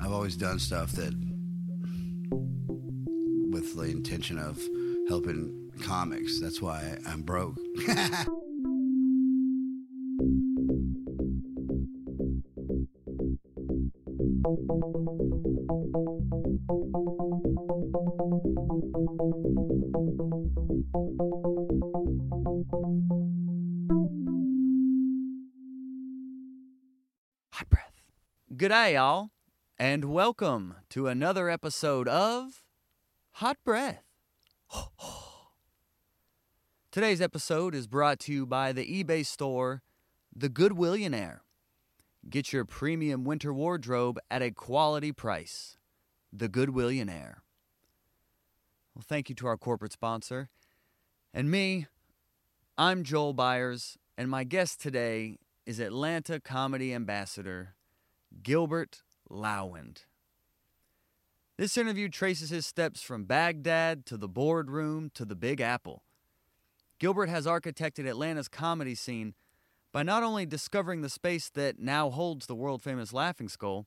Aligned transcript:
I've 0.00 0.12
always 0.12 0.36
done 0.36 0.58
stuff 0.58 0.92
that 0.92 1.12
with 3.50 3.74
the 3.76 3.82
intention 3.82 4.38
of 4.38 4.60
helping 5.08 5.70
comics. 5.82 6.40
That's 6.40 6.62
why 6.62 6.98
I'm 7.06 7.22
broke. 7.22 7.58
Hot 27.52 27.68
breath. 27.68 27.92
G'day, 28.56 28.94
y'all, 28.94 29.30
and 29.80 30.06
welcome 30.06 30.74
to 30.90 31.06
another 31.06 31.48
episode 31.48 32.08
of 32.08 32.64
Hot 33.34 33.58
Breath. 33.64 34.02
Today's 36.90 37.20
episode 37.20 37.76
is 37.76 37.86
brought 37.86 38.18
to 38.20 38.32
you 38.32 38.44
by 38.44 38.72
the 38.72 39.04
eBay 39.04 39.24
store, 39.24 39.82
The 40.34 40.48
Good 40.48 40.72
Goodwillionaire. 40.72 41.40
Get 42.28 42.52
your 42.52 42.64
premium 42.64 43.22
winter 43.22 43.54
wardrobe 43.54 44.18
at 44.28 44.42
a 44.42 44.50
quality 44.50 45.12
price. 45.12 45.76
The 46.32 46.48
Goodwillionaire. 46.48 47.36
Well, 48.96 49.04
thank 49.06 49.28
you 49.28 49.36
to 49.36 49.46
our 49.46 49.56
corporate 49.56 49.92
sponsor. 49.92 50.48
And 51.32 51.52
me, 51.52 51.86
I'm 52.76 53.04
Joel 53.04 53.32
Byers, 53.32 53.96
and 54.16 54.28
my 54.28 54.42
guest 54.42 54.80
today 54.80 55.36
is 55.66 55.78
Atlanta 55.78 56.40
comedy 56.40 56.92
ambassador 56.92 57.76
Gilbert 58.42 59.02
Lawand. 59.30 60.04
This 61.56 61.76
interview 61.76 62.08
traces 62.08 62.50
his 62.50 62.66
steps 62.66 63.02
from 63.02 63.24
Baghdad 63.24 64.06
to 64.06 64.16
the 64.16 64.28
boardroom 64.28 65.10
to 65.14 65.24
the 65.24 65.34
Big 65.34 65.60
Apple. 65.60 66.04
Gilbert 66.98 67.28
has 67.28 67.46
architected 67.46 68.08
Atlanta's 68.08 68.48
comedy 68.48 68.94
scene 68.94 69.34
by 69.92 70.02
not 70.02 70.22
only 70.22 70.46
discovering 70.46 71.00
the 71.00 71.08
space 71.08 71.50
that 71.50 71.78
now 71.78 72.10
holds 72.10 72.46
the 72.46 72.54
world 72.54 72.82
famous 72.82 73.12
Laughing 73.12 73.48
Skull, 73.48 73.86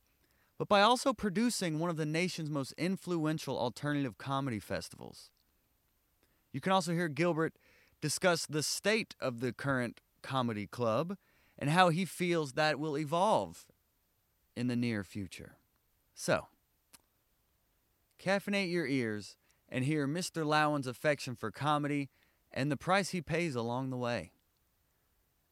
but 0.58 0.68
by 0.68 0.82
also 0.82 1.14
producing 1.14 1.80
one 1.80 1.90
of 1.90 1.98
the 1.98 2.06
nation's 2.06 2.50
most 2.50 2.74
influential 2.78 3.58
alternative 3.58 4.18
comedy 4.18 4.60
festivals. 4.60 5.30
You 6.54 6.62
can 6.62 6.72
also 6.72 6.94
hear 6.94 7.08
Gilbert 7.08 7.54
discuss 8.02 8.46
the 8.46 8.64
state 8.64 9.16
of 9.20 9.40
the 9.40 9.54
current 9.54 10.02
comedy 10.22 10.68
club 10.68 11.18
and 11.58 11.70
how 11.70 11.90
he 11.90 12.06
feels 12.06 12.54
that 12.54 12.80
will 12.80 12.98
evolve 12.98 13.66
in 14.56 14.68
the 14.68 14.76
near 14.76 15.04
future. 15.04 15.58
So, 16.14 16.48
caffeinate 18.24 18.72
your 18.72 18.86
ears 18.86 19.36
and 19.70 19.86
hear 19.86 20.08
Mr. 20.08 20.46
Lawand's 20.46 20.88
affection 20.88 21.36
for 21.36 21.52
comedy 21.52 22.10
and 22.52 22.72
the 22.72 22.78
price 22.78 23.10
he 23.10 23.22
pays 23.22 23.56
along 23.56 23.90
the 23.90 23.98
way. 23.98 24.32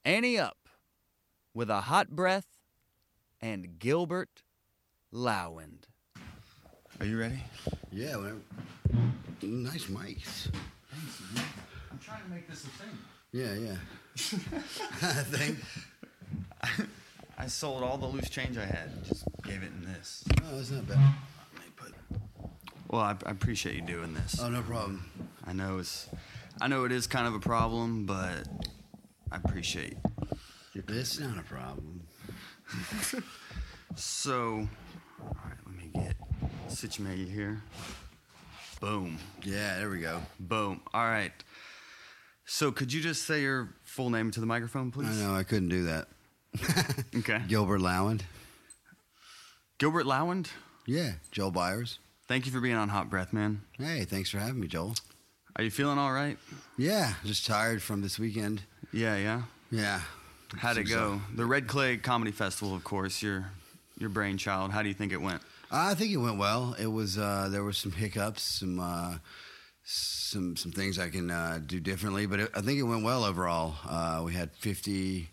Ante 0.06 0.38
up 0.38 0.70
with 1.54 1.70
a 1.70 1.82
hot 1.82 2.10
breath 2.10 2.58
and 3.42 3.80
Gilbert 3.80 4.44
Lawand. 5.14 5.84
Are 7.00 7.06
you 7.06 7.18
ready? 7.18 7.42
yeah, 7.92 8.18
whatever. 8.18 8.40
nice 9.42 9.86
mics. 9.86 10.52
Thanks, 10.92 11.22
man. 11.34 11.46
I'm 11.92 12.00
trying 12.00 12.24
to 12.24 12.30
make 12.30 12.48
this 12.50 12.66
a 12.66 12.70
thing. 12.70 12.98
Yeah, 13.32 13.54
yeah. 13.54 13.78
I 15.02 15.24
think. 15.24 15.60
I 17.40 17.48
sold 17.48 17.84
all 17.84 17.98
the 17.98 18.06
loose 18.08 18.30
change 18.30 18.58
I 18.58 18.66
had 18.66 18.90
and 18.94 19.04
just 19.06 19.24
gave 19.44 19.64
it 19.64 19.72
in 19.72 19.86
this. 19.86 20.24
Oh, 20.44 20.58
that's 20.58 20.72
not 20.72 20.88
bad. 20.88 20.98
Let 21.56 21.64
me 21.66 21.72
put. 21.76 21.94
Well, 22.90 23.02
I, 23.02 23.16
I 23.26 23.32
appreciate 23.32 23.76
you 23.76 23.82
doing 23.82 24.14
this. 24.14 24.40
Oh, 24.42 24.50
no 24.50 24.62
problem. 24.62 25.10
I 25.48 25.54
know 25.54 25.78
it's, 25.78 26.10
I 26.62 26.68
know 26.68 26.84
it 26.84 26.92
is 26.92 27.08
kind 27.08 27.28
of 27.28 27.34
a 27.36 27.40
problem, 27.40 28.06
but 28.06 28.46
I 29.32 29.38
appreciate. 29.38 29.96
It's 30.76 31.20
not 31.20 31.38
a 31.38 31.44
problem. 31.44 32.02
So, 33.96 34.68
all 35.20 35.38
right, 35.44 35.58
let 35.66 35.76
me 35.76 35.90
get 35.94 36.16
situated 36.70 37.28
here. 37.28 37.64
Boom, 38.80 39.18
Yeah, 39.44 39.80
there 39.80 39.90
we 39.90 40.00
go. 40.00 40.22
boom. 40.40 40.80
All 40.94 41.04
right. 41.04 41.34
So, 42.46 42.72
could 42.72 42.94
you 42.94 43.02
just 43.02 43.24
say 43.24 43.42
your 43.42 43.74
full 43.84 44.12
name 44.12 44.30
to 44.32 44.40
the 44.40 44.46
microphone, 44.46 44.92
please? 44.92 45.08
I 45.20 45.26
know 45.26 45.36
I 45.36 45.42
couldn't 45.44 45.70
do 45.70 45.86
that. 45.86 46.08
Okay. 47.16 47.42
Gilbert 47.48 47.80
Lawand. 47.82 48.22
Gilbert 49.78 50.06
Lawand. 50.06 50.48
Yeah, 50.86 51.14
Joel 51.32 51.52
Byers. 51.52 52.00
Thank 52.28 52.46
you 52.46 52.52
for 52.52 52.60
being 52.62 52.76
on 52.76 52.90
Hot 52.90 53.10
Breath, 53.10 53.34
man. 53.34 53.62
Hey, 53.78 54.06
thanks 54.06 54.30
for 54.30 54.38
having 54.38 54.60
me, 54.60 54.68
Joel. 54.68 54.96
Are 55.56 55.64
you 55.64 55.72
feeling 55.72 55.98
all 55.98 56.12
right? 56.14 56.38
Yeah, 56.78 57.14
just 57.26 57.46
tired 57.46 57.82
from 57.82 58.02
this 58.02 58.18
weekend. 58.20 58.62
Yeah, 58.94 59.18
yeah. 59.18 59.42
Yeah. 59.72 60.02
How'd 60.58 60.78
it 60.78 60.84
go? 60.86 61.22
The 61.36 61.46
Red 61.46 61.68
Clay 61.68 61.98
Comedy 61.98 62.32
Festival, 62.32 62.76
of 62.76 62.84
course, 62.84 63.22
your 63.22 63.52
your 63.98 64.10
brainchild. 64.10 64.72
How 64.72 64.82
do 64.82 64.88
you 64.88 64.94
think 64.94 65.12
it 65.12 65.22
went? 65.22 65.42
I 65.72 65.94
think 65.94 66.12
it 66.12 66.18
went 66.18 66.38
well. 66.38 66.76
It 66.80 66.88
was 66.88 67.18
uh, 67.18 67.50
there 67.52 67.64
were 67.64 67.74
some 67.74 67.92
hiccups, 67.92 68.42
some 68.42 68.80
uh, 68.80 69.16
some 69.84 70.56
some 70.56 70.72
things 70.72 70.98
I 70.98 71.10
can 71.10 71.30
uh, 71.30 71.60
do 71.66 71.80
differently, 71.80 72.26
but 72.26 72.40
it, 72.40 72.52
I 72.56 72.62
think 72.62 72.80
it 72.80 72.84
went 72.84 73.04
well 73.04 73.24
overall. 73.24 73.76
Uh, 73.88 74.22
we 74.26 74.34
had 74.34 74.52
50, 74.54 75.30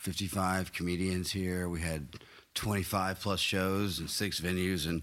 55 0.00 0.72
comedians 0.72 1.32
here. 1.32 1.68
We 1.68 1.80
had 1.80 2.08
twenty 2.54 2.82
five 2.82 3.20
plus 3.20 3.40
shows 3.40 3.98
and 3.98 4.10
six 4.10 4.40
venues, 4.40 4.86
and 4.86 5.02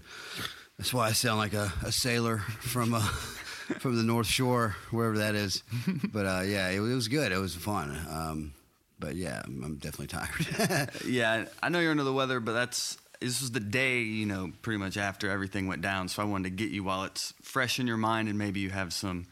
that's 0.78 0.92
why 0.92 1.08
I 1.08 1.12
sound 1.12 1.38
like 1.38 1.54
a, 1.54 1.72
a 1.84 1.92
sailor 1.92 2.38
from 2.38 2.94
uh, 2.94 3.00
from 3.80 3.96
the 3.96 4.02
North 4.02 4.26
Shore, 4.26 4.76
wherever 4.90 5.18
that 5.18 5.34
is. 5.34 5.62
but 6.12 6.26
uh, 6.26 6.42
yeah, 6.44 6.68
it, 6.68 6.76
it 6.76 6.94
was 6.94 7.08
good. 7.08 7.32
It 7.32 7.38
was 7.38 7.54
fun. 7.54 7.98
Um, 8.10 8.52
but 8.98 9.16
yeah, 9.16 9.42
I'm, 9.44 9.62
I'm 9.64 9.76
definitely 9.76 10.08
tired. 10.08 10.90
Yeah, 11.06 11.46
I 11.62 11.68
know 11.68 11.80
you're 11.80 11.90
under 11.90 12.04
the 12.04 12.12
weather, 12.12 12.40
but 12.40 12.52
that's 12.52 12.98
this 13.20 13.40
was 13.40 13.50
the 13.50 13.60
day, 13.60 14.00
you 14.00 14.26
know, 14.26 14.52
pretty 14.62 14.78
much 14.78 14.96
after 14.96 15.30
everything 15.30 15.66
went 15.66 15.82
down. 15.82 16.08
So 16.08 16.22
I 16.22 16.26
wanted 16.26 16.50
to 16.50 16.56
get 16.56 16.70
you 16.70 16.84
while 16.84 17.04
it's 17.04 17.32
fresh 17.42 17.78
in 17.78 17.86
your 17.86 17.96
mind 17.96 18.28
and 18.28 18.38
maybe 18.38 18.60
you 18.60 18.70
have 18.70 18.92
some 18.92 19.26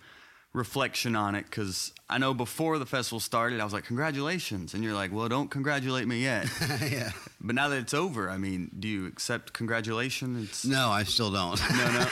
reflection 0.54 1.14
on 1.16 1.34
it. 1.34 1.44
Because 1.44 1.92
I 2.08 2.16
know 2.16 2.32
before 2.32 2.78
the 2.78 2.86
festival 2.86 3.20
started, 3.20 3.60
I 3.60 3.64
was 3.64 3.74
like, 3.74 3.84
"Congratulations," 3.84 4.72
and 4.72 4.82
you're 4.82 4.94
like, 4.94 5.12
"Well, 5.12 5.28
don't 5.28 5.50
congratulate 5.50 6.08
me 6.08 6.22
yet." 6.22 6.48
yeah. 6.90 7.10
but 7.40 7.54
now 7.54 7.68
that 7.68 7.78
it's 7.78 7.92
over, 7.92 8.30
I 8.30 8.38
mean, 8.38 8.70
do 8.78 8.88
you 8.88 9.06
accept 9.06 9.52
congratulations? 9.52 10.64
No, 10.64 10.88
I 10.88 11.02
still 11.02 11.30
don't. 11.30 11.60
no, 11.70 11.92
no. 11.92 12.06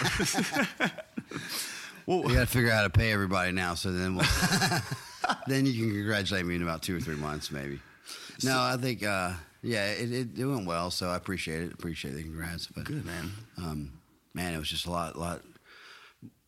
well, 2.07 2.23
We 2.23 2.35
got 2.35 2.41
to 2.41 2.47
figure 2.47 2.71
out 2.71 2.77
how 2.77 2.83
to 2.83 2.91
pay 2.91 3.13
everybody 3.13 3.53
now, 3.53 3.75
so 3.75 3.91
then 3.93 4.17
we'll, 4.17 4.27
then 5.47 5.65
you 5.65 5.73
can 5.73 5.93
congratulate 5.93 6.45
me 6.45 6.57
in 6.57 6.63
about 6.63 6.83
two 6.83 6.97
or 6.97 7.01
three 7.01 7.17
months, 7.17 7.51
maybe. 7.51 7.81
No, 8.45 8.59
I 8.61 8.77
think 8.77 9.05
uh, 9.05 9.33
yeah, 9.63 9.87
it, 9.93 10.13
it, 10.13 10.39
it 10.39 10.45
went 10.45 10.67
well, 10.67 10.91
so 10.91 11.09
I 11.09 11.17
appreciate 11.17 11.63
it. 11.63 11.73
Appreciate 11.73 12.15
the 12.15 12.23
congrats, 12.23 12.67
but 12.67 12.85
good 12.85 13.05
man. 13.07 13.33
um, 13.59 13.93
man, 14.35 14.55
it 14.55 14.59
was 14.59 14.69
just 14.69 14.87
a 14.87 14.91
lot, 14.91 15.15
a 15.15 15.19
lot, 15.21 15.43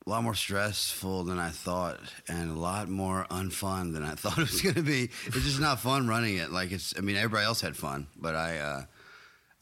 a 0.06 0.10
lot 0.10 0.22
more 0.22 0.34
stressful 0.34 1.24
than 1.24 1.38
I 1.38 1.48
thought, 1.48 1.98
and 2.28 2.50
a 2.50 2.58
lot 2.58 2.88
more 2.88 3.26
unfun 3.30 3.94
than 3.94 4.04
I 4.04 4.10
thought 4.14 4.38
it 4.38 4.50
was 4.50 4.60
going 4.60 4.74
to 4.74 4.82
be. 4.82 5.04
It's 5.26 5.44
just 5.44 5.60
not 5.60 5.80
fun 5.80 6.06
running 6.06 6.36
it. 6.36 6.50
Like 6.50 6.72
it's, 6.72 6.94
I 6.98 7.00
mean, 7.00 7.16
everybody 7.16 7.44
else 7.44 7.62
had 7.62 7.76
fun, 7.76 8.06
but 8.16 8.34
I, 8.34 8.58
uh, 8.58 8.82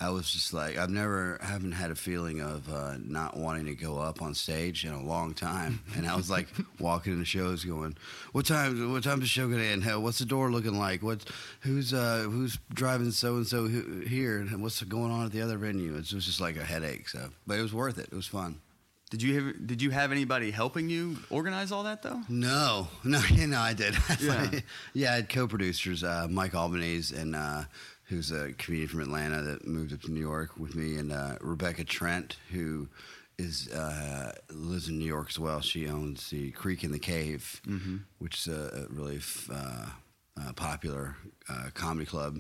I 0.00 0.10
was 0.10 0.28
just 0.32 0.52
like, 0.52 0.76
I've 0.76 0.90
never, 0.90 1.38
haven't 1.40 1.70
had 1.70 1.92
a 1.92 1.94
feeling 1.94 2.40
of 2.40 2.68
uh, 2.68 2.96
not 2.98 3.36
wanting 3.36 3.66
to 3.66 3.76
go 3.76 3.98
up 3.98 4.20
on 4.20 4.34
stage 4.34 4.84
in 4.84 4.92
a 4.92 5.00
long 5.00 5.32
time, 5.32 5.78
and 5.96 6.08
I 6.08 6.16
was 6.16 6.28
like 6.28 6.48
walking 6.80 7.12
into 7.12 7.24
shows, 7.24 7.64
going, 7.64 7.96
"What 8.32 8.44
time? 8.44 8.92
What 8.92 9.04
time 9.04 9.18
is 9.18 9.24
the 9.24 9.28
show 9.28 9.46
going 9.46 9.60
to 9.60 9.64
end? 9.64 9.84
Hell, 9.84 10.02
what's 10.02 10.18
the 10.18 10.24
door 10.24 10.50
looking 10.50 10.76
like? 10.76 11.04
What's 11.04 11.24
who's, 11.60 11.94
uh, 11.94 12.26
who's 12.28 12.58
driving 12.74 13.12
so 13.12 13.36
and 13.36 13.46
so 13.46 13.68
here, 13.68 14.38
and 14.38 14.60
what's 14.60 14.82
going 14.82 15.12
on 15.12 15.26
at 15.26 15.30
the 15.30 15.40
other 15.40 15.56
venue?" 15.56 15.92
It 15.92 16.12
was 16.12 16.26
just 16.26 16.40
like 16.40 16.56
a 16.56 16.64
headache. 16.64 17.08
So, 17.08 17.30
but 17.46 17.60
it 17.60 17.62
was 17.62 17.72
worth 17.72 17.98
it. 17.98 18.08
It 18.10 18.16
was 18.16 18.26
fun. 18.26 18.60
Did 19.12 19.20
you 19.20 19.34
have 19.34 19.66
Did 19.66 19.82
you 19.82 19.90
have 19.90 20.10
anybody 20.10 20.50
helping 20.50 20.88
you 20.88 21.18
organize 21.28 21.70
all 21.70 21.82
that 21.82 22.00
though? 22.02 22.22
No, 22.30 22.88
no, 23.04 23.20
you 23.30 23.46
know, 23.46 23.60
I 23.60 23.74
did. 23.74 23.94
Yeah. 24.20 24.50
yeah, 24.94 25.12
I 25.12 25.14
had 25.16 25.28
co-producers, 25.28 26.02
uh, 26.02 26.28
Mike 26.30 26.54
Albanese, 26.54 27.14
and 27.14 27.36
uh, 27.36 27.64
who's 28.04 28.30
a 28.30 28.54
comedian 28.54 28.88
from 28.88 29.00
Atlanta 29.02 29.42
that 29.42 29.66
moved 29.66 29.92
up 29.92 30.00
to 30.02 30.10
New 30.10 30.20
York 30.20 30.56
with 30.56 30.74
me, 30.74 30.96
and 30.96 31.12
uh, 31.12 31.36
Rebecca 31.42 31.84
Trent, 31.84 32.38
who 32.50 32.88
is 33.36 33.68
uh, 33.70 34.32
lives 34.50 34.88
in 34.88 34.98
New 34.98 35.04
York 35.04 35.26
as 35.28 35.38
well. 35.38 35.60
She 35.60 35.86
owns 35.88 36.30
the 36.30 36.50
Creek 36.52 36.82
and 36.82 36.94
the 36.94 36.98
Cave, 36.98 37.60
which 38.18 38.38
is 38.38 38.48
a, 38.48 38.86
a 38.88 38.94
really 38.94 39.16
f- 39.16 39.50
uh, 39.52 39.86
uh, 40.40 40.52
popular 40.54 41.16
uh, 41.50 41.68
comedy 41.74 42.06
club 42.06 42.38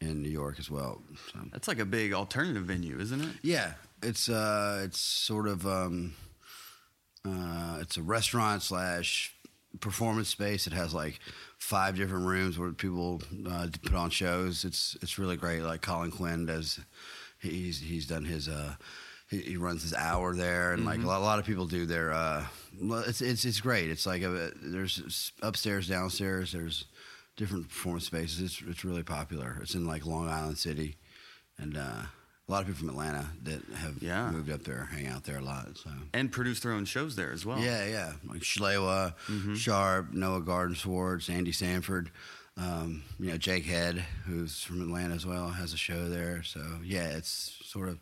in 0.00 0.22
New 0.22 0.28
York 0.30 0.60
as 0.60 0.70
well. 0.70 1.02
So. 1.32 1.40
That's 1.50 1.66
like 1.66 1.80
a 1.80 1.84
big 1.84 2.12
alternative 2.12 2.64
venue, 2.64 3.00
isn't 3.00 3.20
it? 3.20 3.30
Yeah, 3.42 3.72
it's 4.04 4.28
uh, 4.28 4.82
it's 4.84 5.00
sort 5.00 5.48
of 5.48 5.66
um, 5.66 6.14
uh, 7.26 7.78
it's 7.80 7.96
a 7.96 8.02
restaurant 8.02 8.62
slash 8.62 9.34
performance 9.80 10.28
space. 10.28 10.66
It 10.66 10.72
has 10.72 10.94
like 10.94 11.18
five 11.58 11.96
different 11.96 12.26
rooms 12.26 12.58
where 12.58 12.72
people 12.72 13.22
uh, 13.48 13.68
put 13.82 13.94
on 13.94 14.10
shows. 14.10 14.64
It's 14.64 14.96
it's 15.02 15.18
really 15.18 15.36
great. 15.36 15.62
Like 15.62 15.82
Colin 15.82 16.10
Quinn 16.10 16.46
does 16.46 16.80
he's 17.40 17.80
he's 17.80 18.06
done 18.06 18.24
his 18.24 18.48
uh, 18.48 18.74
he, 19.30 19.38
he 19.38 19.56
runs 19.56 19.82
his 19.82 19.94
hour 19.94 20.34
there, 20.34 20.72
and 20.72 20.84
like 20.84 21.02
a 21.02 21.06
lot, 21.06 21.20
a 21.20 21.24
lot 21.24 21.38
of 21.38 21.44
people 21.44 21.66
do 21.66 21.86
their. 21.86 22.12
Uh, 22.12 22.44
it's 23.06 23.20
it's 23.20 23.44
it's 23.44 23.60
great. 23.60 23.90
It's 23.90 24.06
like 24.06 24.22
a, 24.22 24.52
there's 24.62 25.32
upstairs, 25.42 25.88
downstairs. 25.88 26.52
There's 26.52 26.84
different 27.36 27.68
performance 27.68 28.06
spaces. 28.06 28.40
It's 28.40 28.62
it's 28.68 28.84
really 28.84 29.02
popular. 29.02 29.58
It's 29.62 29.74
in 29.74 29.86
like 29.86 30.06
Long 30.06 30.28
Island 30.28 30.58
City, 30.58 30.96
and 31.58 31.76
uh, 31.76 32.02
a 32.46 32.52
lot 32.52 32.60
of 32.60 32.66
people 32.66 32.80
from 32.80 32.90
Atlanta 32.90 33.26
that 33.44 33.62
have 33.76 34.02
Yeah. 34.02 34.30
moved 34.30 34.50
up 34.50 34.64
there, 34.64 34.84
hang 34.92 35.06
out 35.06 35.24
there 35.24 35.38
a 35.38 35.42
lot. 35.42 35.78
So 35.78 35.90
And 36.12 36.30
produce 36.30 36.60
their 36.60 36.72
own 36.72 36.84
shows 36.84 37.16
there 37.16 37.32
as 37.32 37.46
well. 37.46 37.58
yeah, 37.58 37.86
yeah, 37.86 38.12
like 38.26 38.42
Shalewa, 38.42 39.14
Sharpe, 39.56 40.12
Noah 40.12 40.42
Gardenswartz, 40.42 41.30
Andy 41.30 41.52
Sandford. 41.52 42.10
Um, 42.56 43.02
you 43.18 43.30
know, 43.30 43.36
Jake 43.36 43.64
Head, 43.64 44.04
who's 44.26 44.62
from 44.62 44.80
Atlanta 44.80 45.14
as 45.14 45.26
well, 45.26 45.48
has 45.48 45.72
a 45.72 45.76
show 45.76 46.08
there. 46.08 46.42
So 46.44 46.60
yeah, 46.84 47.16
it's 47.16 47.56
sort 47.64 47.88
of 47.88 47.98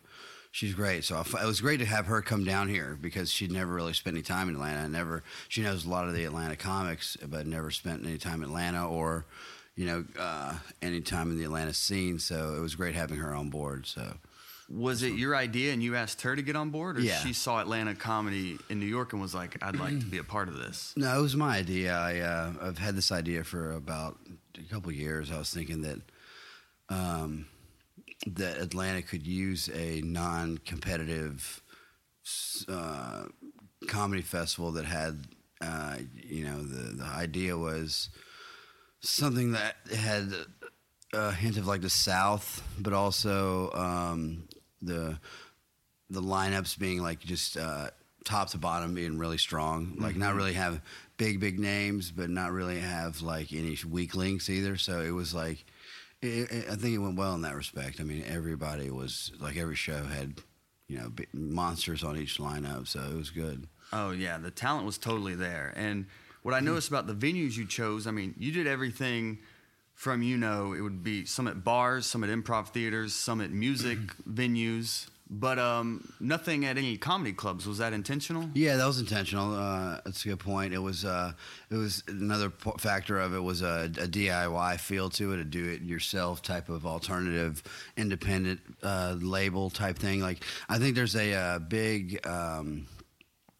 she's 0.51 0.75
great. 0.75 1.03
So 1.05 1.19
it 1.21 1.45
was 1.45 1.59
great 1.61 1.77
to 1.79 1.85
have 1.85 2.05
her 2.05 2.21
come 2.21 2.43
down 2.43 2.67
here 2.69 2.95
because 3.01 3.31
she'd 3.31 3.51
never 3.51 3.73
really 3.73 3.93
spent 3.93 4.15
any 4.15 4.21
time 4.21 4.49
in 4.49 4.55
Atlanta. 4.55 4.87
Never, 4.87 5.23
she 5.49 5.63
knows 5.63 5.85
a 5.85 5.89
lot 5.89 6.07
of 6.07 6.13
the 6.13 6.25
Atlanta 6.25 6.55
comics, 6.55 7.17
but 7.25 7.47
never 7.47 7.71
spent 7.71 8.05
any 8.05 8.19
time 8.19 8.43
in 8.43 8.49
Atlanta 8.49 8.87
or 8.87 9.25
you 9.75 9.87
know 9.87 10.05
uh, 10.19 10.53
any 10.83 11.01
time 11.01 11.31
in 11.31 11.37
the 11.39 11.45
Atlanta 11.45 11.73
scene. 11.73 12.19
So 12.19 12.53
it 12.55 12.59
was 12.59 12.75
great 12.75 12.93
having 12.93 13.17
her 13.19 13.33
on 13.33 13.49
board. 13.49 13.87
So. 13.87 14.17
Was 14.69 15.03
it 15.03 15.13
your 15.13 15.35
idea 15.35 15.73
and 15.73 15.83
you 15.83 15.95
asked 15.95 16.21
her 16.21 16.35
to 16.35 16.41
get 16.41 16.55
on 16.55 16.69
board, 16.69 16.97
or 16.97 17.01
Yeah. 17.01 17.19
she 17.19 17.33
saw 17.33 17.59
Atlanta 17.59 17.93
comedy 17.95 18.57
in 18.69 18.79
New 18.79 18.85
York 18.87 19.13
and 19.13 19.21
was 19.21 19.33
like, 19.35 19.57
"I'd 19.61 19.75
like 19.75 19.99
to 19.99 20.05
be 20.05 20.17
a 20.17 20.23
part 20.23 20.47
of 20.47 20.55
this"? 20.55 20.93
No, 20.97 21.19
it 21.19 21.21
was 21.21 21.35
my 21.35 21.57
idea. 21.57 21.95
I 21.97 22.19
uh, 22.19 22.53
I've 22.61 22.77
had 22.77 22.95
this 22.95 23.11
idea 23.11 23.43
for 23.43 23.71
about 23.73 24.17
a 24.57 24.63
couple 24.73 24.89
of 24.89 24.95
years. 24.95 25.31
I 25.31 25.37
was 25.37 25.49
thinking 25.53 25.81
that 25.81 25.99
um, 26.89 27.45
that 28.25 28.57
Atlanta 28.57 29.01
could 29.01 29.25
use 29.27 29.69
a 29.73 30.01
non-competitive 30.01 31.61
uh, 32.69 33.23
comedy 33.87 34.21
festival 34.21 34.71
that 34.73 34.85
had, 34.85 35.27
uh, 35.61 35.97
you 36.15 36.45
know, 36.45 36.61
the 36.63 36.93
the 36.95 37.03
idea 37.05 37.57
was 37.57 38.09
something 39.01 39.51
that 39.51 39.75
had 39.93 40.33
a 41.13 41.31
hint 41.31 41.57
of 41.57 41.67
like 41.67 41.81
the 41.81 41.89
South, 41.89 42.63
but 42.79 42.93
also 42.93 43.71
um, 43.73 44.47
the 44.85 45.19
the 46.09 46.21
lineups 46.21 46.77
being 46.77 47.01
like 47.01 47.19
just 47.19 47.57
uh, 47.57 47.89
top 48.23 48.49
to 48.49 48.57
bottom 48.57 48.93
being 48.93 49.17
really 49.17 49.37
strong. 49.37 49.95
Like 49.97 50.15
not 50.15 50.35
really 50.35 50.53
have 50.53 50.81
big 51.17 51.39
big 51.39 51.59
names, 51.59 52.11
but 52.11 52.29
not 52.29 52.51
really 52.51 52.79
have 52.79 53.21
like 53.21 53.53
any 53.53 53.77
weak 53.89 54.15
links 54.15 54.49
either. 54.49 54.77
So 54.77 55.01
it 55.01 55.11
was 55.11 55.33
like 55.33 55.65
it, 56.21 56.51
it, 56.51 56.65
I 56.71 56.75
think 56.75 56.95
it 56.95 56.99
went 56.99 57.17
well 57.17 57.33
in 57.35 57.41
that 57.41 57.55
respect. 57.55 57.99
I 57.99 58.03
mean, 58.03 58.23
everybody 58.27 58.89
was 58.89 59.31
like 59.39 59.57
every 59.57 59.75
show 59.75 60.03
had 60.03 60.35
you 60.87 60.97
know 60.97 61.11
monsters 61.33 62.03
on 62.03 62.17
each 62.17 62.37
lineup, 62.37 62.87
so 62.87 63.01
it 63.01 63.15
was 63.15 63.29
good. 63.29 63.67
Oh 63.91 64.11
yeah, 64.11 64.37
the 64.37 64.51
talent 64.51 64.85
was 64.85 64.97
totally 64.97 65.35
there. 65.35 65.73
And 65.75 66.05
what 66.41 66.53
I 66.53 66.59
noticed 66.59 66.89
about 66.89 67.07
the 67.07 67.13
venues 67.13 67.55
you 67.55 67.65
chose, 67.65 68.05
I 68.05 68.11
mean, 68.11 68.35
you 68.37 68.51
did 68.51 68.67
everything 68.67 69.39
from 69.93 70.21
you 70.21 70.37
know 70.37 70.73
it 70.73 70.81
would 70.81 71.03
be 71.03 71.25
some 71.25 71.47
at 71.47 71.63
bars, 71.63 72.05
some 72.05 72.23
at 72.23 72.29
improv 72.29 72.69
theaters, 72.69 73.13
some 73.13 73.41
at 73.41 73.51
music 73.51 73.97
venues, 74.29 75.07
but 75.29 75.57
um, 75.57 76.13
nothing 76.19 76.65
at 76.65 76.77
any 76.77 76.97
comedy 76.97 77.33
clubs. 77.33 77.65
Was 77.65 77.77
that 77.79 77.93
intentional? 77.93 78.49
Yeah, 78.53 78.75
that 78.75 78.85
was 78.85 78.99
intentional. 78.99 79.55
Uh, 79.55 79.99
that's 80.05 80.25
a 80.25 80.29
good 80.29 80.39
point. 80.39 80.73
It 80.73 80.79
was 80.79 81.05
uh, 81.05 81.33
it 81.71 81.75
was 81.75 82.03
another 82.07 82.49
po- 82.49 82.75
factor 82.77 83.19
of 83.19 83.33
it 83.33 83.39
was 83.39 83.61
a, 83.61 83.85
a 83.85 84.07
DIY 84.07 84.79
feel 84.79 85.09
to 85.11 85.33
it, 85.33 85.39
a 85.39 85.43
do-it-yourself 85.43 86.41
type 86.41 86.69
of 86.69 86.85
alternative, 86.85 87.63
independent 87.97 88.59
uh, 88.83 89.15
label 89.19 89.69
type 89.69 89.97
thing. 89.97 90.21
Like 90.21 90.43
I 90.69 90.77
think 90.77 90.95
there's 90.95 91.15
a, 91.15 91.33
uh 91.33 91.59
big 91.59 92.25
um, 92.27 92.87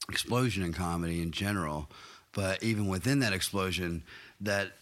explosion 0.10 0.64
in 0.64 0.74
comedy 0.74 1.22
in 1.22 1.32
general, 1.32 1.90
but 2.34 2.62
even 2.62 2.88
within 2.88 3.20
that 3.20 3.34
explosion, 3.34 4.04
that 4.42 4.74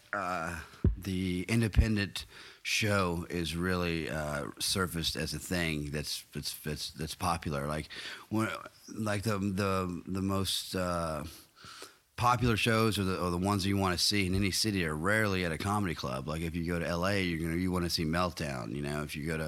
the 0.96 1.44
independent 1.48 2.26
show 2.62 3.26
is 3.28 3.56
really 3.56 4.08
uh, 4.08 4.44
surfaced 4.60 5.16
as 5.16 5.34
a 5.34 5.38
thing 5.38 5.90
that's 5.92 6.24
that's 6.34 6.54
that's, 6.64 6.90
that's 6.90 7.14
popular. 7.14 7.66
Like 7.66 7.88
when, 8.28 8.48
like 8.94 9.22
the 9.22 9.38
the 9.38 10.02
the 10.06 10.22
most. 10.22 10.74
Uh, 10.74 11.24
popular 12.14 12.56
shows 12.56 13.00
or 13.00 13.04
the, 13.04 13.18
or 13.18 13.30
the 13.30 13.38
ones 13.38 13.64
that 13.64 13.68
you 13.68 13.76
want 13.76 13.98
to 13.98 14.04
see 14.04 14.26
in 14.26 14.34
any 14.34 14.52
city 14.52 14.86
are 14.86 14.94
rarely 14.94 15.44
at 15.44 15.50
a 15.50 15.58
comedy 15.58 15.94
club. 15.94 16.28
Like 16.28 16.42
if 16.42 16.54
you 16.54 16.64
go 16.64 16.78
to 16.78 16.96
LA, 16.96 17.14
you're 17.14 17.40
gonna 17.40 17.60
you 17.60 17.72
want 17.72 17.84
to 17.84 17.90
see 17.90 18.04
Meltdown. 18.04 18.76
You 18.76 18.82
know, 18.82 19.02
if 19.02 19.16
you 19.16 19.26
go 19.26 19.36
to 19.36 19.46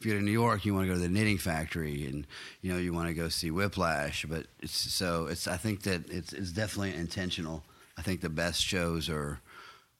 if 0.00 0.04
you 0.04 0.12
go 0.12 0.18
to 0.18 0.24
New 0.24 0.32
York, 0.32 0.64
you 0.64 0.74
want 0.74 0.84
to 0.84 0.88
go 0.88 0.94
to 0.94 1.00
the 1.00 1.08
Knitting 1.08 1.38
Factory, 1.38 2.04
and 2.06 2.26
you 2.62 2.72
know 2.72 2.78
you 2.78 2.92
want 2.92 3.08
to 3.08 3.14
go 3.14 3.28
see 3.28 3.52
Whiplash. 3.52 4.24
But 4.28 4.46
it's 4.60 4.72
so 4.72 5.26
it's 5.26 5.46
I 5.46 5.56
think 5.56 5.82
that 5.82 6.10
it's 6.10 6.32
it's 6.32 6.50
definitely 6.50 6.94
intentional. 6.94 7.62
I 7.96 8.02
think 8.02 8.22
the 8.22 8.28
best 8.28 8.62
shows 8.62 9.08
are. 9.08 9.40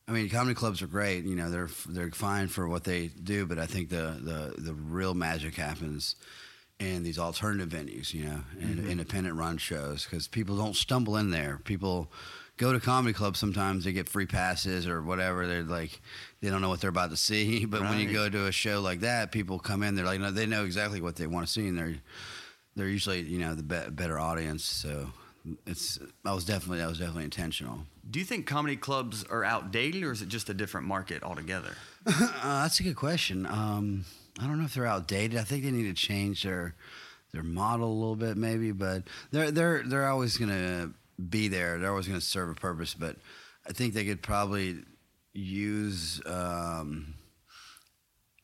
I 0.09 0.13
mean, 0.13 0.29
comedy 0.29 0.55
clubs 0.55 0.83
are 0.83 0.87
great. 0.87 1.25
You 1.25 1.35
know, 1.35 1.51
they're 1.51 1.69
they're 1.89 2.11
fine 2.11 2.49
for 2.49 2.69
what 2.69 2.85
they 2.85 3.09
do, 3.09 3.47
but 3.47 3.59
I 3.59 3.67
think 3.67 3.89
the 3.89 4.19
the 4.21 4.61
the 4.61 4.75
real 4.75 5.15
magic 5.15 5.57
happens 5.57 6.17
in 6.79 7.03
these 7.03 7.19
alternative 7.19 7.69
venues, 7.69 8.13
you 8.13 8.25
know, 8.25 8.41
and 8.61 8.79
mm-hmm. 8.79 8.91
independent 8.91 9.37
run 9.37 9.57
shows 9.59 10.05
because 10.05 10.29
people 10.29 10.57
don't 10.57 10.77
stumble 10.77 11.17
in 11.17 11.31
there. 11.31 11.61
People 11.65 12.13
go 12.57 12.73
to 12.73 12.81
comedy 12.81 13.13
clubs 13.13 13.39
sometimes 13.39 13.85
they 13.85 13.93
get 13.93 14.09
free 14.09 14.27
passes 14.27 14.87
or 14.87 15.03
whatever. 15.03 15.47
They're 15.47 15.63
like 15.63 16.01
they 16.41 16.51
don't 16.51 16.61
know 16.61 16.69
what 16.69 16.81
they're 16.81 16.91
about 16.91 17.11
to 17.11 17.17
see. 17.17 17.67
But 17.67 17.83
when 17.83 17.99
you 17.99 18.13
go 18.13 18.29
to 18.29 18.47
a 18.47 18.53
show 18.53 18.81
like 18.81 19.01
that, 19.01 19.33
people 19.33 19.59
come 19.59 19.83
in. 19.83 19.97
They're 19.97 20.05
like 20.05 20.21
no, 20.21 20.31
they 20.31 20.47
know 20.47 20.65
exactly 20.65 21.01
what 21.01 21.17
they 21.17 21.27
want 21.27 21.47
to 21.47 21.53
see, 21.53 21.67
and 21.67 21.77
they're 21.77 21.97
they're 22.77 22.89
usually 22.89 23.23
you 23.23 23.39
know 23.39 23.55
the 23.55 23.63
be- 23.63 23.91
better 23.91 24.19
audience. 24.19 24.65
So 24.65 25.11
it's 25.67 25.99
I 26.25 26.33
was 26.33 26.45
definitely 26.45 26.79
that 26.79 26.89
was 26.89 26.99
definitely 26.99 27.25
intentional. 27.25 27.81
Do 28.09 28.19
you 28.19 28.25
think 28.25 28.47
comedy 28.47 28.77
clubs 28.77 29.25
are 29.25 29.45
outdated, 29.45 30.03
or 30.03 30.13
is 30.13 30.23
it 30.23 30.29
just 30.29 30.49
a 30.49 30.55
different 30.55 30.87
market 30.87 31.23
altogether? 31.23 31.77
Uh, 32.09 32.63
that's 32.63 32.79
a 32.79 32.85
good 32.85 32.95
question. 32.95 33.47
Um, 33.47 34.05
I 34.39 34.47
don't 34.47 34.59
know 34.59 34.65
if 34.65 34.75
they're 34.75 34.87
outdated. 34.87 35.39
I 35.39 35.43
think 35.43 35.65
they 35.65 35.73
need 35.73 35.95
to 35.95 35.95
change 35.95 36.45
their 36.45 36.75
their 37.33 37.43
model 37.43 37.91
a 37.91 37.93
little 37.93 38.15
bit, 38.15 38.37
maybe. 38.37 38.71
But 38.71 39.05
they're 39.33 39.51
they're 39.51 39.83
they're 39.85 40.09
always 40.09 40.37
going 40.37 40.51
to 40.51 40.91
be 41.21 41.49
there. 41.49 41.79
They're 41.79 41.91
always 41.91 42.07
going 42.07 42.21
to 42.21 42.25
serve 42.25 42.51
a 42.51 42.55
purpose. 42.55 42.95
But 42.95 43.17
I 43.69 43.73
think 43.73 43.95
they 43.95 44.05
could 44.05 44.23
probably 44.23 44.77
use. 45.33 46.21
Um, 46.27 47.15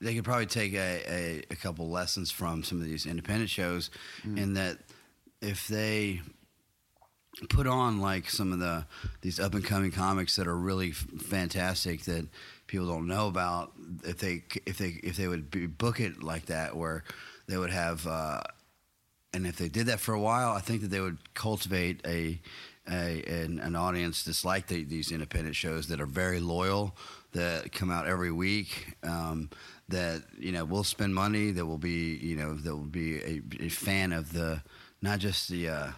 they 0.01 0.15
could 0.17 0.25
probably 0.25 0.47
take 0.47 0.75
a, 0.75 1.05
a, 1.09 1.43
a 1.51 1.57
couple 1.57 1.89
lessons 1.89 2.33
from 2.33 2.65
some 2.65 2.79
of 2.79 2.85
these 2.85 3.07
independent 3.07 3.49
shows, 3.51 3.91
in 4.25 4.55
that 4.55 4.79
if 5.41 5.69
they 5.69 6.21
put 7.49 7.67
on 7.67 8.01
like 8.01 8.29
some 8.29 8.53
of 8.53 8.59
the 8.59 8.85
these 9.23 9.41
up 9.41 9.55
and 9.55 9.65
coming 9.65 9.91
comics 9.91 10.37
that 10.37 10.47
are 10.47 10.57
really 10.57 10.91
f- 10.91 11.07
fantastic 11.21 12.03
that 12.03 12.27
people 12.67 12.87
don't 12.87 13.07
know 13.07 13.27
about 13.27 13.73
if 14.05 14.19
they 14.19 14.43
if 14.67 14.79
they 14.79 15.01
if 15.03 15.17
they 15.17 15.29
would 15.29 15.51
be, 15.51 15.67
book 15.67 15.99
it 16.01 16.23
like 16.23 16.47
that 16.47 16.77
where 16.77 17.05
they 17.47 17.57
would 17.57 17.71
have 17.71 18.07
uh, 18.07 18.43
and 19.33 19.47
if 19.47 19.57
they 19.57 19.69
did 19.69 19.87
that 19.87 19.99
for 19.99 20.15
a 20.15 20.21
while 20.21 20.53
I 20.53 20.61
think 20.61 20.83
that 20.83 20.89
they 20.89 21.01
would 21.01 21.19
cultivate 21.35 22.01
a, 22.07 22.39
a 22.89 23.23
an, 23.23 23.59
an 23.61 23.77
audience 23.77 24.25
that's 24.25 24.45
like 24.45 24.67
the, 24.67 24.85
these 24.85 25.11
independent 25.11 25.57
shows 25.57 25.89
that 25.89 26.01
are 26.01 26.07
very 26.07 26.39
loyal 26.39 26.95
that 27.33 27.73
come 27.73 27.91
out 27.91 28.07
every 28.07 28.31
week 28.31 28.95
um, 29.03 29.49
that 29.89 30.23
you 30.39 30.53
know 30.53 30.67
will 30.67 30.85
spend 30.85 31.15
money 31.15 31.51
that 31.51 31.65
will 31.65 31.79
be 31.79 32.17
you 32.17 32.37
know 32.37 32.55
that 32.55 32.77
will 32.77 32.85
be 32.85 33.19
a, 33.23 33.43
a 33.61 33.69
fan 33.71 34.13
of 34.13 34.35
the 34.35 34.63
not 35.01 35.19
just 35.19 35.49
the 35.49 35.69
uh, 35.69 35.91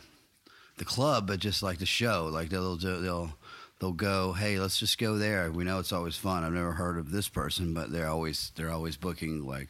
the 0.77 0.85
club, 0.85 1.27
but 1.27 1.41
just 1.41 1.63
like 1.63 1.79
the 1.79 1.87
show. 1.87 2.29
Like 2.31 2.49
they'll 2.49 2.77
they'll 2.77 3.33
they'll 3.81 3.93
go, 3.93 4.33
hey, 4.33 4.59
let's 4.59 4.79
just 4.79 4.99
go 4.99 5.19
there. 5.19 5.51
We 5.51 5.65
know 5.65 5.79
it's 5.79 5.93
always 5.93 6.17
fun. 6.17 6.45
I've 6.45 6.53
never 6.53 6.73
heard 6.73 6.99
of 6.99 7.11
this 7.11 7.29
person, 7.29 7.75
but 7.75 7.93
they're 7.93 8.09
always 8.09 8.53
they're 8.57 8.71
always 8.71 8.97
booking 8.97 9.47
like 9.47 9.69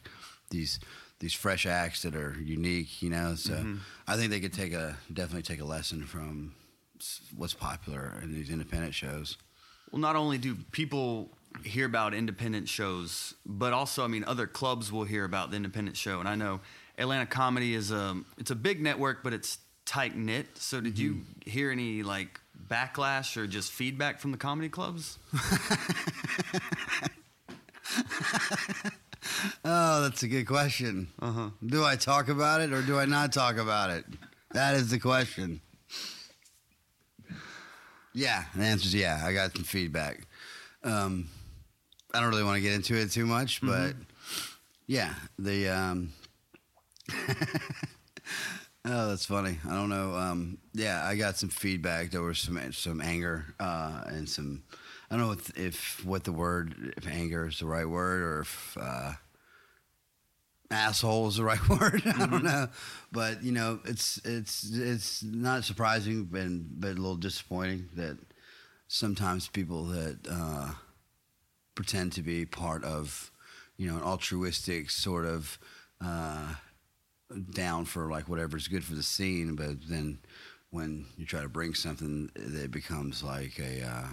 these 0.49 0.79
these 1.19 1.33
fresh 1.33 1.65
acts 1.65 2.01
that 2.03 2.15
are 2.15 2.35
unique. 2.41 3.01
You 3.01 3.09
know, 3.09 3.35
so 3.35 3.53
mm-hmm. 3.53 3.77
I 4.07 4.15
think 4.15 4.31
they 4.31 4.39
could 4.39 4.53
take 4.53 4.73
a 4.73 4.97
definitely 5.11 5.43
take 5.43 5.61
a 5.61 5.65
lesson 5.65 6.03
from 6.03 6.55
what's 7.35 7.53
popular 7.53 8.13
in 8.23 8.33
these 8.33 8.49
independent 8.49 8.93
shows. 8.93 9.37
Well, 9.91 10.01
not 10.01 10.15
only 10.15 10.37
do 10.37 10.55
people 10.71 11.29
hear 11.63 11.85
about 11.85 12.13
independent 12.13 12.67
shows, 12.67 13.33
but 13.45 13.73
also, 13.73 14.03
I 14.03 14.07
mean, 14.07 14.23
other 14.25 14.47
clubs 14.47 14.91
will 14.91 15.03
hear 15.03 15.23
about 15.23 15.51
the 15.51 15.57
independent 15.57 15.95
show. 15.95 16.19
And 16.19 16.27
I 16.27 16.35
know 16.35 16.59
Atlanta 16.97 17.25
Comedy 17.25 17.73
is 17.73 17.91
a 17.91 18.21
it's 18.37 18.51
a 18.51 18.55
big 18.55 18.81
network, 18.81 19.23
but 19.23 19.33
it's 19.33 19.57
tight 19.85 20.15
knit. 20.15 20.57
So, 20.57 20.81
did 20.81 20.97
you 20.99 21.21
hear 21.45 21.71
any 21.71 22.03
like 22.03 22.39
backlash 22.67 23.37
or 23.37 23.47
just 23.47 23.71
feedback 23.71 24.19
from 24.19 24.31
the 24.31 24.37
comedy 24.37 24.69
clubs? 24.69 25.17
Oh, 29.63 30.03
that's 30.03 30.23
a 30.23 30.27
good 30.27 30.45
question. 30.45 31.07
Uh-huh. 31.19 31.49
Do 31.65 31.83
I 31.83 31.95
talk 31.95 32.29
about 32.29 32.61
it 32.61 32.71
or 32.71 32.81
do 32.81 32.99
I 32.99 33.05
not 33.05 33.31
talk 33.33 33.57
about 33.57 33.89
it? 33.89 34.05
That 34.51 34.75
is 34.75 34.91
the 34.91 34.99
question. 34.99 35.61
Yeah, 38.13 38.43
the 38.55 38.63
answer 38.63 38.85
is 38.85 38.95
yeah. 38.95 39.21
I 39.25 39.33
got 39.33 39.53
some 39.53 39.63
feedback. 39.63 40.27
Um, 40.83 41.27
I 42.13 42.21
don't 42.21 42.29
really 42.29 42.43
want 42.43 42.57
to 42.57 42.61
get 42.61 42.73
into 42.73 42.95
it 42.95 43.11
too 43.11 43.25
much, 43.25 43.59
but 43.61 43.95
yeah, 44.87 45.15
the 45.37 45.67
um, 45.69 46.13
Oh, 48.87 49.09
that's 49.09 49.25
funny. 49.25 49.57
I 49.67 49.73
don't 49.73 49.89
know. 49.89 50.13
Um, 50.15 50.59
yeah, 50.73 51.03
I 51.03 51.15
got 51.15 51.37
some 51.37 51.49
feedback. 51.49 52.11
There 52.11 52.21
was 52.21 52.37
some 52.37 52.71
some 52.71 53.01
anger 53.01 53.45
uh, 53.59 54.03
and 54.05 54.29
some. 54.29 54.61
I 55.09 55.17
don't 55.17 55.25
know 55.25 55.31
if, 55.31 55.57
if 55.57 56.05
what 56.05 56.23
the 56.23 56.31
word 56.31 56.93
if 56.95 57.07
anger 57.07 57.47
is 57.47 57.59
the 57.59 57.65
right 57.65 57.89
word 57.89 58.21
or 58.21 58.41
if 58.41 58.77
uh, 58.79 59.13
asshole 60.69 61.29
is 61.29 61.37
the 61.37 61.43
right 61.51 61.67
word. 61.67 62.03
I 62.05 62.27
don't 62.27 62.43
know, 62.43 62.67
but 63.11 63.43
you 63.43 63.51
know, 63.51 63.79
it's 63.85 64.19
it's 64.23 64.69
it's 64.71 65.23
not 65.23 65.63
surprising, 65.63 66.25
but 66.25 66.45
but 66.79 66.89
a 66.89 67.01
little 67.01 67.15
disappointing 67.15 67.89
that 67.95 68.19
sometimes 68.87 69.47
people 69.47 69.85
that 69.85 70.19
uh, 70.29 70.73
pretend 71.73 72.11
to 72.13 72.21
be 72.21 72.45
part 72.45 72.83
of 72.83 73.31
you 73.77 73.89
know 73.89 73.97
an 73.97 74.03
altruistic 74.03 74.91
sort 74.91 75.25
of. 75.25 75.57
Uh, 76.03 76.53
down 77.51 77.85
for 77.85 78.09
like 78.09 78.29
whatever's 78.29 78.67
good 78.67 78.83
for 78.83 78.93
the 78.93 79.03
scene, 79.03 79.55
but 79.55 79.87
then 79.89 80.19
when 80.69 81.05
you 81.17 81.25
try 81.25 81.41
to 81.41 81.49
bring 81.49 81.73
something, 81.73 82.29
it 82.35 82.71
becomes 82.71 83.23
like 83.23 83.59
a 83.59 83.81
uh, 83.83 84.07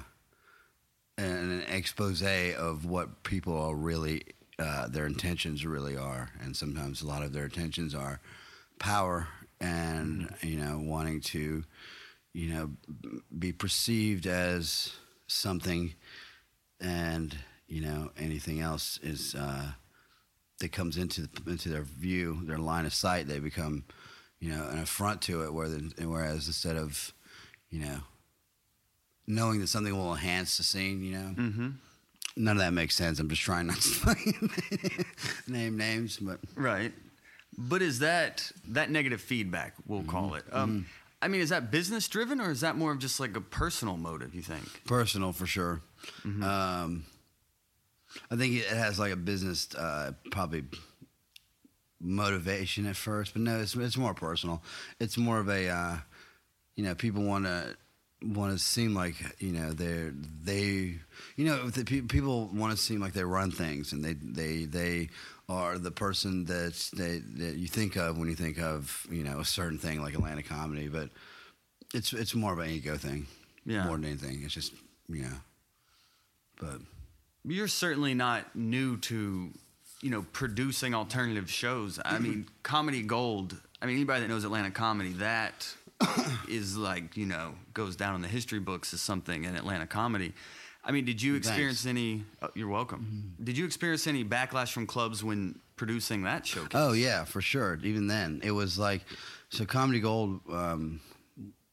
an 1.18 1.64
expose 1.68 2.22
of 2.22 2.84
what 2.84 3.22
people 3.22 3.56
are 3.56 3.74
really 3.74 4.22
uh, 4.58 4.88
their 4.88 5.06
intentions 5.06 5.66
really 5.66 5.96
are, 5.96 6.30
and 6.40 6.56
sometimes 6.56 7.02
a 7.02 7.06
lot 7.06 7.22
of 7.22 7.32
their 7.32 7.44
intentions 7.44 7.94
are 7.94 8.20
power 8.78 9.28
and 9.60 10.34
you 10.40 10.56
know 10.56 10.78
wanting 10.82 11.20
to 11.20 11.64
you 12.32 12.52
know 12.52 12.70
be 13.38 13.52
perceived 13.52 14.26
as 14.26 14.92
something, 15.26 15.94
and 16.80 17.36
you 17.66 17.80
know 17.80 18.10
anything 18.18 18.60
else 18.60 18.98
is. 19.02 19.34
Uh, 19.34 19.72
that 20.62 20.72
comes 20.72 20.96
into 20.96 21.28
into 21.46 21.68
their 21.68 21.82
view, 21.82 22.40
their 22.44 22.58
line 22.58 22.86
of 22.86 22.94
sight, 22.94 23.28
they 23.28 23.38
become, 23.38 23.84
you 24.40 24.50
know, 24.50 24.66
an 24.68 24.78
affront 24.78 25.20
to 25.22 25.44
it. 25.44 25.52
Where 25.52 25.68
the, 25.68 26.06
whereas 26.06 26.46
instead 26.46 26.76
of, 26.76 27.12
you 27.70 27.80
know, 27.84 27.98
knowing 29.26 29.60
that 29.60 29.66
something 29.68 29.96
will 29.96 30.12
enhance 30.12 30.56
the 30.56 30.62
scene, 30.62 31.02
you 31.02 31.12
know, 31.12 31.34
Mm-hmm. 31.36 31.68
none 32.36 32.56
of 32.56 32.62
that 32.62 32.72
makes 32.72 32.94
sense. 32.96 33.18
I'm 33.20 33.28
just 33.28 33.42
trying 33.42 33.66
not 33.66 33.80
to 33.80 34.16
name 35.48 35.76
names, 35.76 36.16
but 36.18 36.40
Right. 36.56 36.92
But 37.58 37.82
is 37.82 37.98
that 37.98 38.50
that 38.68 38.90
negative 38.90 39.20
feedback? 39.20 39.74
We'll 39.86 40.04
call 40.04 40.34
it. 40.34 40.44
Um, 40.52 40.86
I 41.20 41.28
mean, 41.28 41.40
is 41.42 41.50
that 41.50 41.70
business 41.70 42.08
driven 42.08 42.40
or 42.40 42.50
is 42.50 42.62
that 42.62 42.76
more 42.76 42.92
of 42.92 42.98
just 42.98 43.20
like 43.20 43.36
a 43.36 43.40
personal 43.40 43.96
motive? 43.96 44.34
You 44.34 44.42
think? 44.42 44.64
personal 44.86 45.32
for 45.32 45.46
sure. 45.46 45.82
Um, 46.24 47.04
I 48.30 48.36
think 48.36 48.54
it 48.54 48.66
has 48.66 48.98
like 48.98 49.12
a 49.12 49.16
business, 49.16 49.74
uh, 49.74 50.12
probably 50.30 50.64
motivation 52.00 52.86
at 52.86 52.96
first, 52.96 53.32
but 53.32 53.42
no, 53.42 53.60
it's 53.60 53.74
it's 53.74 53.96
more 53.96 54.14
personal. 54.14 54.62
It's 55.00 55.16
more 55.16 55.38
of 55.38 55.48
a, 55.48 55.68
uh, 55.68 55.96
you 56.76 56.84
know, 56.84 56.94
people 56.94 57.22
want 57.22 57.44
to 57.44 57.76
want 58.24 58.52
to 58.52 58.58
seem 58.58 58.94
like 58.94 59.16
you 59.40 59.50
know 59.52 59.72
they're 59.72 60.12
they 60.44 60.94
you 61.36 61.44
know 61.44 61.68
the, 61.68 61.84
pe- 61.84 62.02
people 62.02 62.48
want 62.54 62.70
to 62.70 62.76
seem 62.80 63.00
like 63.00 63.12
they 63.14 63.24
run 63.24 63.50
things 63.50 63.92
and 63.92 64.04
they 64.04 64.12
they 64.14 64.64
they 64.64 65.08
are 65.48 65.76
the 65.76 65.90
person 65.90 66.44
that's 66.44 66.90
they, 66.90 67.18
that 67.18 67.56
you 67.56 67.66
think 67.66 67.96
of 67.96 68.16
when 68.18 68.28
you 68.28 68.36
think 68.36 68.60
of 68.60 69.06
you 69.10 69.24
know 69.24 69.40
a 69.40 69.44
certain 69.44 69.76
thing 69.76 70.00
like 70.00 70.14
Atlanta 70.14 70.40
comedy 70.44 70.86
but 70.86 71.10
it's 71.92 72.12
it's 72.12 72.32
more 72.32 72.52
of 72.52 72.60
an 72.60 72.70
ego 72.70 72.96
thing 72.96 73.26
Yeah. 73.66 73.86
more 73.86 73.96
than 73.96 74.04
anything 74.04 74.42
it's 74.44 74.54
just 74.54 74.72
you 75.08 75.22
know 75.22 75.36
but 76.60 76.80
You're 77.44 77.68
certainly 77.68 78.14
not 78.14 78.54
new 78.54 78.96
to, 78.98 79.50
you 80.00 80.10
know, 80.10 80.24
producing 80.32 80.94
alternative 80.94 81.50
shows. 81.50 81.98
I 82.04 82.18
mean, 82.18 82.46
Comedy 82.62 83.02
Gold. 83.02 83.60
I 83.80 83.86
mean, 83.86 83.96
anybody 83.96 84.20
that 84.20 84.28
knows 84.28 84.44
Atlanta 84.44 84.70
comedy, 84.70 85.12
that 85.14 85.66
is 86.48 86.76
like, 86.76 87.16
you 87.16 87.26
know, 87.26 87.54
goes 87.74 87.96
down 87.96 88.14
in 88.14 88.22
the 88.22 88.28
history 88.28 88.60
books 88.60 88.94
as 88.94 89.00
something 89.00 89.44
in 89.44 89.56
Atlanta 89.56 89.86
comedy. 89.86 90.32
I 90.84 90.90
mean, 90.90 91.04
did 91.04 91.22
you 91.22 91.36
experience 91.36 91.86
any? 91.86 92.24
Oh, 92.42 92.48
you're 92.54 92.68
welcome. 92.68 93.34
Did 93.42 93.56
you 93.56 93.64
experience 93.64 94.06
any 94.06 94.24
backlash 94.24 94.72
from 94.72 94.86
clubs 94.86 95.22
when 95.22 95.58
producing 95.76 96.24
that 96.24 96.44
showcase? 96.44 96.70
Oh 96.74 96.92
yeah, 96.92 97.24
for 97.24 97.40
sure. 97.40 97.78
Even 97.84 98.08
then, 98.08 98.40
it 98.42 98.50
was 98.50 98.78
like 98.78 99.02
so. 99.48 99.64
Comedy 99.64 100.00
Gold 100.00 100.40
um, 100.50 101.00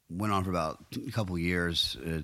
went 0.09 0.33
on 0.33 0.43
for 0.43 0.49
about 0.49 0.83
a 1.07 1.11
couple 1.11 1.37
years, 1.37 1.97
uh, 2.05 2.21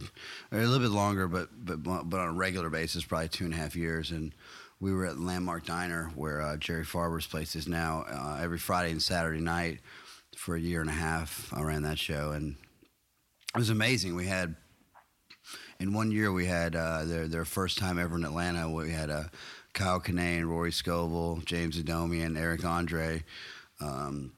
or 0.52 0.60
a 0.60 0.66
little 0.66 0.88
bit 0.88 0.94
longer, 0.94 1.28
but 1.28 1.50
but 1.54 1.84
but 1.84 2.20
on 2.20 2.30
a 2.30 2.34
regular 2.34 2.70
basis, 2.70 3.04
probably 3.04 3.30
two 3.30 3.46
and 3.46 3.54
a 3.54 3.58
half 3.58 3.76
years. 3.76 4.12
And 4.12 4.34
we 4.80 4.94
were 4.94 5.06
at 5.06 5.20
Landmark 5.20 5.66
Diner, 5.66 6.12
where 6.16 6.42
uh, 6.42 6.58
Jerry 6.58 6.84
Farber's 6.84 7.28
place 7.28 7.56
is 7.56 7.68
now, 7.68 8.06
uh, 8.10 8.40
every 8.42 8.58
Friday 8.58 8.92
and 8.92 9.02
Saturday 9.02 9.40
night 9.40 9.80
for 10.36 10.56
a 10.56 10.60
year 10.60 10.82
and 10.82 10.90
a 10.90 10.94
half. 10.94 11.54
I 11.54 11.62
ran 11.62 11.84
that 11.84 12.00
show, 12.00 12.32
and 12.32 12.56
it 13.56 13.60
was 13.60 13.70
amazing. 13.70 14.16
We 14.16 14.26
had 14.26 14.56
in 15.80 15.94
one 15.94 16.12
year 16.12 16.32
we 16.32 16.46
had 16.46 16.76
uh, 16.76 17.06
their 17.06 17.28
their 17.28 17.46
first 17.46 17.78
time 17.78 18.00
ever 18.00 18.16
in 18.16 18.26
Atlanta. 18.26 18.70
We 18.70 18.92
had 18.92 19.10
uh, 19.10 19.26
Kyle 19.74 20.00
Kinane, 20.00 20.46
Rory 20.46 20.72
Scovel, 20.72 21.42
James 21.46 21.82
Adomian, 21.82 22.38
Eric 22.38 22.66
Andre, 22.66 23.24
um, 23.82 24.34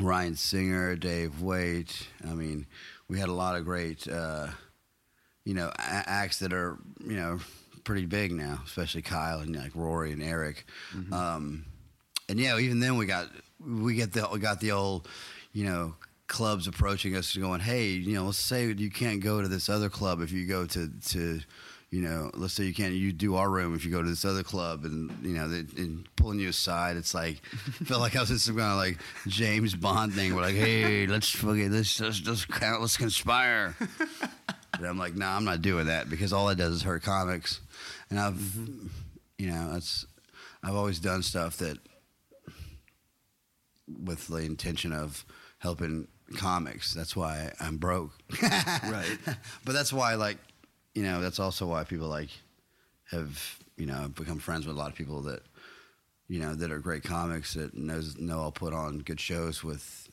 Ryan 0.00 0.34
Singer, 0.36 0.96
Dave 0.96 1.40
Waite. 1.40 2.06
I 2.28 2.34
mean, 2.34 2.66
we 3.08 3.18
had 3.18 3.28
a 3.28 3.32
lot 3.34 3.56
of 3.56 3.64
great, 3.64 4.06
uh, 4.08 4.48
you 5.44 5.54
know, 5.54 5.68
a- 5.68 6.08
acts 6.08 6.38
that 6.40 6.52
are 6.52 6.78
you 7.04 7.16
know 7.16 7.38
pretty 7.84 8.06
big 8.06 8.32
now, 8.32 8.60
especially 8.66 9.02
Kyle 9.02 9.40
and 9.40 9.54
like 9.56 9.72
Rory 9.74 10.12
and 10.12 10.22
Eric. 10.22 10.64
Um, 11.12 11.64
and 12.28 12.38
yeah, 12.38 12.58
even 12.58 12.80
then 12.80 12.96
we 12.96 13.06
got 13.06 13.28
we 13.58 13.94
get 13.94 14.12
the 14.12 14.28
we 14.32 14.38
got 14.38 14.60
the 14.60 14.72
old, 14.72 15.08
you 15.52 15.64
know, 15.64 15.94
clubs 16.26 16.66
approaching 16.66 17.16
us 17.16 17.36
going, 17.36 17.60
hey, 17.60 17.88
you 17.88 18.14
know, 18.14 18.24
let's 18.26 18.38
say 18.38 18.66
you 18.72 18.90
can't 18.90 19.20
go 19.22 19.42
to 19.42 19.48
this 19.48 19.68
other 19.68 19.88
club 19.88 20.20
if 20.20 20.30
you 20.32 20.46
go 20.46 20.66
to 20.66 20.90
to, 21.08 21.40
you 21.90 22.02
know, 22.02 22.30
let's 22.34 22.54
say 22.54 22.64
you 22.64 22.74
can't 22.74 22.94
you 22.94 23.12
do 23.12 23.34
our 23.34 23.50
room 23.50 23.74
if 23.74 23.84
you 23.84 23.90
go 23.90 24.02
to 24.02 24.08
this 24.08 24.24
other 24.24 24.42
club, 24.42 24.84
and 24.84 25.10
you 25.22 25.34
know, 25.34 25.48
they, 25.48 25.82
and 25.82 26.06
pulling 26.16 26.38
you 26.38 26.48
aside, 26.48 26.96
it's 26.96 27.14
like 27.14 27.44
felt 27.84 28.00
like 28.00 28.16
I 28.16 28.20
was 28.20 28.30
in 28.30 28.38
some 28.38 28.56
kind 28.56 28.70
of 28.70 28.78
like 28.78 28.98
James 29.26 29.74
Bond 29.74 30.12
thing. 30.14 30.34
We're 30.34 30.42
like, 30.42 30.54
hey, 30.54 31.06
let's 31.06 31.30
fucking 31.30 31.72
let's 31.72 32.00
let's 32.00 32.26
let's, 32.26 32.46
let's 32.60 32.96
conspire. 32.96 33.76
And 34.80 34.88
I'm 34.88 34.98
like, 34.98 35.14
nah, 35.14 35.36
I'm 35.36 35.44
not 35.44 35.60
doing 35.60 35.86
that 35.86 36.08
because 36.08 36.32
all 36.32 36.48
it 36.48 36.56
does 36.56 36.76
is 36.76 36.82
hurt 36.82 37.02
comics. 37.02 37.60
And 38.08 38.18
I've, 38.18 38.40
you 39.36 39.50
know, 39.50 39.72
that's, 39.72 40.06
I've 40.62 40.74
always 40.74 40.98
done 41.00 41.22
stuff 41.22 41.58
that, 41.58 41.76
with 43.86 44.28
the 44.28 44.36
intention 44.36 44.92
of 44.92 45.26
helping 45.58 46.08
comics. 46.36 46.94
That's 46.94 47.14
why 47.14 47.52
I'm 47.60 47.76
broke. 47.76 48.12
Right. 48.42 49.18
But 49.64 49.72
that's 49.72 49.92
why, 49.92 50.14
like, 50.14 50.38
you 50.94 51.02
know, 51.02 51.20
that's 51.20 51.38
also 51.38 51.66
why 51.66 51.84
people 51.84 52.08
like 52.08 52.30
have, 53.10 53.58
you 53.76 53.86
know, 53.86 54.08
become 54.08 54.38
friends 54.38 54.66
with 54.66 54.76
a 54.76 54.78
lot 54.78 54.90
of 54.90 54.96
people 54.96 55.22
that, 55.22 55.42
you 56.28 56.38
know, 56.40 56.54
that 56.54 56.70
are 56.70 56.78
great 56.78 57.02
comics 57.02 57.54
that 57.54 57.74
knows 57.74 58.16
know 58.18 58.40
I'll 58.40 58.52
put 58.52 58.72
on 58.72 58.98
good 58.98 59.20
shows 59.20 59.64
with, 59.64 60.08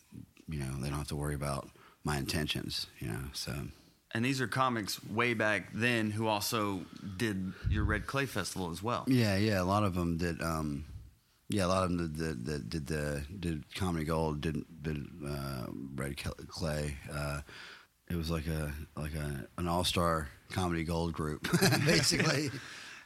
you 0.49 0.59
know, 0.59 0.79
they 0.79 0.89
don't 0.89 0.97
have 0.97 1.07
to 1.09 1.15
worry 1.15 1.35
about 1.35 1.69
my 2.03 2.17
intentions, 2.17 2.87
you 2.99 3.07
know. 3.07 3.19
So 3.33 3.53
And 4.13 4.23
these 4.23 4.39
are 4.41 4.47
comics 4.47 5.03
way 5.05 5.33
back 5.33 5.69
then 5.73 6.11
who 6.11 6.27
also 6.27 6.81
did 7.17 7.53
your 7.69 7.83
Red 7.83 8.07
Clay 8.07 8.25
Festival 8.25 8.71
as 8.71 8.81
well. 8.81 9.03
Yeah, 9.07 9.35
yeah. 9.35 9.61
A 9.61 9.65
lot 9.65 9.83
of 9.83 9.95
them 9.95 10.17
did. 10.17 10.41
Um, 10.41 10.85
yeah, 11.49 11.65
a 11.65 11.67
lot 11.67 11.83
of 11.83 11.89
them 11.89 12.13
did, 12.13 12.17
did, 12.17 12.45
did, 12.45 12.69
did 12.69 12.87
the 12.87 13.23
did 13.39 13.75
comedy 13.75 14.05
gold. 14.05 14.41
Did 14.41 14.63
did 14.81 15.05
uh, 15.25 15.67
Red 15.95 16.17
Clay. 16.17 16.97
Uh, 17.11 17.41
it 18.09 18.15
was 18.15 18.29
like 18.29 18.47
a 18.47 18.73
like 18.95 19.13
a 19.15 19.47
an 19.57 19.67
all 19.67 19.83
star 19.83 20.29
comedy 20.49 20.83
gold 20.83 21.13
group, 21.13 21.47
basically. 21.85 22.51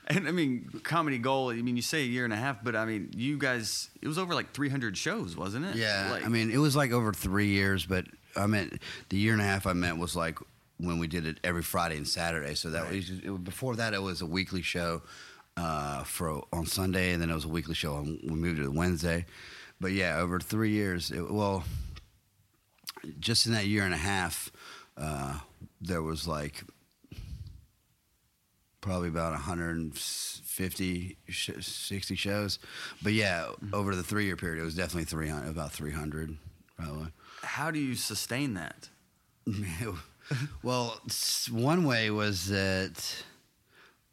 And 0.08 0.28
I 0.28 0.32
mean, 0.32 0.82
Comedy 0.84 1.20
Gold, 1.20 1.54
I 1.54 1.62
mean, 1.62 1.76
you 1.76 1.82
say 1.82 2.02
a 2.02 2.06
year 2.06 2.26
and 2.26 2.34
a 2.34 2.38
half, 2.38 2.64
but 2.64 2.76
I 2.76 2.86
mean, 2.86 3.12
you 3.16 3.38
guys, 3.38 3.90
it 4.02 4.08
was 4.08 4.18
over 4.18 4.34
like 4.34 4.52
300 4.52 4.98
shows, 4.98 5.38
wasn't 5.38 5.66
it? 5.66 5.76
Yeah, 5.76 6.10
Like, 6.12 6.26
I 6.26 6.28
mean, 6.28 6.50
it 6.50 6.58
was 6.58 6.76
like 6.76 6.92
over 6.92 7.14
three 7.14 7.48
years, 7.48 7.86
but 7.86 8.06
I 8.36 8.48
meant 8.48 8.82
the 9.10 9.18
year 9.18 9.34
and 9.34 9.42
a 9.42 9.46
half 9.46 9.68
I 9.68 9.74
meant 9.74 10.00
was 10.00 10.16
like 10.16 10.40
when 10.78 10.98
we 10.98 11.08
did 11.08 11.26
it 11.28 11.40
every 11.44 11.62
Friday 11.62 11.98
and 11.98 12.08
Saturday. 12.08 12.56
So 12.56 12.72
that 12.72 12.90
was 12.92 13.10
it, 13.10 13.44
before 13.44 13.76
that 13.76 13.94
it 13.94 14.02
was 14.02 14.22
a 14.22 14.26
weekly 14.26 14.64
show 14.64 15.04
uh, 15.56 16.04
for 16.04 16.44
on 16.52 16.66
Sunday, 16.66 17.14
and 17.14 17.22
then 17.22 17.30
it 17.30 17.36
was 17.36 17.46
a 17.46 17.50
weekly 17.50 17.76
show. 17.76 17.94
On, 17.94 18.20
we 18.24 18.34
moved 18.34 18.58
to 18.58 18.70
Wednesday, 18.72 19.26
but 19.80 19.92
yeah, 19.92 20.18
over 20.18 20.40
three 20.40 20.72
years. 20.72 21.12
It, 21.12 21.32
well, 21.32 21.64
just 23.20 23.46
in 23.46 23.54
that 23.54 23.68
year 23.68 23.84
and 23.84 23.94
a 23.94 23.98
half, 23.98 24.52
uh, 24.98 25.40
there 25.80 26.02
was 26.02 26.28
like 26.28 26.64
probably 28.82 29.08
about 29.08 29.32
150 29.32 31.18
60 31.30 32.16
shows. 32.16 32.60
But 33.02 33.14
yeah 33.14 33.44
mm-hmm. 33.44 33.74
over 33.74 33.96
the 33.96 34.04
three 34.04 34.26
year 34.26 34.36
period 34.36 34.62
it 34.62 34.66
was 34.66 34.76
definitely 34.76 35.06
300 35.06 35.50
about 35.50 35.72
300 35.72 36.38
probably. 36.76 37.08
How 37.44 37.72
do 37.72 37.80
you 37.80 37.96
sustain 37.96 38.56
that? 38.56 38.90
well 40.64 41.00
one 41.50 41.86
way 41.86 42.10
was 42.12 42.48
that 42.50 43.24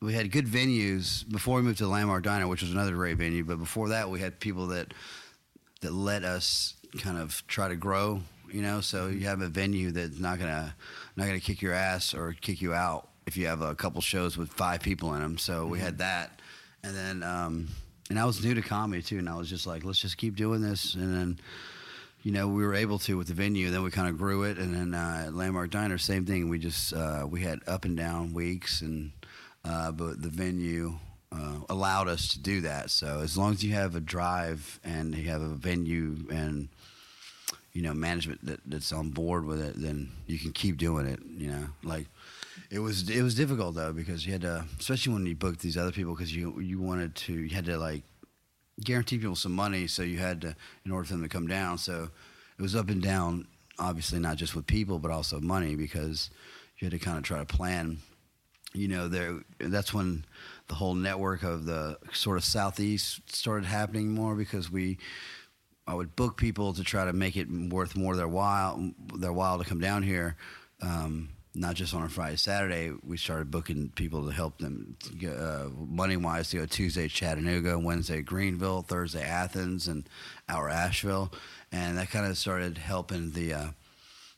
we 0.00 0.14
had 0.14 0.30
good 0.30 0.46
venues 0.46 1.28
before 1.28 1.56
we 1.56 1.62
moved 1.62 1.78
to 1.78 1.88
landmark 1.88 2.22
diner 2.22 2.46
which 2.46 2.62
was 2.62 2.70
another 2.70 2.92
great 2.94 3.16
venue. 3.16 3.44
But 3.44 3.58
before 3.58 3.88
that 3.88 4.10
we 4.10 4.20
had 4.20 4.38
people 4.38 4.68
that 4.68 4.94
that 5.80 5.92
let 5.92 6.24
us 6.24 6.74
kind 6.98 7.18
of 7.18 7.42
try 7.46 7.68
to 7.68 7.76
grow. 7.76 8.22
You 8.50 8.62
know, 8.62 8.80
so 8.80 9.08
mm-hmm. 9.08 9.20
you 9.20 9.26
have 9.26 9.42
a 9.42 9.48
venue 9.48 9.90
that's 9.90 10.18
not 10.18 10.38
gonna 10.38 10.74
not 11.16 11.26
gonna 11.26 11.40
kick 11.40 11.60
your 11.60 11.74
ass 11.74 12.14
or 12.14 12.34
kick 12.40 12.62
you 12.62 12.72
out 12.72 13.08
if 13.28 13.36
you 13.36 13.46
have 13.46 13.62
a 13.62 13.74
couple 13.74 14.00
shows 14.00 14.36
with 14.36 14.50
five 14.50 14.80
people 14.80 15.14
in 15.14 15.20
them. 15.20 15.38
So 15.38 15.66
we 15.66 15.78
had 15.78 15.98
that, 15.98 16.40
and 16.82 16.96
then 16.96 17.22
um, 17.22 17.68
and 18.10 18.18
I 18.18 18.24
was 18.24 18.42
new 18.42 18.54
to 18.54 18.62
comedy 18.62 19.02
too, 19.02 19.18
and 19.18 19.28
I 19.28 19.36
was 19.36 19.48
just 19.48 19.66
like, 19.66 19.84
let's 19.84 20.00
just 20.00 20.16
keep 20.16 20.34
doing 20.34 20.60
this, 20.60 20.94
and 20.94 21.14
then. 21.14 21.40
You 22.24 22.32
know, 22.32 22.48
we 22.48 22.66
were 22.66 22.74
able 22.74 22.98
to 22.98 23.16
with 23.16 23.28
the 23.28 23.32
venue. 23.32 23.66
And 23.66 23.74
then 23.74 23.84
we 23.84 23.92
kind 23.92 24.08
of 24.08 24.18
grew 24.18 24.42
it, 24.42 24.58
and 24.58 24.74
then 24.74 24.92
uh, 24.92 25.30
Landmark 25.32 25.70
Diner, 25.70 25.98
same 25.98 26.26
thing. 26.26 26.48
We 26.48 26.58
just 26.58 26.92
uh, 26.92 27.24
we 27.30 27.42
had 27.42 27.60
up 27.68 27.84
and 27.84 27.96
down 27.96 28.34
weeks, 28.34 28.82
and 28.82 29.12
uh, 29.64 29.92
but 29.92 30.20
the 30.20 30.28
venue 30.28 30.98
uh, 31.30 31.58
allowed 31.68 32.08
us 32.08 32.28
to 32.32 32.40
do 32.40 32.62
that. 32.62 32.90
So 32.90 33.20
as 33.20 33.38
long 33.38 33.52
as 33.52 33.62
you 33.62 33.72
have 33.74 33.94
a 33.94 34.00
drive 34.00 34.80
and 34.82 35.14
you 35.14 35.30
have 35.30 35.40
a 35.40 35.48
venue 35.48 36.16
and 36.30 36.68
you 37.72 37.82
know 37.82 37.94
management 37.94 38.44
that, 38.46 38.60
that's 38.66 38.92
on 38.92 39.10
board 39.10 39.44
with 39.44 39.60
it, 39.60 39.74
then 39.76 40.10
you 40.26 40.38
can 40.38 40.52
keep 40.52 40.76
doing 40.76 41.06
it. 41.06 41.20
You 41.36 41.52
know, 41.52 41.66
like 41.84 42.06
it 42.70 42.80
was 42.80 43.08
it 43.08 43.22
was 43.22 43.34
difficult 43.34 43.74
though 43.74 43.92
because 43.92 44.26
you 44.26 44.32
had 44.32 44.42
to, 44.42 44.64
especially 44.78 45.14
when 45.14 45.26
you 45.26 45.34
booked 45.34 45.60
these 45.60 45.76
other 45.76 45.92
people, 45.92 46.14
because 46.14 46.34
you 46.34 46.60
you 46.60 46.80
wanted 46.80 47.14
to 47.14 47.32
you 47.32 47.54
had 47.54 47.64
to 47.66 47.78
like 47.78 48.02
guarantee 48.84 49.18
people 49.18 49.36
some 49.36 49.52
money, 49.52 49.86
so 49.86 50.02
you 50.02 50.18
had 50.18 50.42
to 50.42 50.56
in 50.84 50.92
order 50.92 51.06
for 51.06 51.14
them 51.14 51.22
to 51.22 51.28
come 51.28 51.46
down. 51.46 51.78
So 51.78 52.10
it 52.58 52.62
was 52.62 52.76
up 52.76 52.90
and 52.90 53.02
down, 53.02 53.46
obviously 53.78 54.18
not 54.18 54.36
just 54.36 54.54
with 54.54 54.66
people 54.66 54.98
but 54.98 55.10
also 55.10 55.40
money 55.40 55.76
because 55.76 56.30
you 56.78 56.86
had 56.86 56.92
to 56.92 56.98
kind 56.98 57.16
of 57.16 57.24
try 57.24 57.38
to 57.38 57.46
plan. 57.46 57.98
You 58.74 58.88
know, 58.88 59.08
there 59.08 59.40
that's 59.58 59.94
when 59.94 60.26
the 60.68 60.74
whole 60.74 60.94
network 60.94 61.42
of 61.42 61.64
the 61.64 61.96
sort 62.12 62.36
of 62.36 62.44
southeast 62.44 63.34
started 63.34 63.64
happening 63.64 64.10
more 64.10 64.34
because 64.34 64.70
we 64.70 64.98
I 65.86 65.94
would 65.94 66.14
book 66.16 66.36
people 66.36 66.74
to 66.74 66.84
try 66.84 67.06
to 67.06 67.14
make 67.14 67.34
it 67.38 67.48
worth 67.50 67.96
more 67.96 68.14
their 68.14 68.28
while 68.28 68.92
their 69.14 69.32
while 69.32 69.58
to 69.58 69.64
come 69.64 69.80
down 69.80 70.02
here. 70.02 70.36
Um, 70.82 71.30
not 71.58 71.74
just 71.74 71.92
on 71.94 72.02
a 72.04 72.08
Friday, 72.08 72.36
Saturday. 72.36 72.92
We 73.04 73.16
started 73.16 73.50
booking 73.50 73.90
people 73.94 74.26
to 74.26 74.32
help 74.32 74.58
them 74.58 74.96
uh, 75.26 75.68
money 75.76 76.16
wise 76.16 76.50
to 76.50 76.58
go 76.58 76.66
Tuesday 76.66 77.08
Chattanooga, 77.08 77.78
Wednesday 77.78 78.22
Greenville, 78.22 78.82
Thursday 78.82 79.22
Athens, 79.22 79.88
and 79.88 80.08
our 80.48 80.68
Asheville, 80.68 81.32
and 81.72 81.98
that 81.98 82.10
kind 82.10 82.26
of 82.26 82.38
started 82.38 82.78
helping 82.78 83.32
the. 83.32 83.54
Uh, 83.54 83.66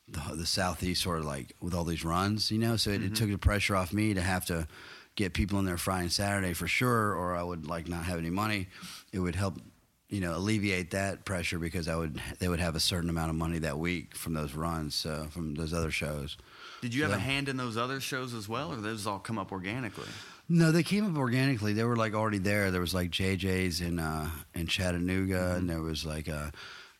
the, 0.07 0.35
the 0.35 0.45
southeast 0.45 1.01
sort 1.01 1.19
of 1.19 1.25
like 1.25 1.55
with 1.61 1.73
all 1.73 1.85
these 1.85 2.03
runs, 2.03 2.51
you 2.51 2.57
know, 2.57 2.75
so 2.75 2.89
it, 2.89 2.95
Mm-hmm. 2.99 3.13
it 3.13 3.15
took 3.15 3.29
the 3.29 3.37
pressure 3.37 3.77
off 3.77 3.93
me 3.93 4.13
to 4.13 4.19
have 4.21 4.45
to 4.47 4.67
get 5.15 5.33
people 5.33 5.57
in 5.59 5.63
there 5.63 5.77
Friday 5.77 6.01
and 6.03 6.11
Saturday 6.11 6.51
for 6.51 6.67
sure, 6.67 7.13
or 7.15 7.33
I 7.33 7.43
would 7.43 7.65
like 7.65 7.87
not 7.87 8.03
have 8.03 8.19
any 8.19 8.29
money. 8.29 8.67
It 9.13 9.19
would 9.19 9.35
help, 9.35 9.61
you 10.09 10.19
know, 10.19 10.35
alleviate 10.35 10.91
that 10.91 11.23
pressure 11.23 11.59
because 11.59 11.87
I 11.87 11.95
would 11.95 12.21
they 12.39 12.49
would 12.49 12.59
have 12.59 12.75
a 12.75 12.79
certain 12.81 13.09
amount 13.09 13.29
of 13.29 13.37
money 13.37 13.59
that 13.59 13.77
week 13.79 14.13
from 14.13 14.33
those 14.33 14.53
runs, 14.53 14.95
so 14.95 15.27
from 15.31 15.55
those 15.55 15.73
other 15.73 15.91
shows. 15.91 16.35
Did 16.81 16.95
you 16.95 17.03
have 17.03 17.11
a 17.11 17.19
hand 17.19 17.47
in 17.47 17.57
those 17.57 17.77
other 17.77 17.99
shows 17.99 18.33
as 18.33 18.49
well, 18.49 18.73
or 18.73 18.77
those 18.77 19.05
all 19.05 19.19
come 19.19 19.37
up 19.37 19.51
organically? 19.51 20.07
No, 20.49 20.71
they 20.71 20.83
came 20.83 21.05
up 21.05 21.17
organically. 21.17 21.73
They 21.73 21.83
were 21.83 21.95
like 21.95 22.13
already 22.13 22.39
there. 22.39 22.71
There 22.71 22.81
was 22.81 22.93
like 22.93 23.11
JJ's 23.11 23.81
in 23.81 23.99
uh, 23.99 24.29
in 24.53 24.67
Chattanooga, 24.67 25.55
and 25.55 25.69
there 25.69 25.81
was 25.81 26.05
like 26.05 26.27
uh, 26.27 26.49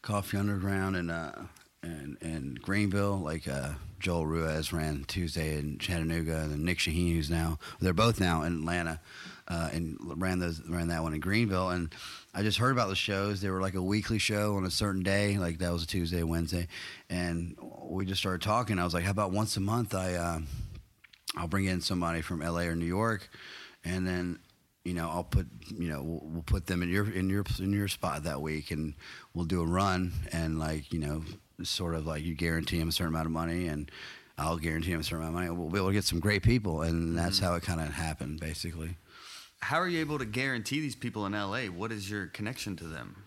Coffee 0.01 0.37
Underground 0.37 0.95
and 0.95 1.11
uh, 1.11 1.31
and 1.83 2.17
and 2.21 2.61
Greenville. 2.61 3.17
Like 3.17 3.47
uh, 3.47 3.71
Joel 3.99 4.25
Ruiz 4.25 4.71
ran 4.71 5.03
Tuesday 5.07 5.57
in 5.57 5.79
Chattanooga, 5.79 6.41
and 6.41 6.51
then 6.51 6.63
Nick 6.63 6.77
Shaheen, 6.77 7.15
who's 7.15 7.29
now 7.29 7.57
they're 7.79 7.93
both 7.93 8.19
now 8.19 8.43
in 8.43 8.59
Atlanta, 8.59 8.99
uh, 9.47 9.69
and 9.73 9.97
ran 9.99 10.39
those 10.39 10.61
ran 10.69 10.87
that 10.87 11.03
one 11.03 11.13
in 11.13 11.19
Greenville. 11.19 11.69
And 11.69 11.93
I 12.33 12.43
just 12.43 12.57
heard 12.57 12.71
about 12.71 12.87
the 12.87 12.95
shows. 12.95 13.41
They 13.41 13.49
were 13.49 13.61
like 13.61 13.75
a 13.75 13.81
weekly 13.81 14.17
show 14.17 14.55
on 14.55 14.65
a 14.65 14.71
certain 14.71 15.03
day, 15.03 15.37
like 15.37 15.57
that 15.59 15.71
was 15.73 15.83
a 15.83 15.87
Tuesday, 15.87 16.23
Wednesday, 16.23 16.67
and 17.09 17.57
we 17.83 18.05
just 18.05 18.21
started 18.21 18.41
talking. 18.41 18.79
I 18.79 18.85
was 18.85 18.93
like, 18.93 19.03
how 19.03 19.11
about 19.11 19.31
once 19.31 19.57
a 19.57 19.59
month? 19.59 19.93
I 19.93 20.15
uh, 20.15 20.39
I'll 21.35 21.47
bring 21.47 21.65
in 21.65 21.81
somebody 21.81 22.21
from 22.21 22.39
LA 22.39 22.61
or 22.61 22.75
New 22.75 22.85
York, 22.85 23.29
and 23.83 24.07
then 24.07 24.39
you 24.85 24.93
know 24.93 25.09
I'll 25.09 25.25
put 25.25 25.47
you 25.69 25.89
know 25.89 26.01
we'll, 26.01 26.21
we'll 26.23 26.43
put 26.43 26.67
them 26.67 26.81
in 26.81 26.89
your 26.89 27.09
in 27.11 27.29
your 27.29 27.43
in 27.59 27.73
your 27.73 27.89
spot 27.89 28.23
that 28.23 28.41
week, 28.41 28.71
and 28.71 28.93
we'll 29.33 29.45
do 29.45 29.61
a 29.61 29.65
run, 29.65 30.13
and 30.31 30.57
like 30.57 30.93
you 30.93 30.99
know 30.99 31.23
sort 31.63 31.95
of 31.95 32.07
like 32.07 32.23
you 32.23 32.33
guarantee 32.33 32.79
them 32.79 32.87
a 32.87 32.93
certain 32.93 33.13
amount 33.13 33.25
of 33.25 33.33
money, 33.33 33.67
and 33.67 33.91
I'll 34.37 34.57
guarantee 34.57 34.91
them 34.91 35.01
a 35.01 35.03
certain 35.03 35.25
amount 35.25 35.35
of 35.35 35.49
money. 35.49 35.59
We'll 35.61 35.69
be 35.69 35.77
able 35.77 35.89
to 35.89 35.93
get 35.93 36.05
some 36.05 36.21
great 36.21 36.43
people, 36.43 36.81
and 36.81 37.17
that's 37.17 37.39
how 37.39 37.55
it 37.55 37.63
kind 37.63 37.81
of 37.81 37.89
happened, 37.89 38.39
basically. 38.39 38.95
How 39.61 39.77
are 39.79 39.87
you 39.87 39.99
able 39.99 40.19
to 40.19 40.25
guarantee 40.25 40.79
these 40.81 40.95
people 40.95 41.25
in 41.25 41.33
LA? 41.33 41.65
What 41.65 41.91
is 41.91 42.09
your 42.09 42.27
connection 42.27 42.75
to 42.77 42.85
them? 42.85 43.23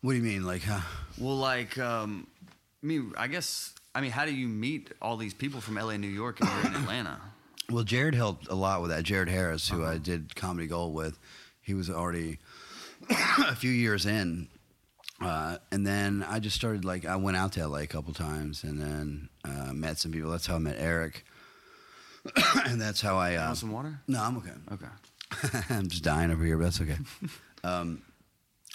What 0.00 0.12
do 0.12 0.16
you 0.18 0.22
mean, 0.24 0.44
like? 0.44 0.62
Huh? 0.64 0.80
Well, 1.18 1.36
like, 1.36 1.78
um, 1.78 2.26
I 2.82 2.86
mean, 2.86 3.12
I 3.16 3.28
guess, 3.28 3.74
I 3.94 4.00
mean, 4.00 4.10
how 4.10 4.24
do 4.24 4.34
you 4.34 4.48
meet 4.48 4.90
all 5.00 5.16
these 5.16 5.34
people 5.34 5.60
from 5.60 5.76
LA, 5.76 5.96
New 5.98 6.08
York, 6.08 6.40
and 6.40 6.66
in 6.66 6.74
Atlanta? 6.82 7.20
Well, 7.70 7.84
Jared 7.84 8.14
helped 8.14 8.48
a 8.48 8.54
lot 8.54 8.80
with 8.82 8.90
that. 8.90 9.04
Jared 9.04 9.28
Harris, 9.28 9.68
who 9.68 9.84
I 9.84 9.98
did 9.98 10.34
Comedy 10.34 10.66
Gold 10.66 10.94
with, 10.94 11.18
he 11.60 11.74
was 11.74 11.88
already 11.88 12.38
a 13.10 13.54
few 13.54 13.70
years 13.70 14.04
in. 14.06 14.48
Uh, 15.20 15.58
and 15.70 15.86
then 15.86 16.24
I 16.28 16.40
just 16.40 16.56
started 16.56 16.84
like 16.84 17.06
I 17.06 17.14
went 17.14 17.36
out 17.36 17.52
to 17.52 17.66
LA 17.68 17.78
a 17.78 17.86
couple 17.86 18.12
times, 18.12 18.64
and 18.64 18.80
then 18.80 19.28
uh, 19.44 19.72
met 19.72 19.98
some 19.98 20.10
people. 20.10 20.30
That's 20.32 20.46
how 20.46 20.56
I 20.56 20.58
met 20.58 20.74
Eric, 20.78 21.24
and 22.66 22.80
that's 22.80 23.00
how 23.00 23.16
I. 23.18 23.36
Uh, 23.36 23.46
Want 23.46 23.58
some 23.58 23.70
water? 23.70 24.00
no, 24.08 24.20
I'm 24.20 24.36
okay. 24.38 24.50
Okay. 24.72 24.86
I'm 25.70 25.88
just 25.88 26.04
dying 26.04 26.30
over 26.30 26.44
here, 26.44 26.56
but 26.56 26.64
that's 26.64 26.80
okay. 26.80 26.98
um, 27.64 28.02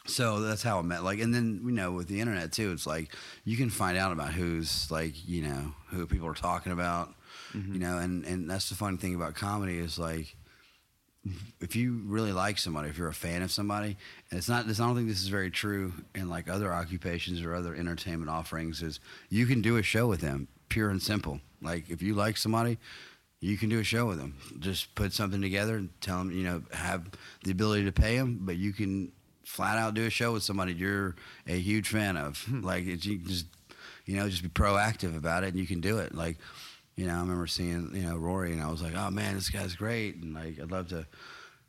so 0.05 0.39
that's 0.39 0.63
how 0.63 0.79
I 0.79 0.81
met. 0.81 1.03
Like, 1.03 1.19
and 1.19 1.33
then 1.33 1.61
you 1.65 1.71
know, 1.71 1.91
with 1.91 2.07
the 2.07 2.21
internet 2.21 2.51
too, 2.51 2.71
it's 2.71 2.87
like 2.87 3.13
you 3.43 3.57
can 3.57 3.69
find 3.69 3.97
out 3.97 4.11
about 4.11 4.33
who's 4.33 4.89
like 4.89 5.27
you 5.27 5.41
know 5.43 5.73
who 5.89 6.07
people 6.07 6.27
are 6.27 6.33
talking 6.33 6.71
about. 6.71 7.13
You 7.53 7.79
know, 7.79 7.97
and 7.97 8.25
and 8.25 8.49
that's 8.49 8.69
the 8.69 8.75
funny 8.75 8.97
thing 8.97 9.15
about 9.15 9.35
comedy 9.35 9.77
is 9.77 9.97
like 9.97 10.35
if 11.59 11.75
you 11.75 12.01
really 12.05 12.31
like 12.31 12.57
somebody, 12.57 12.89
if 12.89 12.97
you're 12.97 13.07
a 13.07 13.13
fan 13.13 13.41
of 13.41 13.51
somebody, 13.51 13.97
and 14.29 14.37
it's 14.37 14.49
not, 14.49 14.67
this, 14.67 14.79
I 14.79 14.85
don't 14.85 14.95
think 14.95 15.07
this 15.07 15.21
is 15.21 15.27
very 15.27 15.51
true 15.51 15.93
in 16.15 16.29
like 16.29 16.49
other 16.49 16.73
occupations 16.73 17.41
or 17.41 17.53
other 17.53 17.75
entertainment 17.75 18.29
offerings, 18.29 18.81
is 18.81 18.99
you 19.29 19.45
can 19.45 19.61
do 19.61 19.77
a 19.77 19.83
show 19.83 20.07
with 20.07 20.21
them, 20.21 20.47
pure 20.69 20.89
and 20.89 21.01
simple. 21.01 21.41
Like 21.61 21.89
if 21.89 22.01
you 22.01 22.13
like 22.13 22.37
somebody, 22.37 22.77
you 23.39 23.57
can 23.57 23.69
do 23.69 23.79
a 23.79 23.83
show 23.83 24.05
with 24.05 24.17
them. 24.17 24.35
Just 24.59 24.95
put 24.95 25.13
something 25.13 25.41
together 25.41 25.75
and 25.75 25.89
tell 26.01 26.19
them, 26.19 26.31
you 26.31 26.43
know, 26.43 26.63
have 26.71 27.09
the 27.43 27.51
ability 27.51 27.85
to 27.85 27.91
pay 27.91 28.17
them, 28.17 28.39
but 28.41 28.57
you 28.57 28.73
can 28.73 29.11
flat 29.43 29.77
out 29.77 29.93
do 29.93 30.05
a 30.05 30.09
show 30.09 30.33
with 30.33 30.43
somebody 30.43 30.73
you're 30.73 31.15
a 31.47 31.57
huge 31.57 31.87
fan 31.87 32.17
of. 32.17 32.43
Hmm. 32.43 32.61
like 32.61 32.85
it's, 32.85 33.05
you 33.05 33.19
can 33.19 33.27
just, 33.27 33.45
you 34.05 34.17
know, 34.17 34.27
just 34.29 34.43
be 34.43 34.49
proactive 34.49 35.15
about 35.15 35.43
it 35.43 35.49
and 35.49 35.59
you 35.59 35.67
can 35.67 35.81
do 35.81 35.99
it. 35.99 36.15
Like, 36.15 36.37
you 36.95 37.05
know, 37.05 37.15
I 37.15 37.19
remember 37.19 37.47
seeing, 37.47 37.91
you 37.93 38.03
know, 38.03 38.17
Rory 38.17 38.53
and 38.53 38.61
I 38.61 38.71
was 38.71 38.81
like, 38.81 38.95
oh 38.95 39.11
man, 39.11 39.35
this 39.35 39.49
guy's 39.49 39.75
great. 39.75 40.15
And 40.15 40.33
like, 40.33 40.59
I'd 40.59 40.71
love 40.71 40.89
to 40.89 41.05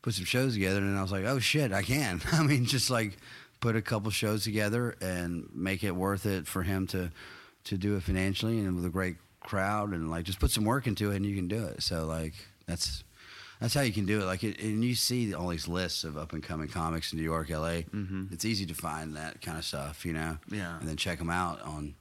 put 0.00 0.14
some 0.14 0.24
shows 0.24 0.54
together. 0.54 0.78
And 0.78 0.98
I 0.98 1.02
was 1.02 1.12
like, 1.12 1.24
oh 1.24 1.38
shit, 1.38 1.72
I 1.72 1.82
can. 1.82 2.22
I 2.32 2.42
mean, 2.42 2.64
just 2.64 2.88
like 2.88 3.18
put 3.60 3.76
a 3.76 3.82
couple 3.82 4.10
shows 4.10 4.44
together 4.44 4.96
and 5.00 5.48
make 5.52 5.84
it 5.84 5.92
worth 5.92 6.24
it 6.24 6.46
for 6.46 6.62
him 6.62 6.86
to, 6.88 7.12
to 7.64 7.76
do 7.76 7.96
it 7.96 8.02
financially 8.02 8.58
and 8.60 8.74
with 8.74 8.86
a 8.86 8.90
great 8.90 9.16
crowd 9.40 9.92
and 9.92 10.10
like 10.10 10.24
just 10.24 10.40
put 10.40 10.50
some 10.50 10.64
work 10.64 10.86
into 10.86 11.10
it 11.12 11.16
and 11.16 11.26
you 11.26 11.34
can 11.36 11.48
do 11.48 11.64
it. 11.66 11.82
So 11.82 12.06
like, 12.06 12.34
that's, 12.66 13.04
that's 13.60 13.74
how 13.74 13.80
you 13.80 13.92
can 13.92 14.06
do 14.06 14.20
it. 14.20 14.24
Like, 14.24 14.44
it, 14.44 14.60
and 14.60 14.84
you 14.84 14.94
see 14.94 15.34
all 15.34 15.48
these 15.48 15.66
lists 15.66 16.04
of 16.04 16.16
up 16.16 16.32
and 16.32 16.42
coming 16.42 16.68
comics 16.68 17.12
in 17.12 17.18
New 17.18 17.24
York, 17.24 17.50
LA. 17.50 17.82
Mhm. 17.90 18.32
It's 18.32 18.44
easy 18.44 18.66
to 18.66 18.74
find 18.74 19.16
that 19.16 19.40
kind 19.42 19.58
of 19.58 19.64
stuff, 19.64 20.06
you 20.06 20.12
know? 20.12 20.38
Yeah. 20.48 20.78
And 20.78 20.88
then 20.88 20.96
check 20.96 21.18
them 21.18 21.30
out 21.30 21.60
on 21.62 21.94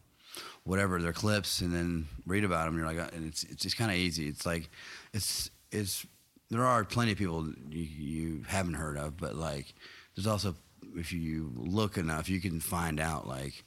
whatever 0.66 1.02
their 1.02 1.14
clips 1.14 1.62
and 1.62 1.74
then 1.74 2.08
read 2.26 2.44
about 2.44 2.66
them. 2.66 2.78
You're 2.78 2.86
like, 2.86 3.00
uh, 3.00 3.10
and 3.16 3.26
it's 3.26 3.44
it's 3.44 3.64
just 3.64 3.78
kind 3.78 3.90
of 3.90 3.98
easy. 3.98 4.28
It's 4.28 4.46
like, 4.46 4.70
it's 5.14 5.50
it's 5.72 6.06
there 6.50 6.66
are 6.66 6.84
plenty 6.84 7.12
of 7.14 7.18
people 7.18 7.52
you, 7.70 7.84
you 7.84 8.44
haven't 8.48 8.76
heard 8.76 8.98
of, 8.98 9.18
but 9.18 9.36
like 9.36 9.74
there's 10.16 10.28
also 10.28 10.56
if 10.96 11.12
you 11.12 11.52
look 11.56 11.98
enough, 11.98 12.30
you 12.30 12.40
can 12.40 12.60
find 12.60 13.00
out 13.00 13.28
like 13.28 13.64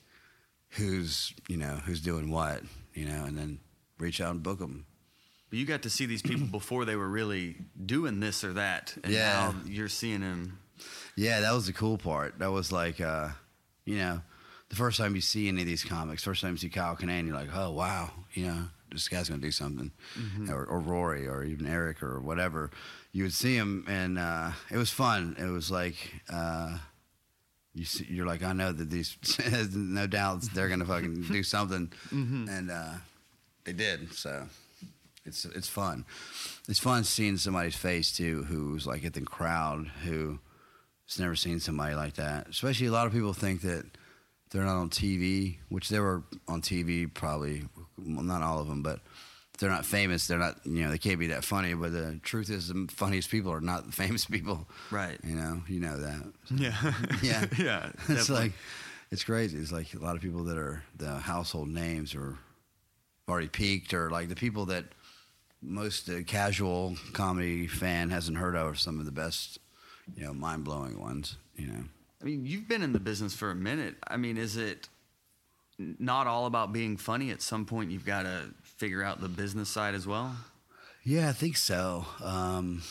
who's 0.70 1.32
you 1.48 1.56
know 1.56 1.80
who's 1.84 2.00
doing 2.00 2.30
what, 2.30 2.62
you 2.94 3.04
know, 3.06 3.24
and 3.24 3.36
then 3.36 3.58
reach 3.98 4.20
out 4.20 4.30
and 4.32 4.42
book 4.42 4.58
them. 4.58 4.86
But 5.50 5.58
you 5.58 5.66
got 5.66 5.82
to 5.82 5.90
see 5.90 6.06
these 6.06 6.22
people 6.22 6.46
before 6.50 6.84
they 6.84 6.96
were 6.96 7.08
really 7.08 7.56
doing 7.84 8.20
this 8.20 8.44
or 8.44 8.52
that. 8.54 8.96
And 9.02 9.12
Yeah. 9.12 9.52
now 9.52 9.54
you're 9.66 9.88
seeing 9.88 10.20
them. 10.20 10.58
Yeah, 11.16 11.40
that 11.40 11.52
was 11.52 11.66
the 11.66 11.72
cool 11.72 11.98
part. 11.98 12.38
That 12.38 12.50
was 12.52 12.72
like, 12.72 13.00
uh, 13.00 13.30
you 13.84 13.96
know, 13.98 14.22
the 14.70 14.76
first 14.76 14.96
time 14.96 15.14
you 15.14 15.20
see 15.20 15.48
any 15.48 15.62
of 15.62 15.66
these 15.66 15.84
comics, 15.84 16.22
first 16.24 16.40
time 16.40 16.52
you 16.52 16.58
see 16.58 16.68
Kyle 16.70 16.96
Kinane, 16.96 17.26
you're 17.26 17.34
like, 17.34 17.50
oh 17.54 17.72
wow, 17.72 18.10
you 18.32 18.46
know, 18.46 18.68
this 18.92 19.08
guy's 19.08 19.28
gonna 19.28 19.42
do 19.42 19.50
something, 19.50 19.90
or, 20.48 20.64
or 20.64 20.80
Rory, 20.80 21.26
or 21.28 21.44
even 21.44 21.66
Eric, 21.66 22.02
or 22.02 22.20
whatever. 22.20 22.70
You 23.12 23.24
would 23.24 23.32
see 23.34 23.54
him, 23.56 23.84
and 23.88 24.18
uh, 24.18 24.52
it 24.70 24.76
was 24.76 24.90
fun. 24.90 25.36
It 25.38 25.46
was 25.46 25.70
like. 25.70 25.96
Uh, 26.32 26.78
you 27.74 27.84
see, 27.84 28.06
you're 28.08 28.26
like, 28.26 28.42
I 28.42 28.52
know 28.52 28.72
that 28.72 28.90
these, 28.90 29.16
no 29.74 30.06
doubt 30.06 30.42
they're 30.54 30.68
gonna 30.68 30.84
fucking 30.84 31.22
do 31.22 31.42
something, 31.54 31.90
and 32.10 32.70
uh, 32.70 32.94
they 33.64 33.72
did. 33.72 34.12
So 34.12 34.46
it's 35.24 35.44
it's 35.44 35.68
fun. 35.68 36.04
It's 36.68 36.80
fun 36.80 37.04
seeing 37.04 37.36
somebody's 37.36 37.76
face 37.76 38.12
too, 38.16 38.44
who's 38.44 38.86
like 38.86 39.04
at 39.04 39.14
the 39.14 39.20
crowd, 39.20 39.86
who 40.04 40.38
has 41.08 41.18
never 41.18 41.36
seen 41.36 41.60
somebody 41.60 41.94
like 41.94 42.14
that. 42.14 42.48
Especially 42.48 42.86
a 42.86 42.92
lot 42.92 43.06
of 43.06 43.12
people 43.12 43.32
think 43.32 43.62
that 43.62 43.84
they're 44.50 44.64
not 44.64 44.80
on 44.80 44.90
TV, 44.90 45.58
which 45.68 45.88
they 45.88 46.00
were 46.00 46.22
on 46.48 46.60
TV 46.62 47.12
probably, 47.12 47.62
well, 47.96 48.24
not 48.24 48.42
all 48.42 48.58
of 48.58 48.66
them, 48.66 48.82
but 48.82 49.00
they're 49.60 49.70
not 49.70 49.84
famous. 49.84 50.26
They're 50.26 50.38
not, 50.38 50.58
you 50.64 50.84
know, 50.84 50.90
they 50.90 50.98
can't 50.98 51.18
be 51.18 51.28
that 51.28 51.44
funny. 51.44 51.74
But 51.74 51.92
the 51.92 52.18
truth 52.22 52.50
is, 52.50 52.68
the 52.68 52.88
funniest 52.90 53.30
people 53.30 53.52
are 53.52 53.60
not 53.60 53.86
the 53.86 53.92
famous 54.04 54.24
people. 54.24 54.66
Right. 54.90 55.18
You 55.22 55.36
know, 55.36 55.62
you 55.68 55.80
know 55.80 55.98
that. 55.98 56.32
Yeah. 56.50 56.74
Yeah. 57.22 57.46
yeah. 57.58 57.90
it's 57.94 58.06
definitely. 58.06 58.34
like, 58.34 58.52
it's 59.10 59.24
crazy. 59.24 59.58
It's 59.58 59.72
like 59.72 59.92
a 59.94 59.98
lot 59.98 60.16
of 60.16 60.22
people 60.22 60.44
that 60.44 60.56
are 60.56 60.82
the 60.96 61.18
household 61.18 61.68
names 61.68 62.14
are 62.14 62.38
already 63.28 63.48
peaked, 63.48 63.92
or 63.92 64.10
like 64.10 64.28
the 64.28 64.34
people 64.34 64.66
that 64.66 64.86
most 65.60 66.08
uh, 66.08 66.22
casual 66.26 66.96
comedy 67.12 67.66
fan 67.66 68.10
hasn't 68.10 68.38
heard 68.38 68.56
of 68.56 68.66
are 68.66 68.74
some 68.74 68.98
of 68.98 69.04
the 69.04 69.12
best, 69.12 69.58
you 70.16 70.24
know, 70.24 70.32
mind 70.32 70.64
blowing 70.64 70.98
ones. 70.98 71.36
You 71.56 71.66
know. 71.66 71.84
I 72.22 72.24
mean, 72.24 72.46
you've 72.46 72.68
been 72.68 72.82
in 72.82 72.92
the 72.92 73.00
business 73.00 73.34
for 73.34 73.50
a 73.50 73.54
minute. 73.54 73.96
I 74.08 74.16
mean, 74.16 74.36
is 74.36 74.56
it 74.56 74.88
not 75.78 76.26
all 76.26 76.46
about 76.46 76.72
being 76.72 76.96
funny? 76.96 77.30
At 77.30 77.42
some 77.42 77.66
point, 77.66 77.90
you've 77.90 78.06
got 78.06 78.22
to 78.22 78.54
figure 78.80 79.04
out 79.04 79.20
the 79.20 79.28
business 79.28 79.68
side 79.68 79.94
as 79.94 80.06
well. 80.06 80.34
Yeah, 81.04 81.28
I 81.28 81.32
think 81.32 81.58
so. 81.58 82.06
Um, 82.24 82.82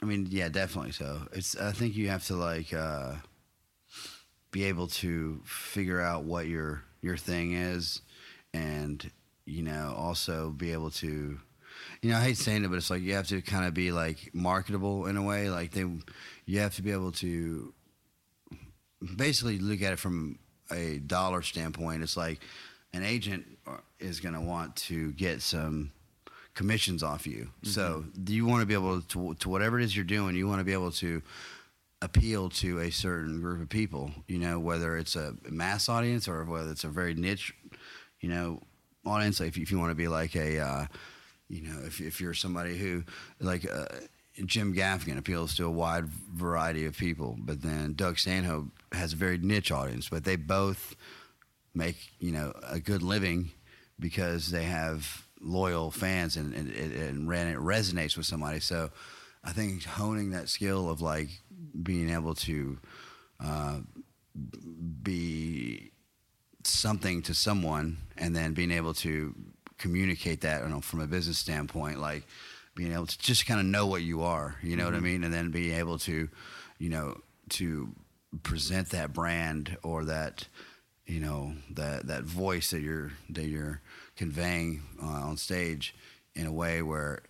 I 0.00 0.06
mean, 0.06 0.28
yeah, 0.30 0.48
definitely 0.48 0.92
so. 0.92 1.22
It's. 1.32 1.56
I 1.56 1.72
think 1.72 1.96
you 1.96 2.08
have 2.08 2.24
to 2.28 2.36
like 2.36 2.72
uh, 2.72 3.14
be 4.52 4.64
able 4.64 4.86
to 4.86 5.40
figure 5.44 6.00
out 6.00 6.22
what 6.22 6.46
your 6.46 6.84
your 7.02 7.16
thing 7.16 7.52
is, 7.52 8.00
and 8.54 9.10
you 9.44 9.62
know, 9.62 9.92
also 9.96 10.50
be 10.50 10.72
able 10.72 10.90
to. 10.92 11.40
You 12.00 12.10
know, 12.10 12.16
I 12.16 12.22
hate 12.22 12.38
saying 12.38 12.64
it, 12.64 12.68
but 12.68 12.76
it's 12.76 12.90
like 12.90 13.02
you 13.02 13.14
have 13.14 13.26
to 13.28 13.42
kind 13.42 13.66
of 13.66 13.74
be 13.74 13.90
like 13.90 14.30
marketable 14.32 15.06
in 15.06 15.16
a 15.16 15.22
way. 15.22 15.50
Like 15.50 15.72
they, 15.72 15.84
you 16.44 16.60
have 16.60 16.76
to 16.76 16.82
be 16.82 16.92
able 16.92 17.12
to 17.12 17.74
basically 19.16 19.58
look 19.58 19.82
at 19.82 19.92
it 19.92 19.98
from 19.98 20.38
a 20.70 20.98
dollar 20.98 21.42
standpoint. 21.42 22.02
It's 22.02 22.16
like 22.16 22.40
an 22.92 23.04
agent 23.04 23.46
is 23.98 24.20
going 24.20 24.34
to 24.34 24.40
want 24.40 24.76
to 24.76 25.12
get 25.12 25.42
some 25.42 25.92
commissions 26.54 27.02
off 27.02 27.26
you. 27.26 27.50
So 27.62 28.04
you 28.26 28.44
want 28.44 28.62
to 28.62 28.66
be 28.66 28.74
able 28.74 29.00
to, 29.00 29.34
to 29.34 29.48
whatever 29.48 29.78
it 29.78 29.84
is 29.84 29.94
you're 29.94 30.04
doing, 30.04 30.34
you 30.34 30.48
want 30.48 30.58
to 30.58 30.64
be 30.64 30.72
able 30.72 30.90
to 30.92 31.22
appeal 32.02 32.48
to 32.48 32.80
a 32.80 32.90
certain 32.90 33.40
group 33.40 33.62
of 33.62 33.68
people. 33.68 34.10
You 34.26 34.38
know, 34.38 34.58
whether 34.58 34.96
it's 34.96 35.14
a 35.16 35.34
mass 35.48 35.88
audience 35.88 36.26
or 36.26 36.44
whether 36.44 36.70
it's 36.70 36.84
a 36.84 36.88
very 36.88 37.14
niche, 37.14 37.54
you 38.20 38.28
know, 38.28 38.60
audience. 39.06 39.40
If, 39.40 39.56
if 39.56 39.70
you 39.70 39.78
want 39.78 39.90
to 39.92 39.94
be 39.94 40.08
like 40.08 40.34
a, 40.34 40.58
uh, 40.58 40.86
you 41.48 41.62
know, 41.62 41.78
if 41.84 42.00
if 42.00 42.20
you're 42.20 42.34
somebody 42.34 42.76
who 42.76 43.04
like. 43.40 43.70
Uh, 43.70 43.86
Jim 44.46 44.72
Gaffigan 44.72 45.18
appeals 45.18 45.56
to 45.56 45.66
a 45.66 45.70
wide 45.70 46.06
variety 46.06 46.86
of 46.86 46.96
people, 46.96 47.36
but 47.40 47.60
then 47.60 47.94
Doug 47.94 48.20
Stanhope 48.20 48.68
has 48.92 49.12
a 49.12 49.16
very 49.16 49.36
niche 49.36 49.72
audience. 49.72 50.08
But 50.08 50.22
they 50.22 50.36
both 50.36 50.94
make 51.74 51.96
you 52.18 52.32
know 52.32 52.52
a 52.68 52.80
good 52.80 53.02
living 53.02 53.50
because 53.98 54.50
they 54.50 54.64
have 54.64 55.26
loyal 55.40 55.90
fans 55.90 56.36
and 56.36 56.54
and, 56.54 56.70
and, 56.70 57.30
and 57.32 57.50
it 57.50 57.58
resonates 57.58 58.16
with 58.16 58.26
somebody. 58.26 58.60
So 58.60 58.90
I 59.44 59.52
think 59.52 59.84
honing 59.84 60.30
that 60.30 60.48
skill 60.48 60.90
of 60.90 61.00
like 61.00 61.28
being 61.82 62.10
able 62.10 62.34
to 62.34 62.78
uh, 63.42 63.78
be 65.02 65.92
something 66.64 67.22
to 67.22 67.34
someone 67.34 67.98
and 68.16 68.34
then 68.34 68.52
being 68.52 68.70
able 68.70 68.94
to 68.94 69.34
communicate 69.78 70.40
that 70.42 70.62
you 70.62 70.68
know, 70.68 70.80
from 70.80 71.00
a 71.00 71.06
business 71.06 71.38
standpoint, 71.38 72.00
like 72.00 72.24
being 72.74 72.92
able 72.92 73.06
to 73.06 73.18
just 73.18 73.46
kind 73.46 73.60
of 73.60 73.66
know 73.66 73.86
what 73.86 74.02
you 74.02 74.22
are, 74.22 74.56
you 74.62 74.76
know 74.76 74.84
what 74.84 74.94
I 74.94 75.00
mean, 75.00 75.24
and 75.24 75.32
then 75.32 75.50
being 75.50 75.74
able 75.74 75.98
to, 76.00 76.28
you 76.78 76.88
know, 76.88 77.20
to 77.50 77.88
present 78.42 78.90
that 78.90 79.12
brand 79.12 79.76
or 79.82 80.04
that, 80.04 80.46
you 81.08 81.20
know, 81.20 81.54
that 81.70 82.06
that 82.06 82.22
voice 82.24 82.70
that 82.70 82.80
you're 82.80 83.12
that 83.30 83.46
you're 83.46 83.80
conveying 84.14 84.82
uh, 85.02 85.06
on 85.06 85.36
stage 85.36 85.94
in 86.34 86.46
a 86.46 86.52
way 86.52 86.82
where 86.82 87.22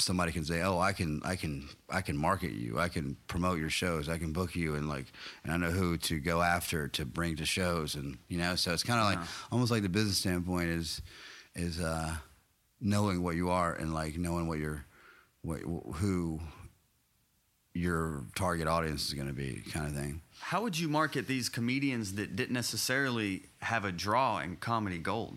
somebody 0.00 0.32
can 0.32 0.44
say, 0.44 0.62
"Oh, 0.62 0.78
I 0.78 0.92
can, 0.92 1.20
I 1.24 1.36
can, 1.36 1.68
I 1.90 2.00
can 2.00 2.16
market 2.16 2.52
you. 2.52 2.78
I 2.78 2.88
can 2.88 3.16
promote 3.26 3.58
your 3.58 3.70
shows. 3.70 4.08
I 4.08 4.16
can 4.16 4.32
book 4.32 4.56
you, 4.56 4.74
and 4.74 4.88
like, 4.88 5.06
and 5.44 5.52
I 5.52 5.56
know 5.58 5.70
who 5.70 5.98
to 5.98 6.18
go 6.18 6.40
after 6.40 6.88
to 6.88 7.04
bring 7.04 7.36
to 7.36 7.44
shows, 7.44 7.94
and 7.94 8.16
you 8.28 8.38
know." 8.38 8.56
So 8.56 8.72
it's 8.72 8.82
kind 8.82 8.98
of 8.98 9.06
like 9.06 9.28
almost 9.52 9.70
like 9.70 9.82
the 9.82 9.88
business 9.88 10.18
standpoint 10.18 10.70
is 10.70 11.02
is 11.54 11.80
uh, 11.80 12.14
knowing 12.80 13.22
what 13.22 13.36
you 13.36 13.50
are 13.50 13.74
and 13.74 13.92
like 13.92 14.16
knowing 14.16 14.48
what 14.48 14.58
your 14.58 14.86
what 15.42 15.60
who 15.96 16.40
your 17.74 18.24
target 18.34 18.66
audience 18.66 19.06
is 19.06 19.14
going 19.14 19.28
to 19.28 19.34
be, 19.34 19.62
kind 19.70 19.86
of 19.86 19.92
thing. 19.92 20.22
How 20.40 20.62
would 20.62 20.78
you 20.78 20.88
market 20.88 21.26
these 21.26 21.48
comedians 21.48 22.14
that 22.14 22.36
didn't 22.36 22.54
necessarily 22.54 23.42
have 23.60 23.84
a 23.84 23.92
draw 23.92 24.38
in 24.38 24.56
comedy 24.56 24.98
gold? 24.98 25.36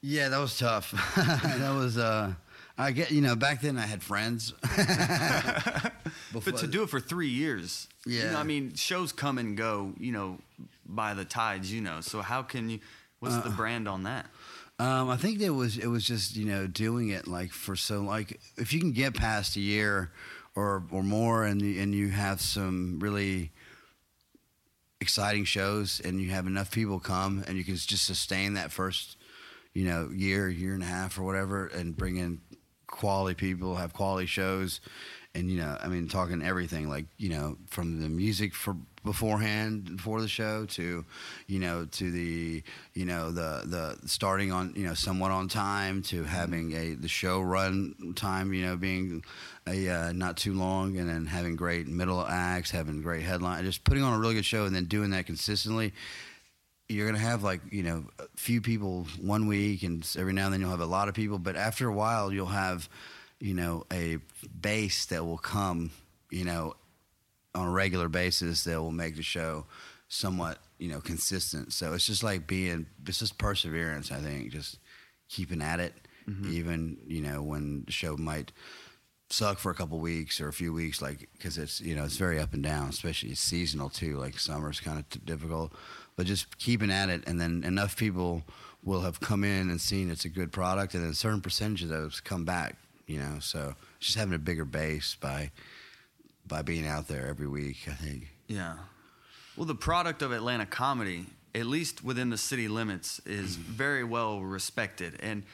Yeah, 0.00 0.28
that 0.28 0.38
was 0.38 0.58
tough. 0.58 0.90
that 1.16 1.74
was. 1.74 1.98
uh 1.98 2.34
I 2.76 2.90
get 2.90 3.12
you 3.12 3.20
know 3.20 3.36
back 3.36 3.60
then 3.60 3.78
I 3.78 3.86
had 3.86 4.02
friends. 4.02 4.52
But 6.32 6.56
to 6.58 6.66
do 6.66 6.82
it 6.82 6.90
for 6.90 6.98
three 7.00 7.28
years, 7.28 7.86
you 8.04 8.18
know, 8.24 8.30
Yeah. 8.32 8.38
I 8.38 8.42
mean, 8.42 8.74
shows 8.74 9.12
come 9.12 9.38
and 9.38 9.56
go, 9.56 9.92
you 9.98 10.10
know, 10.12 10.38
by 10.84 11.14
the 11.14 11.24
tides, 11.24 11.72
you 11.72 11.80
know. 11.80 12.00
So 12.00 12.20
how 12.22 12.42
can 12.42 12.68
you? 12.68 12.80
What's 13.20 13.36
Uh, 13.36 13.42
the 13.42 13.50
brand 13.50 13.86
on 13.88 14.02
that? 14.02 14.26
Um, 14.80 15.08
I 15.08 15.16
think 15.16 15.40
it 15.40 15.50
was 15.50 15.78
it 15.78 15.86
was 15.86 16.04
just 16.04 16.34
you 16.36 16.44
know 16.46 16.66
doing 16.66 17.10
it 17.10 17.28
like 17.28 17.52
for 17.52 17.76
so 17.76 18.02
like 18.02 18.40
if 18.56 18.72
you 18.72 18.80
can 18.80 18.90
get 18.92 19.14
past 19.14 19.54
a 19.56 19.60
year 19.60 20.10
or 20.56 20.82
or 20.90 21.02
more 21.04 21.44
and 21.44 21.62
and 21.62 21.94
you 21.94 22.08
have 22.10 22.40
some 22.40 22.98
really 22.98 23.52
exciting 25.04 25.44
shows 25.44 26.00
and 26.02 26.18
you 26.18 26.30
have 26.30 26.46
enough 26.46 26.70
people 26.70 26.98
come 26.98 27.44
and 27.46 27.58
you 27.58 27.62
can 27.62 27.76
just 27.76 28.06
sustain 28.06 28.54
that 28.54 28.72
first 28.72 29.18
you 29.74 29.84
know 29.84 30.08
year 30.10 30.48
year 30.48 30.72
and 30.72 30.82
a 30.82 30.86
half 30.86 31.18
or 31.18 31.24
whatever 31.24 31.66
and 31.66 31.94
bring 31.94 32.16
in 32.16 32.40
quality 32.86 33.34
people 33.34 33.76
have 33.76 33.92
quality 33.92 34.24
shows 34.24 34.80
and 35.34 35.50
you 35.50 35.58
know 35.58 35.76
i 35.82 35.88
mean 35.88 36.08
talking 36.08 36.42
everything 36.42 36.88
like 36.88 37.04
you 37.18 37.28
know 37.28 37.58
from 37.66 38.00
the 38.00 38.08
music 38.08 38.54
for 38.54 38.74
beforehand 39.04 39.96
before 39.96 40.20
the 40.20 40.28
show 40.28 40.64
to 40.64 41.04
you 41.46 41.58
know 41.58 41.84
to 41.84 42.10
the 42.10 42.62
you 42.94 43.04
know 43.04 43.30
the 43.30 43.62
the 43.66 44.08
starting 44.08 44.50
on 44.50 44.72
you 44.74 44.86
know 44.86 44.94
somewhat 44.94 45.30
on 45.30 45.46
time 45.46 46.02
to 46.02 46.24
having 46.24 46.72
a 46.72 46.94
the 46.94 47.08
show 47.08 47.40
run 47.40 48.14
time 48.16 48.52
you 48.54 48.64
know 48.64 48.76
being 48.76 49.22
a 49.66 49.88
uh, 49.88 50.12
not 50.12 50.36
too 50.36 50.54
long 50.54 50.96
and 50.96 51.08
then 51.08 51.26
having 51.26 51.54
great 51.54 51.86
middle 51.86 52.26
acts 52.26 52.70
having 52.70 53.02
great 53.02 53.22
headline 53.22 53.62
just 53.64 53.84
putting 53.84 54.02
on 54.02 54.14
a 54.14 54.18
really 54.18 54.34
good 54.34 54.44
show 54.44 54.64
and 54.64 54.74
then 54.74 54.86
doing 54.86 55.10
that 55.10 55.26
consistently. 55.26 55.92
You're 56.88 57.06
gonna 57.06 57.18
have 57.18 57.42
like 57.42 57.60
you 57.70 57.82
know 57.82 58.04
a 58.18 58.24
few 58.36 58.60
people 58.60 59.06
one 59.20 59.46
week 59.46 59.82
and 59.82 60.06
every 60.18 60.32
now 60.32 60.46
and 60.46 60.54
then 60.54 60.60
you'll 60.60 60.70
have 60.70 60.80
a 60.80 60.86
lot 60.86 61.08
of 61.08 61.14
people 61.14 61.38
but 61.38 61.56
after 61.56 61.88
a 61.88 61.92
while 61.92 62.32
you'll 62.32 62.46
have 62.46 62.88
you 63.40 63.54
know 63.54 63.84
a 63.90 64.18
base 64.60 65.06
that 65.06 65.24
will 65.24 65.38
come 65.38 65.90
you 66.30 66.44
know 66.44 66.74
on 67.54 67.68
a 67.68 67.70
regular 67.70 68.08
basis 68.08 68.64
that 68.64 68.80
will 68.80 68.92
make 68.92 69.16
the 69.16 69.22
show 69.22 69.66
somewhat 70.08 70.58
you 70.78 70.88
know 70.88 71.00
consistent. 71.00 71.72
So 71.72 71.92
it's 71.94 72.06
just 72.06 72.22
like 72.22 72.46
being 72.46 72.86
it's 73.06 73.18
just 73.18 73.38
perseverance 73.38 74.12
i 74.12 74.18
think 74.18 74.50
just 74.50 74.78
keeping 75.28 75.62
at 75.62 75.80
it 75.80 75.94
mm-hmm. 76.28 76.52
even 76.52 76.98
you 77.06 77.20
know 77.20 77.42
when 77.42 77.84
the 77.86 77.92
show 77.92 78.16
might 78.16 78.52
suck 79.30 79.58
for 79.58 79.70
a 79.70 79.74
couple 79.74 79.98
weeks 79.98 80.40
or 80.40 80.48
a 80.48 80.52
few 80.52 80.72
weeks 80.72 81.00
like 81.00 81.28
because 81.32 81.58
it's 81.58 81.80
you 81.80 81.96
know 81.96 82.04
it's 82.04 82.16
very 82.16 82.38
up 82.38 82.52
and 82.52 82.62
down 82.62 82.88
especially 82.88 83.30
it's 83.30 83.40
seasonal 83.40 83.88
too 83.88 84.16
like 84.18 84.38
summer's 84.38 84.80
kind 84.80 84.98
of 84.98 85.08
t- 85.08 85.20
difficult. 85.24 85.72
But 86.16 86.26
just 86.26 86.58
keeping 86.58 86.92
at 86.92 87.08
it 87.08 87.24
and 87.26 87.40
then 87.40 87.64
enough 87.64 87.96
people 87.96 88.44
will 88.84 89.00
have 89.00 89.18
come 89.18 89.42
in 89.42 89.70
and 89.70 89.80
seen 89.80 90.10
it's 90.10 90.24
a 90.24 90.28
good 90.28 90.52
product 90.52 90.94
and 90.94 91.02
then 91.02 91.10
a 91.10 91.14
certain 91.14 91.40
percentage 91.40 91.82
of 91.82 91.88
those 91.88 92.20
come 92.20 92.44
back 92.44 92.76
you 93.06 93.18
know? 93.18 93.38
So 93.40 93.74
just 94.00 94.16
having 94.16 94.34
a 94.34 94.38
bigger 94.38 94.64
base 94.64 95.16
by 95.20 95.50
by 96.46 96.62
being 96.62 96.86
out 96.86 97.08
there 97.08 97.26
every 97.26 97.48
week 97.48 97.78
i 97.88 97.92
think 97.92 98.34
Yeah. 98.48 98.76
Well, 99.56 99.66
the 99.66 99.74
product 99.74 100.22
of 100.22 100.32
Atlanta 100.32 100.66
comedy, 100.66 101.26
at 101.54 101.66
least 101.66 102.02
within 102.02 102.30
the 102.30 102.38
city 102.38 102.68
limits, 102.68 103.20
is 103.24 103.56
mm-hmm. 103.56 103.72
very 103.72 104.04
well 104.04 104.40
respected. 104.40 105.18
And 105.20 105.44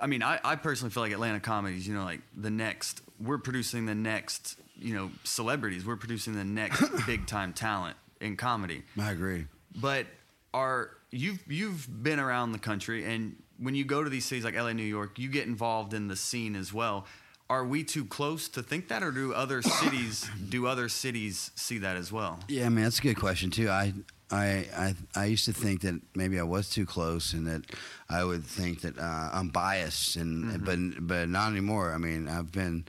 I 0.00 0.06
mean, 0.06 0.22
I, 0.22 0.40
I 0.42 0.56
personally 0.56 0.90
feel 0.90 1.02
like 1.02 1.12
Atlanta 1.12 1.40
comedies, 1.40 1.86
you 1.86 1.94
know, 1.94 2.04
like 2.04 2.20
the 2.36 2.50
next, 2.50 3.02
we're 3.22 3.38
producing 3.38 3.86
the 3.86 3.94
next, 3.94 4.58
you 4.78 4.94
know, 4.94 5.10
celebrities. 5.24 5.84
We're 5.84 5.96
producing 5.96 6.34
the 6.34 6.44
next 6.44 6.82
big 7.06 7.26
time 7.26 7.52
talent 7.52 7.96
in 8.20 8.36
comedy. 8.36 8.82
i 8.98 9.10
agree 9.10 9.46
But 9.74 10.06
are 10.52 10.90
you've 11.10 11.40
you've 11.46 12.02
been 12.02 12.18
around 12.18 12.52
the 12.52 12.58
country, 12.58 13.04
and 13.04 13.36
when 13.58 13.74
you 13.74 13.84
go 13.84 14.02
to 14.02 14.10
these 14.10 14.24
cities 14.24 14.44
like 14.44 14.56
LA, 14.56 14.72
New 14.72 14.82
York, 14.82 15.18
you 15.18 15.28
get 15.28 15.46
involved 15.46 15.94
in 15.94 16.08
the 16.08 16.16
scene 16.16 16.56
as 16.56 16.72
well. 16.72 17.06
Are 17.50 17.64
we 17.64 17.82
too 17.82 18.04
close 18.04 18.48
to 18.50 18.62
think 18.62 18.86
that, 18.88 19.02
or 19.02 19.10
do 19.10 19.34
other 19.34 19.60
cities 19.82 20.30
do 20.48 20.68
other 20.68 20.88
cities 20.88 21.50
see 21.56 21.78
that 21.78 21.96
as 21.96 22.12
well? 22.12 22.38
Yeah, 22.48 22.66
I 22.66 22.68
mean 22.68 22.84
that's 22.84 23.00
a 23.00 23.02
good 23.02 23.16
question 23.16 23.50
too. 23.50 23.68
I 23.68 23.92
I 24.30 24.68
I, 24.76 24.94
I 25.16 25.24
used 25.24 25.46
to 25.46 25.52
think 25.52 25.80
that 25.80 26.00
maybe 26.14 26.38
I 26.38 26.44
was 26.44 26.70
too 26.70 26.86
close, 26.86 27.32
and 27.32 27.48
that 27.48 27.62
I 28.08 28.22
would 28.22 28.44
think 28.44 28.82
that 28.82 28.96
uh, 28.96 29.30
I'm 29.32 29.48
biased, 29.48 30.14
and 30.14 30.64
but 30.64 30.78
but 31.00 31.28
not 31.28 31.50
anymore. 31.50 31.92
I 31.92 31.98
mean, 31.98 32.28
I've 32.28 32.52
been, 32.52 32.84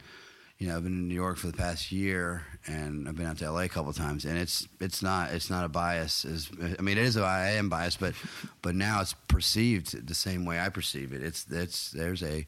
you 0.59 0.67
know, 0.67 0.77
I've 0.77 0.83
been 0.83 0.93
in 0.93 1.07
New 1.07 1.15
York 1.15 1.37
for 1.37 1.47
the 1.47 1.57
past 1.57 1.91
year, 1.91 2.43
and 2.67 3.09
I've 3.09 3.15
been 3.15 3.25
out 3.25 3.39
to 3.39 3.51
LA 3.51 3.61
a 3.61 3.67
couple 3.67 3.91
times, 3.93 4.25
and 4.25 4.37
it's 4.37 4.67
it's 4.79 5.01
not 5.01 5.31
it's 5.31 5.49
not 5.49 5.65
a 5.65 5.69
bias. 5.69 6.23
As 6.23 6.51
I 6.77 6.83
mean, 6.83 6.99
it 6.99 7.03
is 7.03 7.17
a, 7.17 7.23
I 7.23 7.53
am 7.53 7.67
biased, 7.67 7.99
but 7.99 8.13
but 8.61 8.75
now 8.75 9.01
it's 9.01 9.15
perceived 9.27 10.07
the 10.07 10.13
same 10.13 10.45
way 10.45 10.59
I 10.59 10.69
perceive 10.69 11.13
it. 11.13 11.23
It's 11.23 11.47
it's 11.49 11.89
there's 11.89 12.21
a 12.21 12.45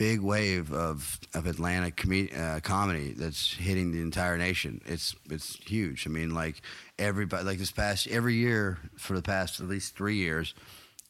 big 0.00 0.20
wave 0.20 0.72
of 0.72 1.20
of 1.34 1.46
Atlanta 1.46 1.90
com- 1.90 2.30
uh, 2.34 2.58
comedy 2.62 3.12
that's 3.12 3.52
hitting 3.52 3.92
the 3.92 4.00
entire 4.00 4.38
nation. 4.38 4.80
It's 4.86 5.14
it's 5.28 5.56
huge. 5.56 6.06
I 6.06 6.10
mean, 6.10 6.34
like 6.34 6.62
everybody, 6.98 7.44
like 7.44 7.58
this 7.58 7.70
past 7.70 8.08
every 8.08 8.34
year 8.34 8.78
for 8.96 9.14
the 9.14 9.20
past 9.20 9.60
at 9.60 9.68
least 9.68 9.94
three 9.94 10.16
years, 10.16 10.54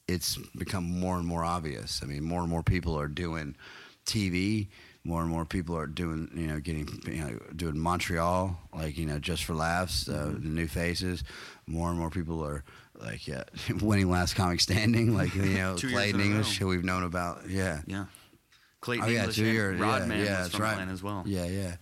it's 0.08 0.38
become 0.58 0.82
more 0.82 1.16
and 1.18 1.26
more 1.26 1.44
obvious. 1.44 2.00
I 2.02 2.06
mean, 2.06 2.24
more 2.24 2.40
and 2.40 2.50
more 2.50 2.64
people 2.64 2.98
are 2.98 3.06
doing 3.06 3.54
TV 4.06 4.66
more 5.02 5.22
and 5.22 5.30
more 5.30 5.46
people 5.46 5.76
are 5.78 5.86
doing, 5.86 6.30
you 6.34 6.46
know, 6.48 6.60
getting, 6.60 6.86
you 7.06 7.24
know, 7.24 7.38
doing 7.56 7.78
Montreal, 7.78 8.58
like, 8.74 8.98
you 8.98 9.06
know, 9.06 9.18
just 9.18 9.44
for 9.44 9.54
laughs, 9.54 10.08
uh, 10.08 10.12
mm-hmm. 10.12 10.42
the 10.42 10.48
new 10.48 10.66
faces. 10.66 11.24
More 11.66 11.88
and 11.88 11.98
more 11.98 12.10
people 12.10 12.44
are, 12.44 12.64
like, 13.00 13.26
yeah, 13.26 13.44
winning 13.80 14.10
Last 14.10 14.34
Comic 14.34 14.60
Standing, 14.60 15.16
like, 15.16 15.34
you 15.34 15.42
know, 15.42 15.76
Clayton 15.80 16.20
English, 16.20 16.58
who 16.58 16.66
we've 16.66 16.84
known 16.84 17.02
about. 17.02 17.48
Yeah. 17.48 17.80
Yeah. 17.86 18.04
Clayton 18.80 19.04
oh, 19.04 19.08
yeah, 19.08 19.20
English 19.20 19.38
years. 19.38 19.80
Rod 19.80 20.08
Man 20.08 20.18
yeah, 20.18 20.24
yeah, 20.24 20.42
was 20.44 20.52
from 20.52 20.62
right. 20.62 20.72
Atlanta 20.72 20.92
as 20.92 21.02
well. 21.02 21.22
Yeah, 21.26 21.44
yeah. 21.44 21.76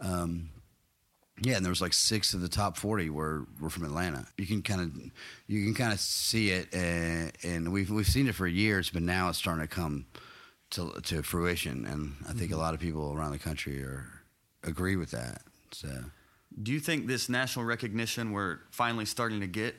Um, 0.00 0.50
yeah, 1.42 1.56
and 1.56 1.64
there 1.64 1.70
was 1.70 1.82
like 1.82 1.92
six 1.92 2.32
of 2.32 2.40
the 2.40 2.48
top 2.48 2.76
forty 2.76 3.10
were, 3.10 3.46
were 3.60 3.68
from 3.68 3.84
Atlanta. 3.84 4.26
You 4.38 4.46
can 4.46 4.62
kind 4.62 4.80
of 4.80 4.92
you 5.46 5.64
can 5.64 5.74
kind 5.74 5.92
of 5.92 6.00
see 6.00 6.50
it, 6.50 6.72
and, 6.74 7.32
and 7.42 7.72
we've 7.72 7.90
we've 7.90 8.06
seen 8.06 8.26
it 8.26 8.34
for 8.34 8.46
years, 8.46 8.90
but 8.90 9.02
now 9.02 9.28
it's 9.28 9.38
starting 9.38 9.62
to 9.62 9.68
come 9.68 10.06
to 10.70 10.92
to 11.02 11.22
fruition, 11.22 11.84
and 11.84 12.14
I 12.24 12.32
think 12.32 12.50
mm-hmm. 12.50 12.54
a 12.54 12.62
lot 12.62 12.74
of 12.74 12.80
people 12.80 13.12
around 13.12 13.32
the 13.32 13.38
country 13.38 13.82
are 13.82 14.06
agree 14.62 14.96
with 14.96 15.10
that. 15.10 15.42
So, 15.72 15.88
do 16.62 16.72
you 16.72 16.80
think 16.80 17.06
this 17.06 17.28
national 17.28 17.66
recognition 17.66 18.32
we're 18.32 18.60
finally 18.70 19.04
starting 19.04 19.40
to 19.40 19.46
get 19.46 19.74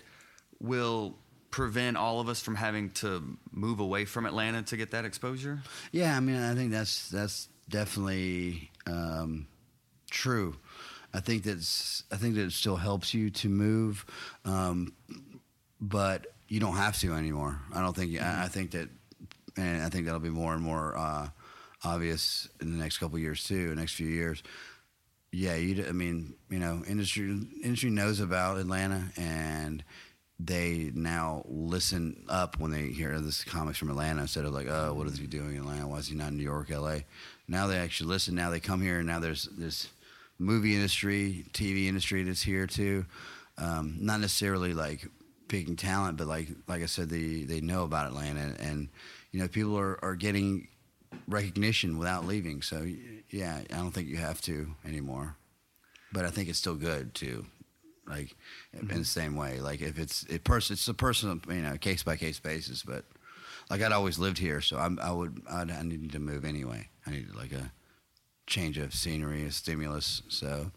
will 0.60 1.16
prevent 1.58 1.98
all 1.98 2.20
of 2.20 2.30
us 2.30 2.40
from 2.40 2.54
having 2.54 2.92
to 2.92 3.36
move 3.52 3.80
away 3.80 4.06
from 4.06 4.28
Atlanta 4.28 4.62
to 4.62 4.78
get 4.78 4.92
that 4.92 5.06
exposure? 5.06 5.60
Yeah, 5.92 6.16
I 6.16 6.20
mean, 6.20 6.36
I 6.36 6.54
think 6.54 6.72
that's 6.72 7.10
that's 7.10 7.50
definitely 7.68 8.70
um, 8.86 9.48
true. 10.12 10.56
I 11.16 11.20
think 11.20 11.42
that's 11.42 12.04
I 12.12 12.18
think 12.18 12.36
that 12.36 12.44
it 12.44 12.52
still 12.52 12.76
helps 12.76 13.12
you 13.12 13.32
to 13.32 13.50
move, 13.50 14.06
um, 14.46 14.94
but 15.82 16.28
you 16.48 16.60
don't 16.60 16.76
have 16.76 17.00
to 17.00 17.14
anymore. 17.14 17.60
I 17.74 17.82
don't 17.82 17.96
think. 17.96 18.12
Mm-hmm. 18.12 18.40
I, 18.40 18.46
I 18.46 18.48
think 18.50 18.72
that 18.72 18.90
and 19.58 19.82
I 19.82 19.90
think 19.90 20.06
that'll 20.06 20.20
be 20.20 20.30
more 20.30 20.54
and 20.54 20.62
more 20.62 20.96
uh, 20.96 21.30
obvious 21.84 22.48
in 22.62 22.72
the 22.72 22.78
next 22.78 23.00
couple 23.00 23.18
years 23.18 23.44
too, 23.44 23.74
next 23.74 23.94
few 23.96 24.08
years. 24.08 24.44
Yeah, 25.32 25.56
you. 25.56 25.84
I 25.90 25.92
mean, 25.92 26.36
you 26.52 26.60
know, 26.60 26.84
industry 26.88 27.26
industry 27.64 27.90
knows 27.90 28.20
about 28.20 28.60
Atlanta, 28.60 29.12
and 29.18 29.84
they 30.40 30.92
now 30.94 31.44
listen 31.48 32.24
up 32.30 32.60
when 32.60 32.72
they 32.72 32.90
hear 32.90 33.20
this 33.20 33.44
comics 33.44 33.78
from 33.78 33.90
Atlanta 33.90 34.22
instead 34.22 34.46
of 34.46 34.54
like, 34.54 34.68
oh, 34.68 34.94
what 34.94 35.08
is 35.08 35.18
he 35.18 35.26
doing 35.26 35.56
in 35.56 35.62
Atlanta? 35.62 35.88
Why 35.88 35.98
is 35.98 36.08
he 36.08 36.16
not 36.16 36.30
in 36.30 36.38
New 36.38 36.44
York, 36.44 36.70
L.A.? 36.70 37.06
Now 37.48 37.68
they 37.68 37.78
actually 37.78 38.10
listen. 38.10 38.36
Now 38.36 38.50
they 38.50 38.60
come 38.60 38.82
here, 38.82 39.00
and 39.00 39.08
now 39.08 39.20
there's 39.20 39.46
this 39.58 39.88
movie 40.38 40.76
industry, 40.76 41.46
TV 41.54 41.88
industry 41.88 42.24
that's 42.24 42.44
here 42.44 42.68
too. 42.68 43.06
Um, 43.58 43.98
not 44.00 44.20
necessarily 44.20 44.74
like 44.74 45.08
picking 45.48 45.76
talent, 45.76 46.18
but 46.18 46.28
like 46.28 46.50
like 46.68 46.84
I 46.84 46.88
said, 46.88 47.10
they 47.10 47.44
they 47.44 47.62
know 47.62 47.84
about 47.84 48.06
Atlanta 48.08 48.54
and 48.60 48.90
you 49.32 49.44
know, 49.44 49.48
people 49.48 49.78
are, 49.78 50.04
are 50.04 50.16
getting 50.16 50.68
recognition 51.28 51.98
without 51.98 52.26
leaving. 52.26 52.62
So, 52.62 52.88
yeah, 53.30 53.62
I 53.72 53.76
don't 53.76 53.92
think 53.92 54.08
you 54.08 54.18
have 54.18 54.42
to 54.42 54.74
anymore. 54.86 55.36
But 56.12 56.26
I 56.26 56.30
think 56.30 56.50
it's 56.50 56.58
still 56.58 56.76
good 56.76 57.14
too. 57.14 57.46
Like 58.08 58.36
mm-hmm. 58.76 58.90
in 58.90 59.00
the 59.00 59.06
same 59.06 59.36
way, 59.36 59.60
like 59.60 59.82
if 59.82 60.00
it's 60.00 60.24
it 60.24 60.44
person, 60.44 60.74
it's 60.74 60.88
a 60.88 60.94
personal, 60.94 61.40
you 61.50 61.62
know, 61.62 61.78
case 61.78 62.04
by 62.04 62.16
case 62.16 62.40
basis. 62.40 62.84
But 62.84 63.06
like 63.70 63.82
I'd 63.82 63.92
always 63.92 64.18
lived 64.18 64.38
here, 64.38 64.62
so 64.62 64.78
I'm, 64.78 65.00
I 65.02 65.12
would 65.12 65.42
I'd, 65.50 65.72
I 65.72 65.82
needed 65.84 66.12
to 66.14 66.20
move 66.20 66.46
anyway. 66.46 66.88
I 67.06 67.12
needed 67.12 67.36
like 67.36 67.52
a 67.52 67.72
change 68.46 68.78
of 68.78 68.94
scenery, 68.94 69.44
a 69.46 69.52
stimulus. 69.52 70.22
So, 70.30 70.72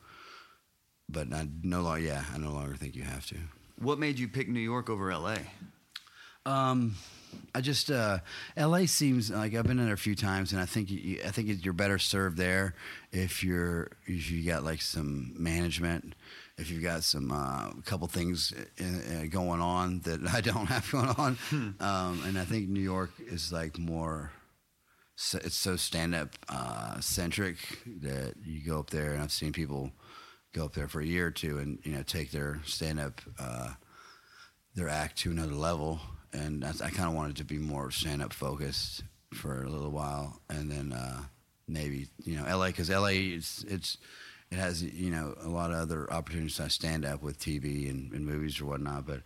but 1.08 1.32
I 1.32 1.48
no 1.62 1.82
longer, 1.82 2.00
yeah, 2.00 2.24
I 2.34 2.38
no 2.38 2.50
longer 2.50 2.74
think 2.74 2.96
you 2.96 3.02
have 3.02 3.26
to. 3.26 3.36
What 3.78 3.98
made 3.98 4.18
you 4.18 4.28
pick 4.28 4.48
New 4.48 4.60
York 4.60 4.90
over 4.90 5.10
L.A.? 5.10 5.38
Um, 6.44 6.96
I 7.54 7.60
just 7.60 7.90
uh, 7.90 8.18
L.A. 8.56 8.86
seems 8.86 9.30
like 9.30 9.54
I've 9.54 9.66
been 9.66 9.78
in 9.78 9.86
there 9.86 9.94
a 9.94 9.98
few 9.98 10.14
times, 10.14 10.52
and 10.52 10.60
I 10.60 10.66
think 10.66 10.90
you, 10.90 11.20
I 11.24 11.30
think 11.30 11.64
you're 11.64 11.72
better 11.72 11.98
served 11.98 12.36
there 12.36 12.74
if 13.12 13.44
you're 13.44 13.90
if 14.06 14.30
you 14.30 14.44
got 14.44 14.64
like 14.64 14.82
some 14.82 15.34
management, 15.36 16.14
if 16.60 16.70
you've 16.70 16.82
got 16.82 17.02
some 17.04 17.32
uh, 17.32 17.70
couple 17.84 18.06
things 18.06 18.52
in, 18.76 18.94
uh, 18.94 19.24
going 19.28 19.60
on 19.60 20.00
that 20.00 20.20
I 20.32 20.40
don't 20.40 20.66
have 20.66 20.90
going 20.90 21.08
on, 21.08 21.34
hmm. 21.48 21.70
um, 21.80 22.22
and 22.26 22.38
I 22.38 22.44
think 22.44 22.68
New 22.68 22.80
York 22.80 23.10
is 23.26 23.52
like 23.52 23.78
more. 23.78 24.30
It's 25.34 25.56
so 25.56 25.76
stand 25.76 26.14
up 26.14 26.30
uh, 26.48 26.98
centric 27.00 27.58
that 28.02 28.34
you 28.42 28.64
go 28.64 28.78
up 28.78 28.90
there, 28.90 29.12
and 29.12 29.22
I've 29.22 29.32
seen 29.32 29.52
people 29.52 29.90
go 30.54 30.64
up 30.64 30.72
there 30.72 30.88
for 30.88 31.00
a 31.00 31.06
year 31.06 31.26
or 31.26 31.30
two, 31.30 31.58
and 31.58 31.78
you 31.82 31.92
know 31.92 32.02
take 32.02 32.30
their 32.30 32.60
stand 32.64 33.00
up 33.00 33.20
uh, 33.38 33.72
their 34.74 34.88
act 34.88 35.18
to 35.18 35.30
another 35.30 35.52
level 35.52 36.00
and 36.32 36.64
I 36.64 36.90
kind 36.90 37.08
of 37.08 37.14
wanted 37.14 37.36
to 37.36 37.44
be 37.44 37.58
more 37.58 37.90
stand 37.90 38.22
up 38.22 38.32
focused 38.32 39.02
for 39.34 39.62
a 39.62 39.68
little 39.68 39.90
while, 39.90 40.40
and 40.48 40.70
then 40.70 40.92
uh, 40.92 41.22
maybe 41.66 42.08
you 42.24 42.36
know 42.36 42.44
LA 42.44 42.66
because 42.66 42.90
LA 42.90 43.08
it's 43.08 43.64
it's 43.64 43.98
it 44.50 44.58
has 44.58 44.82
you 44.82 45.10
know 45.10 45.34
a 45.42 45.48
lot 45.48 45.70
of 45.70 45.78
other 45.78 46.12
opportunities 46.12 46.56
to 46.56 46.68
stand 46.70 47.04
up 47.04 47.22
with 47.22 47.38
TV 47.38 47.88
and, 47.88 48.12
and, 48.12 48.26
movies 48.26 48.60
or 48.60 48.66
whatnot, 48.66 49.06
but 49.06 49.20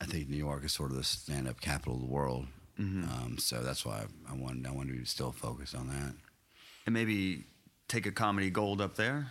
I 0.00 0.04
think 0.04 0.28
New 0.28 0.36
York 0.36 0.64
is 0.64 0.72
sort 0.72 0.90
of 0.90 0.96
the 0.96 1.04
stand 1.04 1.48
up 1.48 1.60
capital 1.60 1.94
of 1.94 2.00
the 2.00 2.06
world. 2.06 2.46
Mm-hmm. 2.80 3.04
Um, 3.04 3.38
so 3.38 3.62
that's 3.62 3.84
why 3.84 4.04
I 4.30 4.34
wanted 4.34 4.66
I 4.66 4.70
wanted 4.70 4.98
to 4.98 5.04
still 5.04 5.32
focus 5.32 5.74
on 5.74 5.88
that, 5.88 6.14
and 6.86 6.94
maybe 6.94 7.44
take 7.88 8.06
a 8.06 8.12
comedy 8.12 8.50
gold 8.50 8.80
up 8.80 8.96
there. 8.96 9.26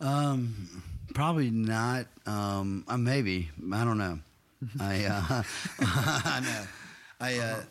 Um, 0.00 0.82
probably 1.14 1.50
not. 1.50 2.06
Um, 2.26 2.84
uh, 2.88 2.96
maybe 2.96 3.50
I 3.72 3.84
don't 3.84 3.98
know. 3.98 4.18
I, 4.78 5.04
uh, 5.04 5.42
I 5.80 6.40
know. 6.40 6.66
I, 7.20 7.38
uh, 7.38 7.62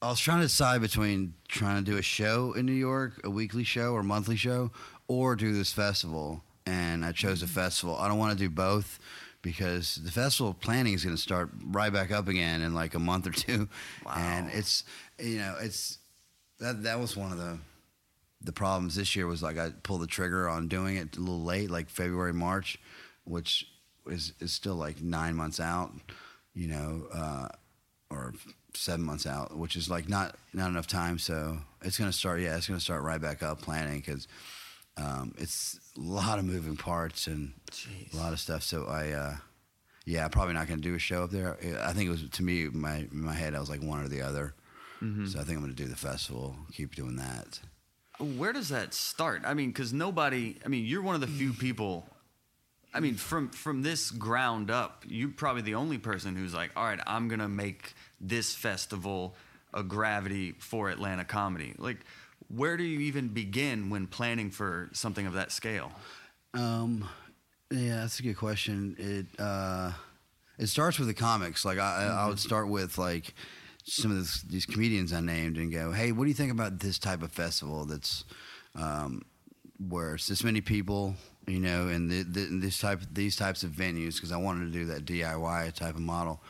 I 0.00 0.08
was 0.10 0.20
trying 0.20 0.38
to 0.38 0.46
decide 0.46 0.80
between 0.80 1.34
trying 1.48 1.84
to 1.84 1.90
do 1.90 1.96
a 1.96 2.02
show 2.02 2.52
in 2.52 2.66
New 2.66 2.72
York, 2.72 3.20
a 3.24 3.30
weekly 3.30 3.64
show 3.64 3.92
or 3.92 4.02
monthly 4.02 4.36
show, 4.36 4.70
or 5.08 5.34
do 5.34 5.52
this 5.52 5.72
festival. 5.72 6.42
And 6.66 7.04
I 7.04 7.12
chose 7.12 7.40
the 7.40 7.46
festival. 7.46 7.96
I 7.96 8.08
don't 8.08 8.18
want 8.18 8.38
to 8.38 8.44
do 8.44 8.50
both 8.50 9.00
because 9.42 9.96
the 9.96 10.10
festival 10.10 10.54
planning 10.54 10.94
is 10.94 11.04
going 11.04 11.16
to 11.16 11.22
start 11.22 11.50
right 11.64 11.92
back 11.92 12.12
up 12.12 12.28
again 12.28 12.62
in 12.62 12.74
like 12.74 12.94
a 12.94 12.98
month 12.98 13.26
or 13.26 13.30
two. 13.30 13.68
Wow. 14.04 14.14
And 14.16 14.50
it's, 14.52 14.84
you 15.18 15.38
know, 15.38 15.56
it's 15.60 15.98
that 16.60 16.82
that 16.84 17.00
was 17.00 17.16
one 17.16 17.32
of 17.32 17.38
the 17.38 17.58
the 18.40 18.52
problems 18.52 18.94
this 18.94 19.16
year 19.16 19.26
was 19.26 19.42
like 19.42 19.58
I 19.58 19.70
pulled 19.82 20.02
the 20.02 20.06
trigger 20.06 20.48
on 20.48 20.68
doing 20.68 20.96
it 20.96 21.16
a 21.16 21.20
little 21.20 21.42
late, 21.42 21.70
like 21.70 21.88
February, 21.88 22.32
March, 22.32 22.78
which 23.24 23.66
is 24.06 24.32
is 24.38 24.52
still 24.52 24.76
like 24.76 25.00
nine 25.00 25.34
months 25.34 25.58
out, 25.58 25.92
you 26.54 26.68
know, 26.68 27.06
uh, 27.12 27.48
or 28.10 28.34
seven 28.78 29.04
months 29.04 29.26
out, 29.26 29.56
which 29.56 29.76
is 29.76 29.90
like 29.90 30.08
not 30.08 30.36
not 30.52 30.68
enough 30.68 30.86
time. 30.86 31.18
So 31.18 31.58
it's 31.82 31.98
gonna 31.98 32.12
start. 32.12 32.40
Yeah, 32.40 32.56
it's 32.56 32.66
gonna 32.66 32.80
start 32.80 33.02
right 33.02 33.20
back 33.20 33.42
up 33.42 33.60
planning 33.60 34.00
because 34.04 34.28
um, 34.96 35.34
it's 35.38 35.78
a 35.96 36.00
lot 36.00 36.38
of 36.38 36.44
moving 36.44 36.76
parts 36.76 37.26
and 37.26 37.52
Jeez. 37.70 38.12
a 38.14 38.16
lot 38.16 38.32
of 38.32 38.40
stuff. 38.40 38.62
So 38.62 38.86
I. 38.86 39.10
Uh, 39.10 39.36
yeah, 40.08 40.26
probably 40.28 40.54
not 40.54 40.66
going 40.66 40.80
to 40.80 40.88
do 40.88 40.94
a 40.94 40.98
show 40.98 41.22
up 41.24 41.30
there. 41.30 41.58
I 41.82 41.92
think 41.92 42.06
it 42.06 42.10
was 42.10 42.26
to 42.26 42.42
me, 42.42 42.66
my 42.68 43.06
in 43.12 43.20
my 43.20 43.34
head, 43.34 43.54
I 43.54 43.60
was 43.60 43.68
like 43.68 43.82
one 43.82 44.02
or 44.02 44.08
the 44.08 44.22
other. 44.22 44.54
Mm-hmm. 45.02 45.26
So 45.26 45.38
I 45.38 45.42
think 45.42 45.58
I'm 45.58 45.62
going 45.62 45.74
to 45.74 45.82
do 45.82 45.88
the 45.88 45.96
festival, 45.96 46.56
keep 46.72 46.94
doing 46.94 47.16
that. 47.16 47.60
Where 48.18 48.54
does 48.54 48.70
that 48.70 48.94
start? 48.94 49.42
I 49.44 49.52
mean, 49.52 49.68
because 49.68 49.92
nobody. 49.92 50.56
I 50.64 50.68
mean, 50.68 50.86
you're 50.86 51.02
one 51.02 51.14
of 51.14 51.20
the 51.20 51.26
few 51.26 51.52
people 51.58 52.06
I 52.94 53.00
mean, 53.00 53.14
from 53.14 53.50
from 53.50 53.82
this 53.82 54.10
ground 54.10 54.70
up, 54.70 55.04
you're 55.06 55.30
probably 55.30 55.62
the 55.62 55.74
only 55.74 55.98
person 55.98 56.34
who's 56.36 56.54
like, 56.54 56.70
all 56.76 56.84
right, 56.84 57.00
I'm 57.06 57.28
gonna 57.28 57.48
make 57.48 57.94
this 58.20 58.54
festival 58.54 59.34
a 59.74 59.82
gravity 59.82 60.52
for 60.58 60.88
Atlanta 60.88 61.24
comedy. 61.24 61.74
Like, 61.76 61.98
where 62.48 62.76
do 62.76 62.84
you 62.84 63.00
even 63.00 63.28
begin 63.28 63.90
when 63.90 64.06
planning 64.06 64.50
for 64.50 64.88
something 64.92 65.26
of 65.26 65.34
that 65.34 65.52
scale? 65.52 65.92
Um, 66.54 67.06
yeah, 67.70 67.96
that's 67.96 68.20
a 68.20 68.22
good 68.22 68.38
question. 68.38 68.96
It 68.98 69.26
uh, 69.38 69.92
it 70.58 70.68
starts 70.68 70.98
with 70.98 71.08
the 71.08 71.14
comics. 71.14 71.64
Like, 71.64 71.78
I. 71.78 72.06
I 72.24 72.28
would 72.28 72.40
start 72.40 72.68
with 72.68 72.96
like 72.96 73.34
some 73.84 74.10
of 74.10 74.18
this, 74.18 74.42
these 74.42 74.66
comedians 74.66 75.12
I 75.12 75.20
named 75.20 75.56
and 75.56 75.72
go, 75.72 75.92
hey, 75.92 76.12
what 76.12 76.24
do 76.24 76.28
you 76.28 76.34
think 76.34 76.52
about 76.52 76.80
this 76.80 76.98
type 76.98 77.22
of 77.22 77.32
festival 77.32 77.84
that's 77.84 78.24
um, 78.74 79.22
where 79.78 80.14
it's 80.14 80.26
this 80.26 80.44
many 80.44 80.60
people 80.60 81.14
you 81.48 81.60
know, 81.60 81.88
and 81.88 82.10
the, 82.10 82.22
the, 82.22 82.46
this 82.60 82.78
type 82.78 83.00
these 83.12 83.36
types 83.36 83.62
of 83.62 83.70
venues 83.70 84.14
because 84.14 84.32
I 84.32 84.36
wanted 84.36 84.66
to 84.66 84.78
do 84.78 84.84
that 84.86 85.04
DIY 85.04 85.72
type 85.74 85.94
of 85.94 86.00
model, 86.00 86.40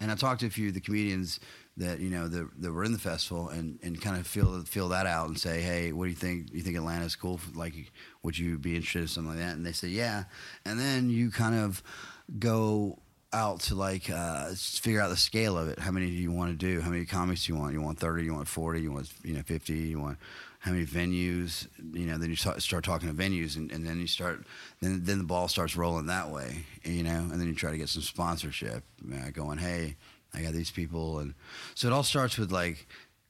And 0.00 0.10
I 0.10 0.14
talked 0.14 0.40
to 0.40 0.46
a 0.46 0.50
few 0.50 0.68
of 0.68 0.74
the 0.74 0.80
comedians 0.80 1.40
that 1.76 2.00
you 2.00 2.10
know 2.10 2.26
that, 2.28 2.48
that 2.60 2.72
were 2.72 2.84
in 2.84 2.92
the 2.92 2.98
festival 2.98 3.48
and, 3.48 3.78
and 3.82 4.00
kind 4.00 4.18
of 4.18 4.26
feel 4.26 4.62
feel 4.64 4.88
that 4.88 5.06
out 5.06 5.28
and 5.28 5.38
say, 5.38 5.60
hey, 5.60 5.92
what 5.92 6.04
do 6.04 6.10
you 6.10 6.16
think? 6.16 6.52
You 6.52 6.60
think 6.60 6.76
Atlanta's 6.76 7.16
cool? 7.16 7.40
Like, 7.54 7.74
would 8.22 8.36
you 8.36 8.58
be 8.58 8.74
interested 8.74 9.02
in 9.02 9.08
something 9.08 9.30
like 9.30 9.40
that? 9.40 9.56
And 9.56 9.64
they 9.64 9.72
say, 9.72 9.88
yeah. 9.88 10.24
And 10.64 10.78
then 10.78 11.08
you 11.08 11.30
kind 11.30 11.54
of 11.54 11.82
go 12.38 12.98
out 13.32 13.60
to 13.60 13.74
like 13.74 14.10
uh, 14.10 14.50
figure 14.54 15.00
out 15.00 15.10
the 15.10 15.16
scale 15.16 15.56
of 15.58 15.68
it. 15.68 15.78
How 15.78 15.90
many 15.90 16.06
do 16.06 16.12
you 16.12 16.32
want 16.32 16.50
to 16.50 16.56
do? 16.56 16.80
How 16.80 16.90
many 16.90 17.04
comics 17.04 17.46
do 17.46 17.52
you 17.52 17.58
want? 17.58 17.74
You 17.74 17.82
want 17.82 17.98
thirty? 17.98 18.24
You 18.24 18.34
want 18.34 18.48
forty? 18.48 18.80
You 18.80 18.92
want 18.92 19.12
you 19.22 19.34
know 19.34 19.42
fifty? 19.42 19.74
You 19.74 20.00
want 20.00 20.18
how 20.60 20.72
many 20.72 20.84
venues? 20.84 21.68
You 21.92 22.06
know, 22.06 22.18
then 22.18 22.30
you 22.30 22.36
start, 22.36 22.60
start 22.62 22.84
talking 22.84 23.08
to 23.08 23.14
venues, 23.14 23.56
and, 23.56 23.70
and 23.70 23.86
then 23.86 24.00
you 24.00 24.06
start 24.06 24.44
then 24.80 25.04
then 25.04 25.18
the 25.18 25.24
ball 25.24 25.48
starts 25.48 25.76
rolling 25.76 26.06
that 26.06 26.30
way. 26.30 26.64
You 26.84 27.02
know, 27.02 27.28
and 27.30 27.32
then 27.32 27.46
you 27.46 27.54
try 27.54 27.70
to 27.70 27.78
get 27.78 27.88
some 27.88 28.02
sponsorship, 28.02 28.82
uh, 29.12 29.30
going, 29.30 29.58
hey 29.58 29.96
I 30.34 30.42
got 30.42 30.52
these 30.52 30.70
people, 30.70 31.18
and 31.20 31.34
so 31.74 31.88
it 31.88 31.92
all 31.92 32.02
starts 32.02 32.38
with 32.38 32.52
like, 32.52 32.86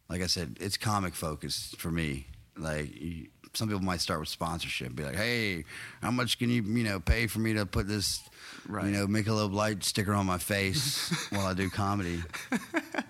like 0.08 0.22
I 0.22 0.26
said, 0.26 0.56
it's 0.60 0.76
comic 0.76 1.14
focused 1.14 1.76
for 1.76 1.90
me. 1.90 2.26
Like 2.56 2.94
you, 3.00 3.28
some 3.54 3.68
people 3.68 3.82
might 3.82 4.00
start 4.00 4.20
with 4.20 4.28
sponsorship, 4.28 4.94
be 4.94 5.04
like, 5.04 5.16
"Hey, 5.16 5.64
how 6.02 6.10
much 6.10 6.38
can 6.38 6.50
you 6.50 6.62
you 6.62 6.84
know 6.84 6.98
pay 6.98 7.26
for 7.28 7.38
me 7.38 7.54
to 7.54 7.66
put 7.66 7.86
this, 7.86 8.20
right. 8.66 8.86
you 8.86 8.90
know, 8.90 9.06
Michelob 9.06 9.52
Light 9.52 9.84
sticker 9.84 10.12
on 10.12 10.26
my 10.26 10.38
face 10.38 11.08
while 11.30 11.46
I 11.46 11.54
do 11.54 11.70
comedy?" 11.70 12.22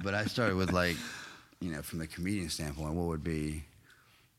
but 0.03 0.15
I 0.15 0.27
started 0.27 0.57
with 0.57 0.73
like, 0.73 0.97
you 1.61 1.71
know, 1.73 1.81
from 1.81 1.99
the 1.99 2.07
comedian 2.07 2.51
standpoint, 2.51 2.93
what 2.93 3.07
would 3.07 3.25
be, 3.25 3.65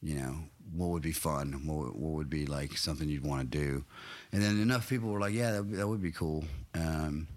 you 0.02 0.16
know, 0.16 0.36
what 0.74 0.90
would 0.90 1.02
be 1.02 1.12
fun, 1.12 1.66
what, 1.66 1.96
what 1.96 2.14
would 2.14 2.30
be 2.30 2.46
like 2.46 2.78
something 2.78 3.10
you'd 3.10 3.26
want 3.26 3.52
to 3.52 3.58
do, 3.58 3.86
and 4.32 4.42
then 4.42 4.62
enough 4.62 4.90
people 4.90 5.10
were 5.10 5.20
like, 5.20 5.34
"Yeah, 5.34 5.52
that, 5.52 5.72
that 5.74 5.88
would 5.88 6.02
be 6.02 6.12
cool." 6.12 6.46
Um, 6.74 7.28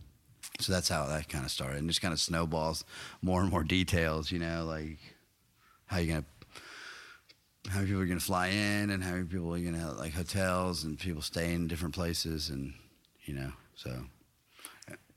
so 0.61 0.73
that's 0.73 0.89
how 0.89 1.07
that 1.07 1.29
kind 1.29 1.45
of 1.45 1.51
started, 1.51 1.79
and 1.79 1.89
just 1.89 2.03
kind 2.03 2.13
of 2.13 2.21
snowballs 2.21 2.85
more 3.21 3.41
and 3.41 3.51
more 3.51 3.65
details. 3.65 4.31
You 4.31 4.39
know, 4.39 4.65
like 4.65 4.99
how 5.87 5.99
you 5.99 6.13
gonna 6.13 6.25
how 7.69 7.77
many 7.77 7.87
people 7.89 8.03
are 8.03 8.07
gonna 8.07 8.21
fly 8.21 8.49
in, 8.49 8.91
and 8.91 9.03
how 9.03 9.13
many 9.13 9.25
people 9.25 9.55
are 9.55 9.61
gonna 9.61 9.93
like 9.93 10.13
hotels, 10.13 10.85
and 10.85 10.99
people 10.99 11.23
stay 11.23 11.53
in 11.53 11.69
different 11.69 11.95
places, 11.95 12.51
and 12.51 12.75
you 13.25 13.35
know, 13.35 13.53
so 13.75 14.05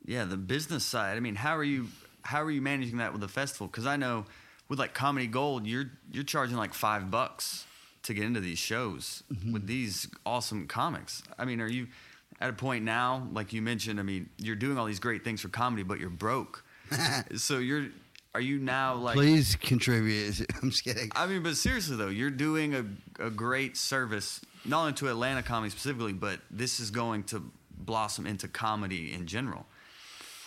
yeah, 0.05 0.23
the 0.25 0.37
business 0.37 0.85
side. 0.85 1.17
I 1.17 1.19
mean, 1.19 1.35
how 1.35 1.55
are 1.57 1.63
you 1.63 1.87
how 2.21 2.41
are 2.41 2.51
you 2.51 2.61
managing 2.61 2.97
that 2.97 3.11
with 3.11 3.21
the 3.21 3.27
festival? 3.27 3.67
Because 3.67 3.85
I 3.85 3.97
know 3.97 4.25
with 4.67 4.79
like 4.79 4.93
Comedy 4.93 5.27
Gold, 5.27 5.65
you're 5.65 5.91
you're 6.11 6.23
charging 6.23 6.57
like 6.57 6.73
five 6.73 7.11
bucks 7.11 7.65
to 8.03 8.13
get 8.13 8.23
into 8.23 8.39
these 8.39 8.59
shows 8.59 9.23
mm-hmm. 9.31 9.53
with 9.53 9.67
these 9.67 10.07
awesome 10.25 10.67
comics. 10.67 11.23
I 11.37 11.45
mean, 11.45 11.59
are 11.61 11.67
you 11.67 11.87
at 12.39 12.49
a 12.49 12.53
point 12.53 12.83
now, 12.83 13.27
like 13.33 13.53
you 13.53 13.61
mentioned, 13.61 13.99
I 13.99 14.03
mean, 14.03 14.29
you're 14.37 14.55
doing 14.55 14.77
all 14.77 14.85
these 14.85 14.99
great 14.99 15.23
things 15.23 15.41
for 15.41 15.49
comedy, 15.49 15.83
but 15.83 15.99
you're 15.99 16.09
broke. 16.09 16.63
so 17.35 17.57
you're 17.57 17.87
are 18.35 18.41
you 18.41 18.59
now 18.59 18.93
like 18.95 19.15
please 19.15 19.55
contribute 19.55 20.39
i'm 20.61 20.69
just 20.69 20.83
kidding 20.83 21.09
i 21.15 21.25
mean 21.25 21.41
but 21.41 21.55
seriously 21.55 21.95
though 21.95 22.09
you're 22.09 22.29
doing 22.29 22.75
a, 22.75 23.25
a 23.25 23.29
great 23.29 23.77
service 23.77 24.41
not 24.65 24.81
only 24.81 24.93
to 24.93 25.07
atlanta 25.07 25.41
comedy 25.41 25.69
specifically 25.71 26.11
but 26.11 26.41
this 26.51 26.81
is 26.81 26.91
going 26.91 27.23
to 27.23 27.41
blossom 27.71 28.27
into 28.27 28.47
comedy 28.47 29.13
in 29.13 29.25
general 29.25 29.65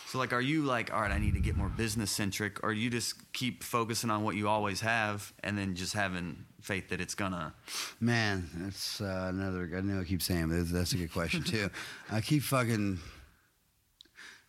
so 0.09 0.17
like 0.17 0.33
are 0.33 0.41
you 0.41 0.63
like 0.63 0.93
all 0.93 1.01
right 1.01 1.11
i 1.11 1.17
need 1.17 1.33
to 1.33 1.39
get 1.39 1.55
more 1.55 1.69
business 1.69 2.11
centric 2.11 2.63
or 2.63 2.73
you 2.73 2.89
just 2.89 3.31
keep 3.33 3.63
focusing 3.63 4.09
on 4.09 4.23
what 4.23 4.35
you 4.35 4.47
always 4.47 4.81
have 4.81 5.33
and 5.43 5.57
then 5.57 5.75
just 5.75 5.93
having 5.93 6.45
faith 6.61 6.89
that 6.89 7.01
it's 7.01 7.15
gonna? 7.15 7.53
Man, 7.99 8.49
that's 8.55 9.01
uh, 9.01 9.27
another. 9.29 9.69
I 9.75 9.81
know 9.81 10.01
I 10.01 10.03
keep 10.03 10.21
saying, 10.21 10.49
but 10.49 10.71
that's 10.71 10.93
a 10.93 10.97
good 10.97 11.11
question 11.11 11.43
too. 11.43 11.69
I 12.11 12.21
keep 12.21 12.43
fucking 12.43 12.99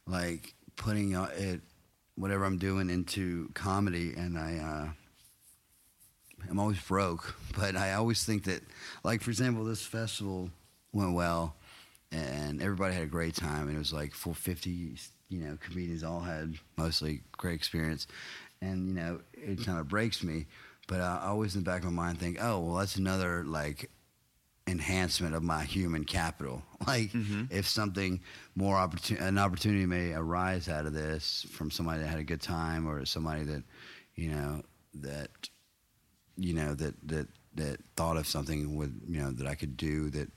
like 0.06 0.54
putting 0.76 1.12
it, 1.12 1.60
whatever 2.16 2.44
I'm 2.44 2.58
doing, 2.58 2.90
into 2.90 3.50
comedy, 3.54 4.14
and 4.16 4.38
I. 4.38 4.56
Uh, 4.58 4.88
I'm 6.48 6.58
always 6.58 6.80
broke, 6.80 7.36
but 7.56 7.76
I 7.76 7.92
always 7.92 8.24
think 8.24 8.44
that, 8.44 8.62
like 9.04 9.20
for 9.20 9.30
example, 9.30 9.64
this 9.64 9.84
festival 9.84 10.50
went 10.92 11.12
well, 11.12 11.54
and 12.10 12.62
everybody 12.62 12.94
had 12.94 13.04
a 13.04 13.06
great 13.06 13.34
time, 13.34 13.68
and 13.68 13.76
it 13.76 13.78
was 13.78 13.92
like 13.92 14.14
450, 14.14 14.96
you 15.30 15.40
know, 15.40 15.56
comedians 15.60 16.04
all 16.04 16.20
had 16.20 16.54
mostly 16.76 17.22
great 17.32 17.54
experience, 17.54 18.06
and 18.60 18.88
you 18.88 18.94
know, 18.94 19.20
it 19.32 19.64
kind 19.64 19.78
of 19.78 19.88
breaks 19.88 20.22
me 20.22 20.46
but 20.90 21.00
I 21.00 21.20
always 21.26 21.54
in 21.54 21.62
the 21.62 21.70
back 21.70 21.84
of 21.84 21.92
my 21.92 22.02
mind 22.06 22.18
think, 22.18 22.38
oh, 22.42 22.58
well, 22.58 22.74
that's 22.74 22.96
another 22.96 23.44
like 23.44 23.88
enhancement 24.66 25.36
of 25.36 25.42
my 25.42 25.62
human 25.64 26.04
capital. 26.04 26.62
Like 26.86 27.12
mm-hmm. 27.12 27.44
if 27.50 27.68
something 27.68 28.22
more 28.56 28.74
opportunity, 28.74 29.24
an 29.24 29.36
opportunity 29.36 29.84
may 29.84 30.14
arise 30.14 30.66
out 30.66 30.86
of 30.86 30.94
this 30.94 31.46
from 31.50 31.70
somebody 31.70 32.00
that 32.00 32.08
had 32.08 32.18
a 32.18 32.24
good 32.24 32.40
time 32.40 32.88
or 32.88 33.04
somebody 33.04 33.44
that, 33.44 33.62
you 34.14 34.30
know, 34.30 34.62
that, 34.94 35.28
you 36.38 36.54
know, 36.54 36.74
that, 36.74 36.94
that, 37.06 37.28
that 37.56 37.80
thought 37.96 38.16
of 38.16 38.26
something 38.26 38.76
with, 38.76 38.98
you 39.06 39.20
know, 39.20 39.30
that 39.30 39.46
I 39.46 39.54
could 39.54 39.76
do 39.76 40.08
that, 40.10 40.30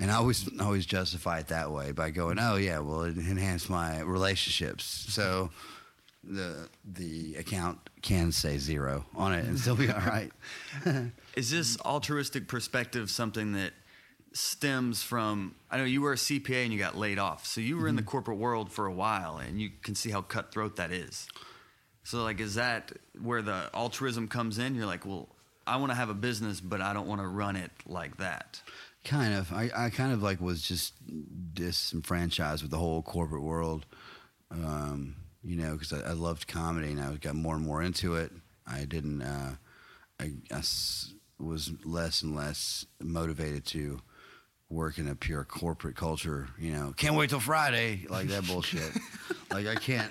and 0.00 0.10
I 0.10 0.14
always 0.14 0.48
always 0.58 0.86
justify 0.86 1.40
it 1.40 1.48
that 1.48 1.70
way 1.70 1.92
by 1.92 2.10
going, 2.10 2.38
oh 2.40 2.56
yeah, 2.56 2.78
well 2.80 3.02
it 3.02 3.16
enhanced 3.16 3.68
my 3.68 4.00
relationships. 4.00 4.84
So 4.84 5.50
the 6.24 6.68
the 6.84 7.36
account 7.36 7.78
can 8.02 8.32
say 8.32 8.58
zero 8.58 9.04
on 9.14 9.34
it 9.34 9.44
and 9.44 9.58
still 9.58 9.76
be 9.76 9.90
all 9.92 10.00
right. 10.00 10.32
Is 11.36 11.50
this 11.50 11.78
altruistic 11.82 12.48
perspective 12.48 13.10
something 13.10 13.52
that 13.52 13.72
stems 14.32 15.02
from? 15.02 15.54
I 15.70 15.76
know 15.76 15.84
you 15.84 16.00
were 16.00 16.14
a 16.14 16.16
CPA 16.16 16.64
and 16.64 16.72
you 16.72 16.78
got 16.78 16.96
laid 16.96 17.18
off, 17.18 17.46
so 17.46 17.60
you 17.60 17.76
were 17.76 17.82
mm-hmm. 17.82 17.88
in 17.90 17.96
the 17.96 18.02
mm-hmm. 18.02 18.10
corporate 18.10 18.38
world 18.38 18.72
for 18.72 18.86
a 18.86 18.92
while, 18.92 19.36
and 19.36 19.60
you 19.60 19.70
can 19.82 19.94
see 19.94 20.10
how 20.10 20.22
cutthroat 20.22 20.76
that 20.76 20.92
is. 20.92 21.28
So, 22.04 22.22
like, 22.22 22.40
is 22.40 22.54
that 22.54 22.92
where 23.22 23.42
the 23.42 23.70
altruism 23.74 24.28
comes 24.28 24.58
in? 24.58 24.74
You're 24.74 24.86
like, 24.86 25.04
well, 25.04 25.28
I 25.66 25.76
want 25.76 25.92
to 25.92 25.96
have 25.96 26.08
a 26.08 26.14
business, 26.14 26.60
but 26.60 26.80
I 26.80 26.92
don't 26.92 27.06
want 27.06 27.20
to 27.20 27.26
run 27.26 27.56
it 27.56 27.70
like 27.86 28.16
that. 28.16 28.62
Kind 29.04 29.34
of. 29.34 29.52
I, 29.52 29.70
I 29.74 29.90
kind 29.90 30.12
of 30.12 30.22
like 30.22 30.40
was 30.40 30.62
just 30.62 30.94
disenfranchised 31.54 32.62
with 32.62 32.70
the 32.70 32.78
whole 32.78 33.02
corporate 33.02 33.42
world. 33.42 33.86
Um, 34.50 35.16
you 35.42 35.56
know, 35.56 35.72
because 35.72 35.92
I, 35.92 36.10
I, 36.10 36.12
loved 36.12 36.48
comedy 36.48 36.90
and 36.90 37.00
I 37.00 37.14
got 37.14 37.34
more 37.34 37.54
and 37.54 37.64
more 37.64 37.82
into 37.82 38.16
it. 38.16 38.32
I 38.66 38.84
didn't, 38.84 39.22
uh, 39.22 39.54
I, 40.18 40.32
I 40.52 40.62
was 41.38 41.72
less 41.84 42.22
and 42.22 42.36
less 42.36 42.84
motivated 43.00 43.64
to 43.66 44.00
work 44.68 44.98
in 44.98 45.08
a 45.08 45.14
pure 45.14 45.44
corporate 45.44 45.96
culture. 45.96 46.48
You 46.58 46.72
know, 46.72 46.94
can't 46.96 47.16
wait 47.16 47.30
till 47.30 47.40
Friday, 47.40 48.06
like 48.08 48.28
that 48.28 48.46
bullshit. 48.46 48.92
like 49.50 49.66
I 49.66 49.74
can't, 49.74 50.10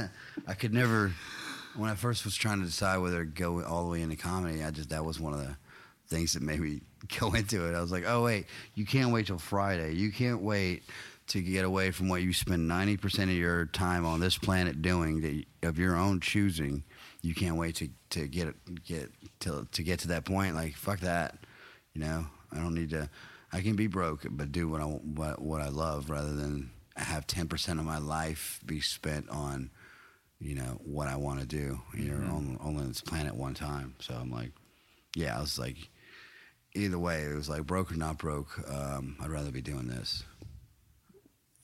I 0.46 0.54
could 0.54 0.72
never. 0.72 1.12
When 1.76 1.90
I 1.90 1.94
first 1.94 2.24
was 2.24 2.34
trying 2.34 2.60
to 2.60 2.66
decide 2.66 2.98
whether 2.98 3.24
to 3.24 3.30
go 3.30 3.62
all 3.62 3.84
the 3.84 3.90
way 3.90 4.02
into 4.02 4.16
comedy, 4.16 4.64
I 4.64 4.70
just 4.70 4.90
that 4.90 5.04
was 5.04 5.20
one 5.20 5.32
of 5.32 5.40
the 5.40 5.56
things 6.08 6.32
that 6.32 6.42
made 6.42 6.60
me 6.60 6.80
go 7.20 7.32
into 7.34 7.68
it. 7.68 7.74
I 7.74 7.80
was 7.80 7.92
like, 7.92 8.04
oh 8.06 8.24
wait, 8.24 8.46
you 8.74 8.86
can't 8.86 9.12
wait 9.12 9.26
till 9.26 9.38
Friday. 9.38 9.94
You 9.94 10.12
can't 10.12 10.42
wait 10.42 10.82
to 11.28 11.42
get 11.42 11.64
away 11.64 11.90
from 11.90 12.08
what 12.08 12.22
you 12.22 12.32
spend 12.32 12.70
90% 12.70 13.24
of 13.24 13.30
your 13.30 13.66
time 13.66 14.06
on 14.06 14.18
this 14.18 14.38
planet 14.38 14.80
doing 14.80 15.20
that 15.20 15.68
of 15.68 15.78
your 15.78 15.94
own 15.96 16.20
choosing 16.20 16.84
you 17.22 17.34
can't 17.34 17.56
wait 17.56 17.76
to, 17.76 17.88
to 18.10 18.26
get 18.26 18.54
get 18.84 19.10
to 19.40 19.66
to 19.72 19.82
get 19.82 20.00
to 20.00 20.08
that 20.08 20.24
point 20.24 20.54
like 20.54 20.74
fuck 20.74 21.00
that 21.00 21.38
you 21.92 22.00
know 22.00 22.26
i 22.52 22.56
don't 22.56 22.74
need 22.74 22.90
to 22.90 23.08
i 23.52 23.60
can 23.60 23.76
be 23.76 23.86
broke 23.86 24.26
but 24.30 24.52
do 24.52 24.68
what 24.68 24.80
i 24.80 24.84
what, 24.84 25.40
what 25.40 25.60
i 25.60 25.68
love 25.68 26.10
rather 26.10 26.32
than 26.32 26.70
have 26.96 27.28
10% 27.28 27.78
of 27.78 27.84
my 27.84 27.98
life 27.98 28.60
be 28.66 28.80
spent 28.80 29.28
on 29.30 29.70
you 30.40 30.54
know 30.54 30.80
what 30.84 31.08
i 31.08 31.16
want 31.16 31.40
to 31.40 31.46
do 31.46 31.80
you're 31.94 32.16
mm-hmm. 32.16 32.34
on, 32.34 32.58
only 32.62 32.82
on 32.82 32.88
this 32.88 33.00
planet 33.00 33.34
one 33.34 33.54
time 33.54 33.94
so 34.00 34.14
i'm 34.14 34.30
like 34.30 34.52
yeah 35.14 35.36
i 35.36 35.40
was 35.40 35.58
like 35.58 35.76
either 36.78 36.98
way 36.98 37.22
it 37.22 37.34
was 37.34 37.48
like 37.48 37.66
broke 37.66 37.92
or 37.92 37.96
not 37.96 38.18
broke 38.18 38.58
um, 38.70 39.16
i'd 39.20 39.30
rather 39.30 39.50
be 39.50 39.60
doing 39.60 39.88
this 39.88 40.24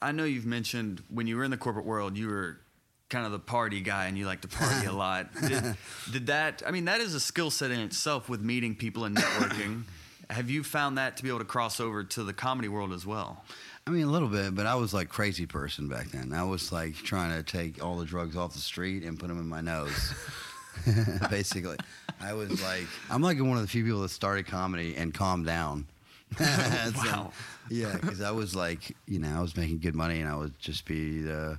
I 0.05 0.13
know 0.13 0.25
you've 0.25 0.45
mentioned 0.45 1.03
when 1.09 1.27
you 1.27 1.39
were 1.39 1.45
in 1.45 1.51
the 1.51 1.57
corporate 1.57 1.87
world, 1.87 2.19
you 2.19 2.29
were 2.29 2.61
kind 3.09 3.25
of 3.25 3.33
the 3.33 3.39
party 3.39 3.81
guy 3.81 4.05
and 4.05 4.19
you 4.19 4.27
like 4.27 4.43
to 4.43 4.49
party 4.49 4.87
a 4.87 4.93
lot. 5.05 5.29
Did, 5.41 5.77
did 6.13 6.27
that, 6.27 6.63
I 6.67 6.73
mean, 6.73 6.85
that 6.85 7.01
is 7.01 7.15
a 7.15 7.21
skill 7.21 7.51
set 7.51 7.71
in 7.71 7.81
itself 7.81 8.29
with 8.29 8.43
meeting 8.43 8.75
people 8.75 9.07
and 9.07 9.17
networking. 9.17 9.85
Have 10.31 10.51
you 10.51 10.63
found 10.63 10.99
that 10.99 11.17
to 11.17 11.23
be 11.23 11.31
able 11.31 11.39
to 11.39 11.45
cross 11.47 11.81
over 11.81 12.05
to 12.05 12.23
the 12.23 12.35
comedy 12.35 12.69
world 12.69 12.93
as 12.93 13.07
well? 13.07 13.45
I 13.87 13.91
mean, 13.91 14.05
a 14.05 14.11
little 14.11 14.29
bit, 14.29 14.55
but 14.55 14.67
I 14.67 14.75
was 14.75 14.93
like 14.93 15.09
crazy 15.09 15.47
person 15.47 15.89
back 15.89 16.09
then. 16.09 16.33
I 16.35 16.45
was 16.45 16.71
like 16.71 16.95
trying 16.97 17.37
to 17.37 17.43
take 17.43 17.83
all 17.83 17.97
the 17.97 18.07
drugs 18.07 18.37
off 18.37 18.53
the 18.53 18.61
street 18.61 19.05
and 19.05 19.19
put 19.19 19.29
them 19.29 19.39
in 19.39 19.47
my 19.47 19.63
nose. 19.63 20.15
Basically, 21.31 21.77
I 22.21 22.33
was 22.35 22.63
like, 22.63 22.87
I'm 23.11 23.23
like 23.23 23.39
one 23.39 23.57
of 23.57 23.63
the 23.63 23.69
few 23.69 23.85
people 23.85 24.03
that 24.03 24.11
started 24.11 24.47
comedy 24.47 24.97
and 24.97 25.13
calmed 25.13 25.47
down. 25.47 25.87
wow. 26.41 27.33
yeah, 27.71 27.97
because 28.01 28.21
I 28.21 28.33
was 28.33 28.57
like, 28.57 28.97
you 29.07 29.19
know, 29.19 29.37
I 29.37 29.41
was 29.41 29.57
making 29.57 29.79
good 29.79 29.95
money, 29.95 30.21
and 30.21 30.29
I 30.29 30.37
would 30.37 30.59
just 30.59 30.85
be 30.85 31.21
the 31.21 31.59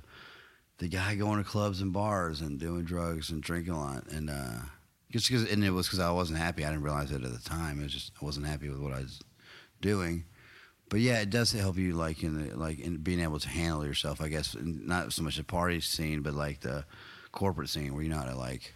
the 0.78 0.88
guy 0.88 1.14
going 1.14 1.42
to 1.42 1.48
clubs 1.48 1.80
and 1.80 1.92
bars 1.92 2.42
and 2.42 2.58
doing 2.60 2.84
drugs 2.84 3.30
and 3.30 3.42
drinking 3.42 3.72
a 3.72 3.80
lot, 3.80 4.06
and 4.10 4.28
uh, 4.28 4.58
just 5.10 5.28
because, 5.28 5.50
and 5.50 5.64
it 5.64 5.70
was 5.70 5.86
because 5.86 6.00
I 6.00 6.10
wasn't 6.10 6.38
happy. 6.38 6.64
I 6.64 6.68
didn't 6.68 6.84
realize 6.84 7.10
it 7.10 7.24
at 7.24 7.32
the 7.32 7.48
time. 7.48 7.80
It 7.80 7.84
was 7.84 7.92
just 7.92 8.12
I 8.20 8.24
wasn't 8.24 8.46
happy 8.46 8.68
with 8.68 8.80
what 8.80 8.92
I 8.92 9.00
was 9.00 9.20
doing, 9.80 10.24
but 10.88 11.00
yeah, 11.00 11.20
it 11.20 11.30
does 11.30 11.52
help 11.52 11.78
you 11.78 11.94
like 11.94 12.22
in 12.22 12.48
the, 12.48 12.56
like 12.56 12.78
in 12.78 12.98
being 12.98 13.20
able 13.20 13.40
to 13.40 13.48
handle 13.48 13.84
yourself. 13.84 14.20
I 14.20 14.28
guess 14.28 14.56
not 14.60 15.12
so 15.12 15.22
much 15.22 15.36
the 15.36 15.44
party 15.44 15.80
scene, 15.80 16.22
but 16.22 16.34
like 16.34 16.60
the 16.60 16.84
corporate 17.32 17.68
scene 17.68 17.94
where 17.94 18.02
you 18.02 18.08
know 18.08 18.18
how 18.18 18.24
to 18.24 18.36
like, 18.36 18.74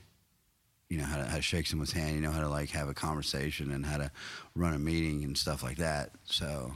you 0.90 0.98
know 0.98 1.04
how 1.04 1.16
to, 1.16 1.24
how 1.24 1.36
to 1.36 1.42
shake 1.42 1.66
someone's 1.66 1.92
hand, 1.92 2.16
you 2.16 2.20
know 2.20 2.32
how 2.32 2.40
to 2.40 2.48
like 2.48 2.70
have 2.70 2.88
a 2.88 2.94
conversation 2.94 3.70
and 3.70 3.86
how 3.86 3.96
to 3.96 4.10
run 4.56 4.74
a 4.74 4.78
meeting 4.78 5.24
and 5.24 5.38
stuff 5.38 5.62
like 5.62 5.78
that. 5.78 6.10
So 6.24 6.72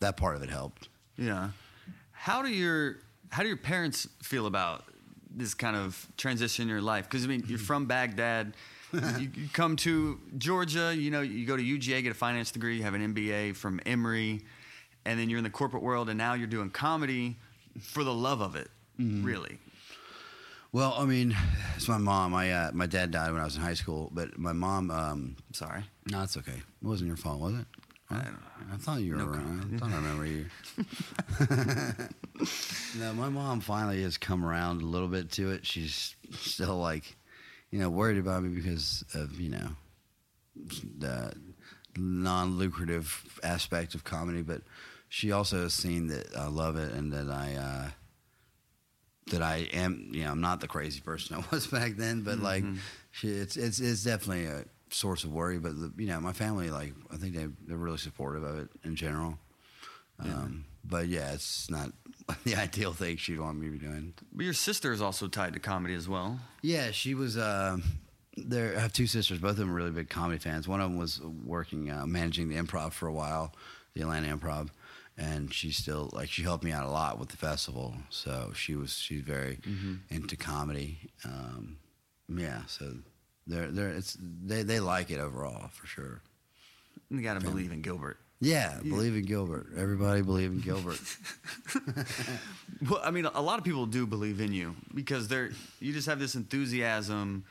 that 0.00 0.16
part 0.16 0.34
of 0.34 0.42
it 0.42 0.50
helped. 0.50 0.88
Yeah. 1.16 1.50
How 2.12 2.42
do 2.42 2.48
your 2.48 2.96
how 3.28 3.42
do 3.42 3.48
your 3.48 3.58
parents 3.58 4.08
feel 4.22 4.46
about 4.46 4.84
this 5.30 5.52
kind 5.52 5.76
of 5.76 6.06
transition 6.16 6.62
in 6.62 6.68
your 6.68 6.80
life? 6.80 7.04
Because 7.04 7.24
I 7.24 7.28
mean, 7.28 7.44
you're 7.46 7.58
from 7.58 7.84
Baghdad. 7.84 8.54
you, 8.92 9.30
you 9.34 9.48
come 9.52 9.76
to 9.76 10.18
Georgia. 10.38 10.94
You 10.96 11.10
know, 11.10 11.20
you 11.20 11.46
go 11.46 11.56
to 11.56 11.62
UGA, 11.62 12.02
get 12.02 12.10
a 12.10 12.14
finance 12.14 12.50
degree, 12.50 12.78
you 12.78 12.82
have 12.84 12.94
an 12.94 13.14
MBA 13.14 13.54
from 13.54 13.80
Emory, 13.84 14.40
and 15.04 15.20
then 15.20 15.28
you're 15.28 15.36
in 15.36 15.44
the 15.44 15.50
corporate 15.50 15.82
world, 15.82 16.08
and 16.08 16.16
now 16.16 16.32
you're 16.32 16.46
doing 16.46 16.70
comedy 16.70 17.36
for 17.82 18.02
the 18.02 18.14
love 18.14 18.40
of 18.40 18.56
it. 18.56 18.70
Mm-hmm. 18.98 19.24
Really. 19.24 19.58
Well, 20.72 20.94
I 20.98 21.04
mean, 21.04 21.36
it's 21.76 21.88
my 21.88 21.98
mom. 21.98 22.32
My 22.32 22.52
uh, 22.52 22.70
my 22.72 22.86
dad 22.86 23.10
died 23.10 23.32
when 23.32 23.40
I 23.40 23.44
was 23.44 23.56
in 23.56 23.62
high 23.62 23.74
school, 23.74 24.10
but 24.12 24.38
my 24.38 24.52
mom. 24.52 24.90
Um, 24.90 25.36
sorry. 25.52 25.84
no, 26.10 26.22
it's 26.22 26.36
okay. 26.36 26.52
It 26.52 26.86
wasn't 26.86 27.08
your 27.08 27.16
fault, 27.16 27.40
was 27.40 27.54
it? 27.54 27.66
I 28.10 28.22
I 28.72 28.76
thought 28.78 29.00
you 29.00 29.12
were 29.12 29.18
No 29.18 29.26
around. 29.26 29.74
I 29.74 29.78
thought 29.78 29.92
I 29.92 29.96
remember 29.96 30.26
you. 30.26 30.46
no, 33.00 33.12
my 33.12 33.28
mom 33.28 33.60
finally 33.60 34.02
has 34.02 34.16
come 34.16 34.44
around 34.44 34.82
a 34.82 34.86
little 34.86 35.08
bit 35.08 35.30
to 35.32 35.50
it. 35.50 35.66
She's 35.66 36.14
still 36.32 36.78
like, 36.78 37.16
you 37.70 37.78
know, 37.78 37.90
worried 37.90 38.18
about 38.18 38.42
me 38.42 38.48
because 38.48 39.04
of 39.14 39.38
you 39.40 39.50
know 39.50 39.68
the 40.98 41.32
non-lucrative 41.96 43.40
aspect 43.42 43.94
of 43.94 44.04
comedy, 44.04 44.42
but 44.42 44.62
she 45.08 45.32
also 45.32 45.62
has 45.62 45.74
seen 45.74 46.08
that 46.08 46.34
I 46.36 46.48
love 46.48 46.76
it 46.76 46.92
and 46.92 47.12
that 47.12 47.28
I 47.28 47.54
uh, 47.56 47.90
that 49.30 49.42
I 49.42 49.68
am. 49.72 50.10
You 50.12 50.24
know, 50.24 50.30
I'm 50.32 50.40
not 50.40 50.60
the 50.60 50.68
crazy 50.68 51.00
person 51.00 51.36
I 51.36 51.44
was 51.54 51.66
back 51.66 51.96
then, 51.96 52.22
but 52.22 52.38
like, 52.40 52.64
it's 53.22 53.56
it's 53.56 53.78
it's 53.80 54.02
definitely 54.04 54.46
a 54.46 54.64
source 54.90 55.24
of 55.24 55.32
worry. 55.32 55.58
But 55.58 55.78
the, 55.78 55.92
you 55.96 56.06
know, 56.08 56.20
my 56.20 56.32
family, 56.32 56.70
like, 56.70 56.94
I 57.12 57.16
think 57.16 57.34
they 57.34 57.46
they're 57.66 57.76
really 57.76 57.98
supportive 57.98 58.42
of 58.42 58.58
it 58.58 58.68
in 58.84 58.96
general. 58.96 59.38
Um, 60.20 60.64
But 60.84 61.08
yeah, 61.08 61.32
it's 61.32 61.70
not 61.70 61.92
the 62.44 62.56
ideal 62.56 62.92
thing 62.92 63.16
she'd 63.18 63.38
want 63.40 63.58
me 63.58 63.66
to 63.66 63.72
be 63.72 63.78
doing. 63.78 64.14
But 64.32 64.44
your 64.44 64.54
sister 64.54 64.92
is 64.92 65.00
also 65.02 65.28
tied 65.28 65.52
to 65.54 65.60
comedy 65.60 65.94
as 65.94 66.08
well. 66.08 66.40
Yeah, 66.62 66.90
she 66.92 67.14
was. 67.14 67.36
Uh, 67.36 67.78
there, 68.36 68.76
I 68.76 68.80
have 68.80 68.92
two 68.92 69.06
sisters. 69.06 69.38
Both 69.38 69.52
of 69.52 69.56
them 69.58 69.70
are 69.70 69.74
really 69.74 69.90
big 69.90 70.08
comedy 70.08 70.38
fans. 70.38 70.66
One 70.68 70.80
of 70.80 70.88
them 70.90 70.98
was 70.98 71.20
working, 71.20 71.90
uh, 71.90 72.06
managing 72.06 72.48
the 72.48 72.56
improv 72.56 72.92
for 72.92 73.08
a 73.08 73.12
while, 73.12 73.52
the 73.94 74.02
Atlanta 74.02 74.28
Improv, 74.36 74.68
and 75.18 75.52
she 75.52 75.72
still 75.72 76.08
like 76.12 76.30
she 76.30 76.42
helped 76.42 76.64
me 76.64 76.72
out 76.72 76.86
a 76.86 76.90
lot 76.90 77.18
with 77.18 77.28
the 77.28 77.36
festival. 77.36 77.94
So 78.10 78.52
she 78.54 78.74
was 78.76 78.96
she's 78.96 79.22
very 79.22 79.58
into 80.10 80.36
comedy. 80.36 80.98
Um, 81.24 81.78
yeah, 82.28 82.62
so 82.66 82.94
they're 83.46 83.70
they're 83.70 83.90
it's 83.90 84.16
they 84.20 84.62
they 84.62 84.80
like 84.80 85.10
it 85.10 85.18
overall 85.18 85.68
for 85.68 85.86
sure. 85.86 86.22
You 87.10 87.20
got 87.22 87.34
to 87.34 87.40
believe 87.40 87.72
in 87.72 87.82
Gilbert. 87.82 88.18
Yeah, 88.40 88.78
believe 88.88 89.16
in 89.16 89.24
Gilbert. 89.24 89.68
Everybody 89.76 90.22
believe 90.22 90.50
in 90.50 90.60
Gilbert. 90.60 91.00
Well, 92.88 93.00
I 93.02 93.10
mean, 93.10 93.26
a 93.26 93.42
lot 93.42 93.58
of 93.58 93.64
people 93.64 93.86
do 93.86 94.06
believe 94.06 94.40
in 94.40 94.52
you 94.52 94.76
because 94.94 95.26
they're 95.26 95.50
you 95.80 95.92
just 95.92 96.06
have 96.06 96.20
this 96.20 96.36
enthusiasm, 96.36 97.44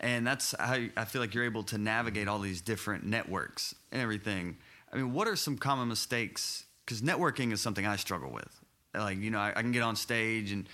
and 0.00 0.26
that's 0.26 0.56
how 0.58 0.74
you, 0.74 0.90
I 0.96 1.04
feel 1.04 1.20
like 1.20 1.34
you're 1.34 1.44
able 1.44 1.62
to 1.64 1.78
navigate 1.78 2.26
all 2.26 2.40
these 2.40 2.60
different 2.60 3.04
networks 3.04 3.76
and 3.92 4.02
everything. 4.02 4.56
I 4.92 4.96
mean, 4.96 5.12
what 5.12 5.28
are 5.28 5.36
some 5.36 5.56
common 5.56 5.86
mistakes? 5.88 6.64
Because 6.92 7.08
networking 7.08 7.52
is 7.52 7.60
something 7.62 7.86
I 7.86 7.96
struggle 7.96 8.30
with. 8.30 8.60
Like, 8.94 9.16
you 9.16 9.30
know, 9.30 9.38
I, 9.38 9.54
I 9.56 9.62
can 9.62 9.72
get 9.72 9.82
on 9.82 9.96
stage 9.96 10.52
and 10.52 10.68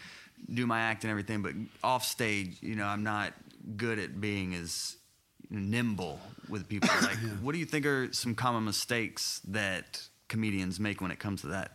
do 0.52 0.66
my 0.66 0.80
act 0.80 1.04
and 1.04 1.12
everything, 1.12 1.42
but 1.42 1.52
off 1.84 2.04
stage, 2.04 2.56
you 2.60 2.74
know, 2.74 2.86
I'm 2.86 3.04
not 3.04 3.34
good 3.76 4.00
at 4.00 4.20
being 4.20 4.52
as 4.56 4.96
nimble 5.48 6.18
with 6.48 6.68
people. 6.68 6.88
Like, 7.02 7.18
what 7.40 7.52
do 7.52 7.58
you 7.58 7.64
think 7.64 7.86
are 7.86 8.12
some 8.12 8.34
common 8.34 8.64
mistakes 8.64 9.40
that 9.46 10.02
comedians 10.26 10.80
make 10.80 11.00
when 11.00 11.12
it 11.12 11.20
comes 11.20 11.42
to 11.42 11.48
that? 11.48 11.70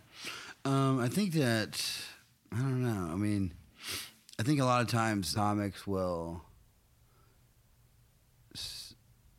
Um, 0.65 0.99
I 0.99 1.07
think 1.07 1.31
that 1.35 1.81
I 2.51 2.57
don't 2.57 2.83
know. 2.83 3.13
I 3.13 3.15
mean, 3.15 3.53
I 4.37 4.43
think 4.43 4.59
a 4.59 4.65
lot 4.65 4.81
of 4.81 4.89
times 4.89 5.33
comics 5.35 5.87
will 5.87 6.43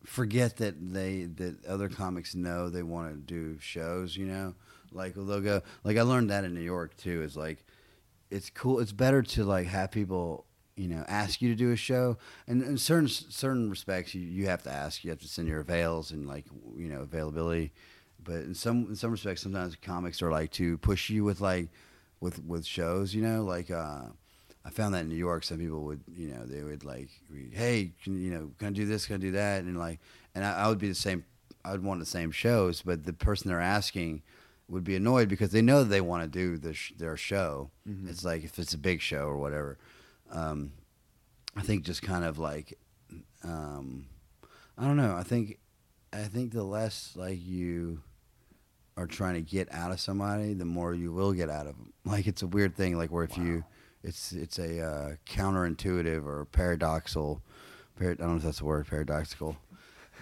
forget 0.07 0.57
that 0.59 0.93
they 0.93 1.25
that 1.25 1.63
other 1.67 1.91
comics 1.91 2.35
know 2.35 2.71
they 2.71 2.83
want 2.83 3.11
to 3.11 3.17
do 3.17 3.59
shows. 3.59 4.17
You 4.17 4.27
know, 4.27 4.55
like 4.95 5.15
they'll 5.15 5.41
go. 5.41 5.63
Like 5.83 5.97
I 5.97 6.03
learned 6.03 6.31
that 6.31 6.45
in 6.45 6.55
New 6.55 6.61
York 6.61 6.97
too. 6.97 7.23
Is 7.23 7.37
like 7.37 7.65
it's 8.31 8.51
cool. 8.51 8.81
It's 8.81 8.93
better 8.93 9.23
to 9.23 9.45
like 9.45 9.67
have 9.67 9.91
people. 9.91 10.47
You 10.77 10.89
know, 10.89 11.05
ask 11.07 11.41
you 11.41 11.49
to 11.51 11.55
do 11.55 11.71
a 11.71 11.77
show, 11.77 12.19
and 12.49 12.61
in 12.61 12.79
certain 12.79 13.07
certain 13.07 13.71
respects, 13.71 14.13
you, 14.13 14.23
you 14.23 14.47
have 14.47 14.65
to 14.65 14.73
ask. 14.73 15.05
You 15.05 15.11
have 15.11 15.21
to 15.21 15.29
send 15.29 15.47
your 15.47 15.61
avails 15.61 16.11
and 16.11 16.27
like 16.27 16.47
you 16.77 16.89
know 16.89 17.03
availability 17.03 17.73
but 18.25 18.37
in 18.37 18.55
some 18.55 18.87
in 18.89 18.97
some 18.97 19.13
respects, 19.13 19.43
sometimes 19.43 19.77
comics 19.77 20.23
are 20.23 20.31
like 20.31 20.51
to 20.53 20.79
push 20.79 21.11
you 21.11 21.25
with 21.25 21.41
like 21.41 21.69
with 22.21 22.43
with 22.45 22.65
shows. 22.65 23.15
You 23.15 23.23
know, 23.23 23.45
like 23.45 23.71
uh, 23.71 24.07
I 24.65 24.71
found 24.71 24.95
that 24.95 25.01
in 25.01 25.09
New 25.09 25.17
York, 25.17 25.45
some 25.45 25.59
people 25.59 25.85
would 25.85 26.03
you 26.17 26.29
know 26.29 26.45
they 26.45 26.63
would 26.63 26.85
like, 26.85 27.11
hey, 27.53 27.93
can, 28.03 28.21
you 28.21 28.31
know, 28.31 28.51
can 28.59 28.69
I 28.69 28.71
do 28.71 28.87
this? 28.87 29.07
Can 29.07 29.17
I 29.17 29.19
do 29.19 29.33
that? 29.33 29.63
And 29.63 29.79
like, 29.79 30.01
and 30.35 30.45
I, 30.45 30.65
I 30.65 30.69
would 30.69 30.79
be 30.79 30.89
the 30.89 30.95
same. 30.95 31.25
I 31.65 31.73
would 31.73 31.85
want 31.85 32.01
the 32.01 32.07
same 32.07 32.31
shows, 32.31 32.83
but 32.83 33.05
the 33.05 33.13
person 33.13 33.49
they're 33.49 33.61
asking 33.61 34.23
would 34.69 34.85
be 34.85 34.97
annoyed 34.97 35.29
because 35.29 35.51
they 35.51 35.63
know 35.63 35.85
they 35.85 36.01
want 36.01 36.23
to 36.23 36.29
do 36.29 36.57
the 36.57 36.73
sh- 36.75 36.93
their 36.97 37.17
show. 37.17 37.71
It's 38.09 38.25
like 38.25 38.45
if 38.45 38.59
it's 38.59 38.75
a 38.75 38.79
big 38.79 39.01
show 39.01 39.27
or 39.27 39.37
whatever. 39.37 39.79
Um, 40.31 40.73
I 41.57 41.63
think 41.63 41.85
just 41.85 42.03
kind 42.03 42.25
of 42.25 42.39
like, 42.39 42.79
um, 43.45 44.07
I 44.79 44.85
don't 44.85 44.97
know. 44.97 45.15
I 45.17 45.23
think 45.23 45.59
I 46.13 46.23
think 46.25 46.53
the 46.53 46.63
less 46.65 47.13
like 47.15 47.39
you 47.45 48.01
are 48.97 49.07
trying 49.07 49.35
to 49.35 49.43
get 49.43 49.73
out 49.73 49.91
of 49.93 50.01
somebody, 50.01 50.55
the 50.55 50.65
more 50.65 50.95
you 50.95 51.13
will 51.13 51.33
get 51.33 51.51
out 51.51 51.67
of 51.67 51.77
them. 51.77 51.93
Like 52.07 52.27
it's 52.27 52.43
a 52.43 52.47
weird 52.47 52.77
thing. 52.77 52.99
Like 52.99 53.11
where 53.11 53.25
if 53.25 53.37
you, 53.39 53.65
it's 54.03 54.33
it's 54.33 54.59
a 54.59 54.81
uh, 54.83 55.15
counterintuitive 55.27 56.27
or 56.27 56.47
paradoxal. 56.53 57.41
Par- 57.99 58.11
I 58.11 58.15
don't 58.15 58.29
know 58.29 58.37
if 58.37 58.43
that's 58.43 58.59
the 58.59 58.65
word, 58.67 58.87
paradoxical, 58.87 59.57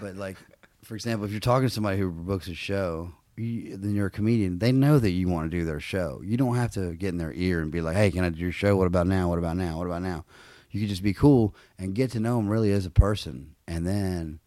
but 0.01 0.15
like 0.17 0.37
for 0.85 0.95
example, 0.95 1.25
if 1.25 1.33
you're 1.33 1.41
talking 1.41 1.67
to 1.69 1.75
somebody 1.75 1.99
who 1.99 2.11
books 2.11 2.49
a 2.49 2.55
show. 2.55 3.13
You, 3.37 3.77
then 3.77 3.95
you're 3.95 4.07
a 4.07 4.11
comedian. 4.11 4.59
They 4.59 4.73
know 4.73 4.99
that 4.99 5.11
you 5.11 5.29
want 5.29 5.51
to 5.51 5.57
do 5.57 5.65
their 5.65 5.81
show. 5.81 6.21
You 6.23 6.37
don't 6.37 6.57
have 6.57 6.73
to 6.73 6.95
get 6.95 7.09
in 7.09 7.19
their 7.19 7.33
ear 7.33 7.61
and 7.61 7.71
be 7.71 7.81
like, 7.81 7.97
"Hey, 7.97 8.11
can 8.11 8.25
I 8.25 8.29
do 8.29 8.39
your 8.39 8.53
show? 8.53 8.77
What 8.77 8.87
about 8.87 9.07
now? 9.07 9.29
What 9.29 9.39
about 9.39 9.57
now? 9.57 9.79
What 9.79 9.87
about 9.87 10.03
now?" 10.03 10.25
You 10.71 10.81
could 10.81 10.89
just 10.89 11.03
be 11.03 11.15
cool 11.15 11.55
and 11.79 11.95
get 11.95 12.11
to 12.13 12.21
know 12.21 12.37
them 12.37 12.49
really 12.49 12.73
as 12.73 12.87
a 12.87 12.91
person, 12.91 13.55
and 13.67 13.87
then 13.87 14.41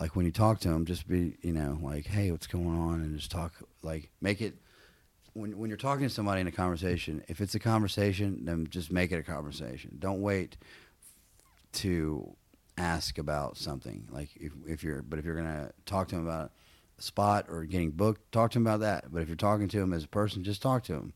like 0.00 0.14
when 0.14 0.24
you 0.24 0.32
talk 0.32 0.60
to 0.60 0.68
them, 0.68 0.84
just 0.84 1.08
be 1.08 1.36
you 1.42 1.52
know 1.52 1.78
like, 1.82 2.06
hey, 2.06 2.30
what's 2.30 2.46
going 2.46 2.78
on, 2.78 3.00
and 3.00 3.16
just 3.16 3.30
talk 3.30 3.54
like 3.82 4.10
make 4.20 4.40
it. 4.40 4.54
When 5.32 5.58
when 5.58 5.68
you're 5.68 5.76
talking 5.76 6.06
to 6.06 6.12
somebody 6.12 6.40
in 6.40 6.46
a 6.46 6.52
conversation, 6.52 7.24
if 7.28 7.40
it's 7.40 7.54
a 7.54 7.60
conversation, 7.60 8.44
then 8.44 8.66
just 8.70 8.92
make 8.92 9.12
it 9.12 9.18
a 9.18 9.22
conversation. 9.22 9.96
Don't 9.98 10.20
wait 10.20 10.56
to 11.72 12.36
ask 12.76 13.18
about 13.18 13.56
something. 13.56 14.06
Like 14.10 14.30
if 14.36 14.52
if 14.66 14.82
you're 14.82 15.02
but 15.02 15.18
if 15.18 15.24
you're 15.24 15.36
gonna 15.36 15.72
talk 15.86 16.08
to 16.08 16.16
them 16.16 16.26
about 16.26 16.46
a 16.46 16.50
spot 16.98 17.46
or 17.48 17.64
getting 17.64 17.90
booked, 17.90 18.30
talk 18.32 18.50
to 18.52 18.58
them 18.58 18.66
about 18.66 18.80
that. 18.80 19.12
But 19.12 19.22
if 19.22 19.28
you're 19.28 19.36
talking 19.36 19.68
to 19.68 19.78
them 19.80 19.92
as 19.92 20.04
a 20.04 20.08
person, 20.08 20.42
just 20.44 20.62
talk 20.62 20.82
to 20.84 20.92
them. 20.92 21.12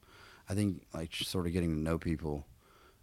I 0.49 0.55
think 0.55 0.83
like 0.95 1.15
sort 1.15 1.47
of 1.47 1.53
getting 1.53 1.75
to 1.75 1.81
know 1.81 1.99
people 1.99 2.47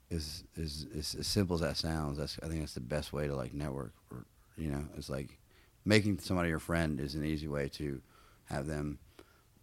is 0.09 0.43
is, 0.55 0.85
is 0.93 1.15
as 1.19 1.27
simple 1.27 1.55
as 1.55 1.61
that 1.61 1.77
sounds. 1.77 2.17
That's 2.17 2.37
I 2.43 2.47
think 2.47 2.59
that's 2.61 2.73
the 2.73 2.79
best 2.81 3.13
way 3.13 3.27
to 3.27 3.35
like 3.35 3.53
network. 3.53 3.93
Or 4.11 4.25
you 4.57 4.69
know, 4.71 4.85
it's 4.97 5.09
like 5.09 5.37
making 5.85 6.19
somebody 6.19 6.49
your 6.49 6.59
friend 6.59 6.99
is 6.99 7.15
an 7.15 7.23
easy 7.25 7.47
way 7.47 7.69
to 7.69 8.01
have 8.45 8.65
them 8.67 8.99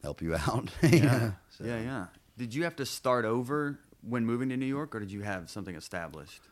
help 0.02 0.22
you 0.22 0.34
out. 0.48 0.70
know? 0.82 1.32
So- 1.50 1.64
Yeah, 1.64 1.80
yeah. 1.80 2.06
Did 2.38 2.54
you 2.54 2.64
have 2.64 2.76
to 2.76 2.86
start 2.86 3.24
over 3.24 3.78
when 4.02 4.26
moving 4.26 4.50
to 4.50 4.56
New 4.56 4.66
York, 4.66 4.94
or 4.94 5.00
did 5.00 5.10
you 5.10 5.22
have 5.22 5.48
something 5.50 5.74
established? 5.74 6.42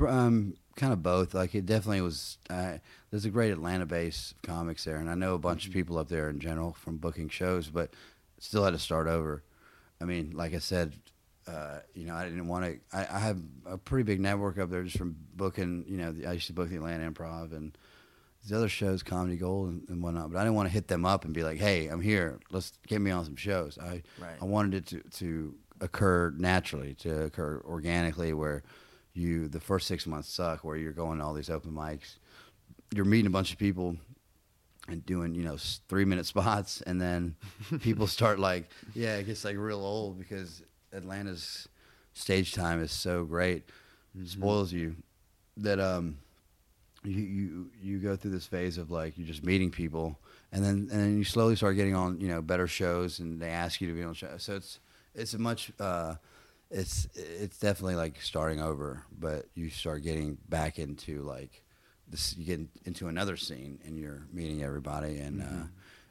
Um, 0.00 0.54
kind 0.76 0.92
of 0.92 1.02
both. 1.02 1.34
Like 1.34 1.54
it 1.54 1.66
definitely 1.66 2.02
was. 2.02 2.38
Uh, 2.48 2.78
there's 3.10 3.24
a 3.24 3.30
great 3.30 3.50
Atlanta-based 3.50 4.42
comics 4.42 4.84
there, 4.84 4.96
and 4.96 5.10
I 5.10 5.14
know 5.14 5.34
a 5.34 5.38
bunch 5.38 5.66
of 5.66 5.72
people 5.72 5.98
up 5.98 6.08
there 6.08 6.28
in 6.28 6.38
general 6.38 6.72
from 6.74 6.98
booking 6.98 7.28
shows, 7.28 7.68
but 7.68 7.90
still 8.38 8.64
had 8.64 8.72
to 8.72 8.78
start 8.78 9.06
over. 9.06 9.42
I 10.00 10.04
mean, 10.04 10.32
like 10.34 10.54
I 10.54 10.58
said, 10.58 10.94
uh, 11.48 11.78
you 11.94 12.06
know, 12.06 12.14
I 12.14 12.24
didn't 12.24 12.48
want 12.48 12.64
to. 12.64 12.78
I, 12.96 13.16
I 13.16 13.18
have 13.20 13.40
a 13.64 13.78
pretty 13.78 14.04
big 14.04 14.20
network 14.20 14.58
up 14.58 14.70
there 14.70 14.82
just 14.82 14.98
from 14.98 15.16
booking. 15.34 15.84
You 15.88 15.96
know, 15.96 16.12
the, 16.12 16.26
I 16.26 16.32
used 16.32 16.48
to 16.48 16.52
book 16.52 16.68
the 16.68 16.76
Atlanta 16.76 17.10
Improv 17.10 17.52
and 17.52 17.76
these 18.42 18.52
other 18.52 18.68
shows, 18.68 19.02
Comedy 19.02 19.36
Gold 19.36 19.68
and, 19.70 19.88
and 19.88 20.02
whatnot. 20.02 20.32
But 20.32 20.38
I 20.38 20.42
didn't 20.42 20.56
want 20.56 20.68
to 20.68 20.72
hit 20.72 20.88
them 20.88 21.04
up 21.04 21.24
and 21.24 21.32
be 21.32 21.44
like, 21.44 21.58
"Hey, 21.58 21.86
I'm 21.86 22.00
here. 22.00 22.38
Let's 22.50 22.72
get 22.86 23.00
me 23.00 23.10
on 23.10 23.24
some 23.24 23.36
shows." 23.36 23.78
I 23.78 24.02
Right. 24.18 24.36
I 24.40 24.44
wanted 24.44 24.74
it 24.74 24.86
to 24.86 25.00
to 25.18 25.54
occur 25.80 26.34
naturally, 26.36 26.94
to 26.94 27.24
occur 27.24 27.62
organically, 27.64 28.32
where 28.32 28.62
you 29.16 29.48
the 29.48 29.60
first 29.60 29.86
six 29.86 30.06
months 30.06 30.28
suck, 30.28 30.64
where 30.64 30.76
you're 30.76 30.92
going 30.92 31.18
to 31.18 31.24
all 31.24 31.34
these 31.34 31.50
open 31.50 31.72
mics, 31.72 32.16
you're 32.94 33.04
meeting 33.04 33.26
a 33.26 33.30
bunch 33.30 33.52
of 33.52 33.58
people, 33.58 33.96
and 34.88 35.04
doing 35.06 35.34
you 35.34 35.42
know 35.44 35.56
three 35.88 36.04
minute 36.04 36.26
spots, 36.34 36.80
and 36.82 37.00
then 37.00 37.34
people 37.80 38.06
start 38.06 38.38
like, 38.38 38.68
yeah, 38.94 39.16
it 39.16 39.24
gets 39.26 39.44
like 39.44 39.56
real 39.56 39.84
old 39.84 40.18
because 40.18 40.62
Atlanta's 40.92 41.68
stage 42.14 42.54
time 42.54 42.80
is 42.82 42.92
so 42.92 43.24
great, 43.24 43.64
Mm-hmm. 44.16 44.26
spoils 44.26 44.72
you 44.72 44.96
that 45.58 45.78
um 45.78 46.16
you 47.04 47.20
you 47.22 47.70
you 47.82 47.98
go 47.98 48.16
through 48.16 48.30
this 48.30 48.46
phase 48.46 48.78
of 48.78 48.90
like 48.90 49.18
you're 49.18 49.26
just 49.26 49.44
meeting 49.44 49.70
people, 49.70 50.18
and 50.52 50.64
then 50.64 50.88
and 50.90 51.00
then 51.00 51.18
you 51.18 51.24
slowly 51.24 51.54
start 51.54 51.76
getting 51.76 51.94
on 51.94 52.18
you 52.20 52.28
know 52.28 52.40
better 52.40 52.66
shows, 52.66 53.18
and 53.18 53.40
they 53.40 53.50
ask 53.50 53.80
you 53.80 53.88
to 53.88 53.94
be 53.94 54.02
on 54.02 54.14
shows. 54.14 54.42
So 54.42 54.56
it's 54.56 54.80
it's 55.14 55.34
a 55.34 55.38
much 55.38 55.70
uh, 55.78 56.14
it's 56.70 57.06
it's 57.14 57.58
definitely 57.58 57.94
like 57.96 58.20
starting 58.20 58.60
over, 58.60 59.04
but 59.16 59.46
you 59.54 59.70
start 59.70 60.02
getting 60.02 60.38
back 60.48 60.78
into 60.78 61.22
like 61.22 61.62
this. 62.08 62.36
You 62.36 62.44
get 62.44 62.60
into 62.84 63.08
another 63.08 63.36
scene, 63.36 63.78
and 63.84 63.96
you're 63.98 64.26
meeting 64.32 64.62
everybody, 64.62 65.18
and 65.18 65.42
uh, 65.42 65.66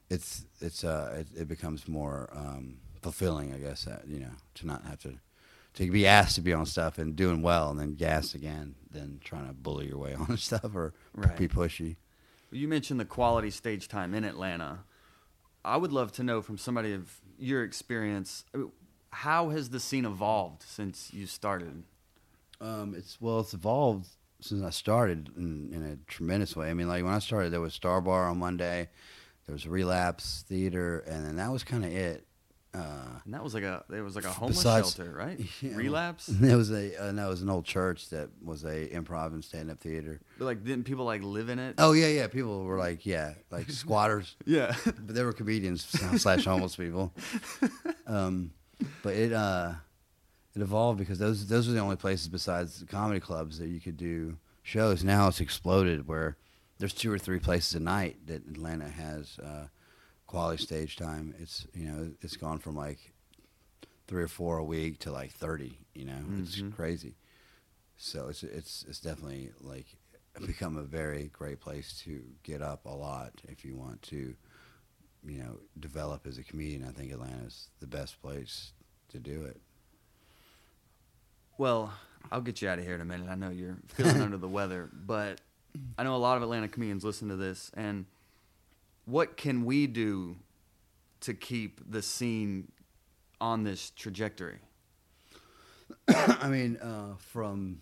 it's 0.09 0.45
it's 0.61 0.83
uh 0.83 1.15
it, 1.19 1.41
it 1.41 1.47
becomes 1.47 1.87
more 1.87 2.29
um, 2.33 2.77
fulfilling, 3.01 3.53
I 3.53 3.57
guess. 3.57 3.85
That 3.85 4.07
you 4.07 4.19
know 4.19 4.31
to 4.55 4.67
not 4.67 4.85
have 4.85 4.99
to 5.01 5.15
to 5.75 5.91
be 5.91 6.07
asked 6.07 6.35
to 6.35 6.41
be 6.41 6.53
on 6.53 6.65
stuff 6.65 6.97
and 6.97 7.15
doing 7.15 7.41
well, 7.41 7.69
and 7.69 7.79
then 7.79 7.95
gassed 7.95 8.33
again, 8.33 8.75
then 8.91 9.19
trying 9.23 9.47
to 9.47 9.53
bully 9.53 9.87
your 9.87 9.97
way 9.97 10.13
on 10.29 10.37
stuff 10.37 10.73
or 10.73 10.93
Right. 11.13 11.37
be 11.37 11.47
pushy. 11.47 11.97
You 12.51 12.69
mentioned 12.69 12.99
the 12.99 13.05
quality 13.05 13.49
stage 13.49 13.89
time 13.89 14.13
in 14.13 14.23
Atlanta. 14.23 14.85
I 15.65 15.75
would 15.77 15.91
love 15.91 16.11
to 16.13 16.23
know 16.23 16.41
from 16.41 16.57
somebody 16.57 16.93
of 16.93 17.19
your 17.37 17.63
experience, 17.63 18.45
how 19.15 19.49
has 19.49 19.69
the 19.69 19.79
scene 19.79 20.05
evolved 20.05 20.63
since 20.63 21.13
you 21.13 21.25
started? 21.25 21.83
Um, 22.61 22.93
it's 22.97 23.19
well, 23.21 23.39
it's 23.39 23.53
evolved 23.53 24.07
since 24.41 24.61
I 24.63 24.69
started 24.69 25.29
in, 25.37 25.71
in 25.73 25.83
a 25.83 25.95
tremendous 26.11 26.55
way. 26.55 26.69
I 26.69 26.73
mean, 26.73 26.87
like 26.87 27.03
when 27.03 27.13
I 27.13 27.19
started, 27.19 27.51
there 27.51 27.61
was 27.61 27.73
Star 27.73 28.01
Bar 28.01 28.27
on 28.29 28.37
Monday, 28.37 28.89
there 29.45 29.53
was 29.53 29.67
Relapse 29.67 30.43
Theater, 30.47 30.99
and 31.07 31.25
then 31.25 31.35
that 31.37 31.51
was 31.51 31.63
kind 31.63 31.85
of 31.85 31.91
it. 31.91 32.25
Uh, 32.73 33.21
And 33.23 33.33
that 33.33 33.41
was 33.41 33.53
like 33.53 33.63
a 33.63 33.85
there 33.87 34.03
was 34.03 34.15
like 34.17 34.25
a 34.25 34.29
homeless 34.29 34.57
Besides- 34.57 34.95
shelter, 34.95 35.13
right? 35.13 35.39
Yeah. 35.61 35.75
Relapse. 35.75 36.25
there 36.29 36.57
was 36.57 36.71
a 36.71 37.07
uh, 37.07 37.11
no, 37.13 37.27
it 37.27 37.29
was 37.29 37.41
an 37.41 37.49
old 37.49 37.63
church 37.63 38.09
that 38.09 38.27
was 38.43 38.65
a 38.65 38.87
improv 38.89 39.27
and 39.33 39.41
stand 39.43 39.71
up 39.71 39.79
theater. 39.79 40.19
But 40.37 40.45
like, 40.45 40.63
didn't 40.65 40.83
people 40.83 41.05
like 41.05 41.23
live 41.23 41.47
in 41.49 41.57
it? 41.59 41.75
Oh 41.77 41.93
yeah, 41.93 42.07
yeah. 42.07 42.27
People 42.27 42.65
were 42.65 42.77
like, 42.77 43.05
yeah, 43.05 43.35
like 43.49 43.69
squatters, 43.83 44.35
yeah. 44.45 44.75
but 44.85 45.15
they 45.15 45.23
were 45.23 45.31
comedians 45.33 45.85
slash 46.21 46.43
homeless 46.45 46.75
people. 46.75 47.13
Um, 48.07 48.51
but 49.05 49.13
it 49.13 49.31
uh, 49.31 49.73
it 50.55 50.61
evolved 50.63 50.97
because 50.97 51.19
those 51.19 51.45
those 51.47 51.67
were 51.67 51.73
the 51.75 51.79
only 51.79 51.95
places 51.95 52.27
besides 52.27 52.79
the 52.79 52.87
comedy 52.87 53.19
clubs 53.19 53.59
that 53.59 53.67
you 53.67 53.79
could 53.79 53.97
do 53.97 54.37
shows. 54.63 55.03
Now 55.03 55.27
it's 55.27 55.39
exploded 55.39 56.07
where 56.07 56.37
there's 56.79 56.93
two 56.93 57.11
or 57.13 57.19
three 57.19 57.39
places 57.39 57.75
a 57.75 57.79
night 57.79 58.17
that 58.25 58.47
Atlanta 58.47 58.89
has 58.89 59.37
uh, 59.39 59.67
quality 60.25 60.63
stage 60.63 60.95
time. 60.95 61.35
It's 61.39 61.67
you 61.75 61.87
know 61.87 62.11
it's 62.21 62.35
gone 62.35 62.57
from 62.57 62.75
like 62.75 63.13
three 64.07 64.23
or 64.23 64.27
four 64.27 64.57
a 64.57 64.63
week 64.63 64.97
to 64.99 65.11
like 65.11 65.31
thirty. 65.31 65.77
You 65.93 66.05
know, 66.05 66.21
it's 66.39 66.57
Mhm. 66.57 66.73
crazy. 66.75 67.15
So 67.97 68.27
it's 68.29 68.41
it's 68.43 68.83
it's 68.89 68.99
definitely 68.99 69.51
like 69.61 69.85
become 70.45 70.77
a 70.77 70.83
very 70.83 71.27
great 71.31 71.59
place 71.59 72.01
to 72.05 72.23
get 72.43 72.61
up 72.61 72.85
a 72.85 72.89
lot 72.89 73.33
if 73.47 73.63
you 73.63 73.75
want 73.75 74.01
to, 74.01 74.35
you 75.23 75.37
know, 75.37 75.59
develop 75.79 76.25
as 76.27 76.37
a 76.37 76.43
comedian. 76.43 76.83
I 76.83 76.91
think 76.91 77.11
Atlanta's 77.11 77.69
the 77.79 77.87
best 77.87 78.21
place 78.21 78.73
to 79.15 79.19
do 79.19 79.45
it. 79.45 79.59
Well, 81.57 81.93
I'll 82.31 82.41
get 82.41 82.61
you 82.61 82.69
out 82.69 82.79
of 82.79 82.85
here 82.85 82.95
in 82.95 83.01
a 83.01 83.05
minute. 83.05 83.29
I 83.29 83.35
know 83.35 83.49
you're 83.49 83.77
feeling 83.87 84.21
under 84.21 84.37
the 84.37 84.47
weather, 84.47 84.89
but 84.93 85.41
I 85.97 86.03
know 86.03 86.15
a 86.15 86.17
lot 86.17 86.37
of 86.37 86.43
Atlanta 86.43 86.67
comedians 86.67 87.03
listen 87.03 87.29
to 87.29 87.35
this. 87.35 87.71
And 87.75 88.05
what 89.05 89.37
can 89.37 89.65
we 89.65 89.87
do 89.87 90.35
to 91.21 91.33
keep 91.33 91.79
the 91.89 92.01
scene 92.01 92.71
on 93.39 93.63
this 93.63 93.91
trajectory? 93.91 94.59
I 96.07 96.49
mean, 96.49 96.77
uh, 96.77 97.15
from 97.17 97.81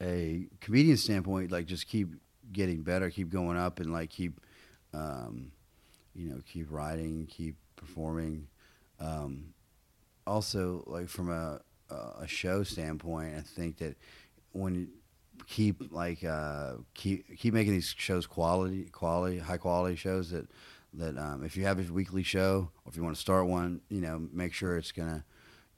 a 0.00 0.46
comedian 0.60 0.96
standpoint, 0.98 1.50
like 1.50 1.66
just 1.66 1.88
keep 1.88 2.10
getting 2.52 2.82
better, 2.82 3.10
keep 3.10 3.30
going 3.30 3.56
up, 3.56 3.80
and 3.80 3.92
like 3.92 4.10
keep, 4.10 4.40
um, 4.94 5.50
you 6.14 6.28
know, 6.28 6.40
keep 6.46 6.70
writing, 6.70 7.26
keep 7.26 7.56
performing. 7.76 8.46
Um, 9.00 9.54
also, 10.26 10.84
like 10.86 11.08
from 11.08 11.30
a 11.30 11.60
a 11.90 12.26
show 12.26 12.64
standpoint, 12.64 13.36
I 13.36 13.40
think 13.40 13.78
that 13.78 13.96
when 14.52 14.74
you 14.74 14.88
keep 15.46 15.92
like 15.92 16.24
uh, 16.24 16.74
keep 16.94 17.38
keep 17.38 17.54
making 17.54 17.72
these 17.72 17.94
shows 17.96 18.26
quality, 18.26 18.84
quality, 18.84 19.38
high 19.38 19.56
quality 19.58 19.96
shows 19.96 20.30
that 20.30 20.48
that 20.94 21.18
um, 21.18 21.44
if 21.44 21.56
you 21.56 21.64
have 21.64 21.78
a 21.78 21.92
weekly 21.92 22.22
show 22.22 22.70
or 22.84 22.90
if 22.90 22.96
you 22.96 23.02
want 23.02 23.14
to 23.14 23.20
start 23.20 23.46
one, 23.46 23.80
you 23.88 24.00
know, 24.00 24.28
make 24.32 24.52
sure 24.52 24.76
it's 24.76 24.92
gonna 24.92 25.24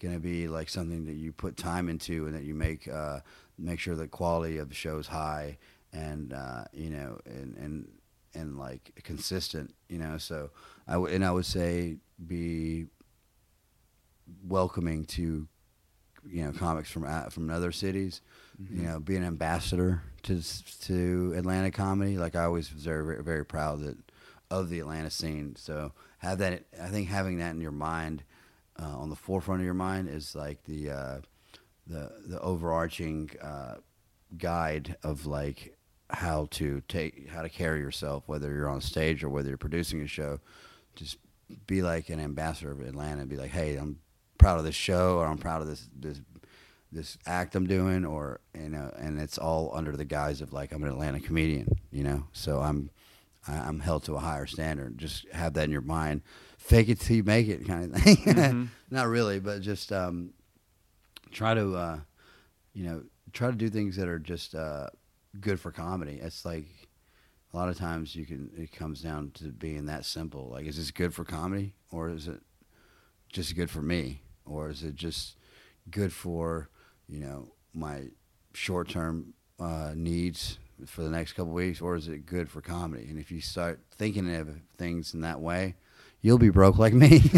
gonna 0.01 0.21
be 0.21 0.49
like 0.49 0.69
something 0.69 1.07
that 1.07 1.15
you 1.15 1.33
put 1.33 1.57
time 1.57 1.89
into 1.89 2.27
and 2.27 2.35
that 2.35 2.45
you 2.45 2.55
make 2.55 2.89
uh, 2.89 3.21
make 3.59 3.81
sure 3.81 3.95
the 3.95 4.07
quality 4.07 4.59
of 4.59 4.69
the 4.69 4.75
show 4.75 4.99
is 4.99 5.09
high 5.09 5.59
and 5.93 6.33
uh, 6.33 6.65
you 6.73 6.91
know 6.91 7.19
and 7.27 7.57
and 7.57 7.89
and 8.35 8.59
like 8.59 8.93
consistent, 9.05 9.75
you 9.89 9.99
know. 9.99 10.19
So 10.19 10.51
I 10.87 10.97
would 10.97 11.13
and 11.13 11.25
I 11.25 11.31
would 11.31 11.47
say 11.47 11.97
be 12.27 12.87
welcoming 14.47 15.05
to 15.05 15.49
you 16.27 16.45
know 16.45 16.53
comics 16.53 16.91
from 16.91 17.05
uh, 17.05 17.31
from 17.31 17.51
other 17.51 17.73
cities. 17.73 18.21
You 18.71 18.83
know, 18.83 18.99
be 18.99 19.15
an 19.15 19.25
ambassador 19.25 20.03
to 20.25 20.43
to 20.83 21.35
Atlanta 21.37 21.71
comedy. 21.71 22.19
Like 22.19 22.35
I 22.35 22.45
always 22.45 22.73
was 22.73 22.85
very 22.85 23.05
very, 23.05 23.23
very 23.23 23.45
proud 23.45 23.81
that 23.83 23.97
of 24.51 24.69
the 24.69 24.81
Atlanta 24.81 25.11
scene. 25.11 25.55
So 25.57 25.93
have 26.19 26.39
that. 26.39 26.65
I 26.81 26.89
think 26.89 27.09
having 27.09 27.39
that 27.39 27.51
in 27.51 27.61
your 27.61 27.71
mind, 27.71 28.25
uh, 28.81 28.99
on 28.99 29.11
the 29.11 29.17
forefront 29.17 29.61
of 29.61 29.65
your 29.65 29.75
mind, 29.75 30.09
is 30.09 30.35
like 30.35 30.65
the 30.65 30.91
uh, 30.91 31.19
the 31.87 32.13
the 32.27 32.41
overarching 32.41 33.31
uh, 33.41 33.77
guide 34.37 34.97
of 35.03 35.27
like 35.27 35.77
how 36.11 36.49
to 36.51 36.83
take 36.89 37.29
how 37.29 37.43
to 37.43 37.49
carry 37.49 37.81
yourself, 37.81 38.25
whether 38.27 38.53
you're 38.53 38.69
on 38.69 38.81
stage 38.81 39.23
or 39.23 39.29
whether 39.29 39.49
you're 39.49 39.59
producing 39.59 40.01
a 40.01 40.07
show. 40.07 40.41
Just 40.97 41.19
be 41.67 41.83
like 41.83 42.09
an 42.09 42.21
ambassador 42.21 42.73
of 42.73 42.81
Atlanta. 42.81 43.21
And 43.21 43.31
be 43.31 43.37
like, 43.37 43.51
hey, 43.51 43.77
I'm 43.77 44.01
proud 44.39 44.59
of 44.59 44.65
this 44.65 44.75
show, 44.75 45.19
or 45.19 45.27
I'm 45.27 45.39
proud 45.39 45.61
of 45.63 45.69
this 45.69 45.89
this 45.99 46.21
this 46.91 47.19
act 47.27 47.55
I'm 47.55 47.67
doing, 47.67 48.05
or 48.07 48.41
you 48.55 48.69
know, 48.71 48.91
and 48.99 49.21
it's 49.21 49.37
all 49.39 49.71
under 49.75 49.93
the 49.97 50.05
guise 50.05 50.41
of 50.41 50.53
like 50.53 50.73
I'm 50.73 50.83
an 50.83 50.89
Atlanta 50.91 51.21
comedian, 51.21 51.79
you 51.91 52.03
know. 52.05 52.25
So 52.33 52.61
I'm 52.61 52.91
I'm 53.47 53.81
held 53.81 54.05
to 54.05 54.15
a 54.15 54.19
higher 54.21 54.47
standard. 54.47 54.99
Just 54.99 55.29
have 55.33 55.55
that 55.55 55.65
in 55.65 55.71
your 55.71 55.81
mind. 55.81 56.23
Fake 56.59 56.89
it 56.89 57.01
till 57.01 57.17
you 57.17 57.23
make 57.25 57.49
it, 57.49 57.67
kind 57.67 57.95
of 57.95 58.03
thing. 58.03 58.17
Mhm. 58.25 58.69
Not 58.91 59.09
really, 59.09 59.39
but 59.41 59.61
just 59.61 59.93
um, 59.93 60.31
try 61.31 61.55
to 61.55 61.75
uh, 61.77 61.99
you 62.73 62.85
know 62.85 63.03
try 63.33 63.51
to 63.51 63.57
do 63.57 63.69
things 63.69 63.97
that 63.97 64.09
are 64.09 64.19
just 64.19 64.55
uh, 64.55 64.89
good 65.41 65.61
for 65.61 65.71
comedy. 65.71 66.19
It's 66.23 66.45
like 66.45 66.67
a 67.53 67.57
lot 67.57 67.69
of 67.69 67.77
times 67.79 68.15
you 68.17 68.25
can 68.27 68.51
it 68.57 68.73
comes 68.73 69.01
down 69.03 69.31
to 69.35 69.45
being 69.53 69.87
that 69.87 70.05
simple. 70.05 70.49
Like, 70.51 70.67
is 70.67 70.77
this 70.77 70.91
good 70.91 71.13
for 71.15 71.25
comedy, 71.25 71.75
or 71.91 72.09
is 72.11 72.29
it 72.29 72.41
just 73.33 73.55
good 73.57 73.71
for 73.71 73.83
me, 73.83 74.23
or 74.51 74.71
is 74.71 74.83
it 74.83 74.95
just 74.95 75.37
good 75.91 76.13
for 76.13 76.69
you 77.09 77.21
know 77.21 77.49
my 77.75 78.09
short 78.53 78.89
term 78.89 79.35
uh, 79.61 79.93
needs 79.95 80.59
for 80.87 81.03
the 81.03 81.11
next 81.11 81.33
couple 81.33 81.53
weeks, 81.53 81.81
or 81.81 81.97
is 81.97 82.09
it 82.09 82.27
good 82.27 82.49
for 82.49 82.61
comedy? 82.61 83.07
And 83.09 83.19
if 83.19 83.31
you 83.31 83.41
start 83.41 83.81
thinking 83.91 84.35
of 84.35 84.49
things 84.77 85.15
in 85.15 85.23
that 85.23 85.41
way, 85.41 85.77
you'll 86.21 86.39
be 86.39 86.51
broke 86.51 86.79
like 86.79 86.95
me. 86.95 87.23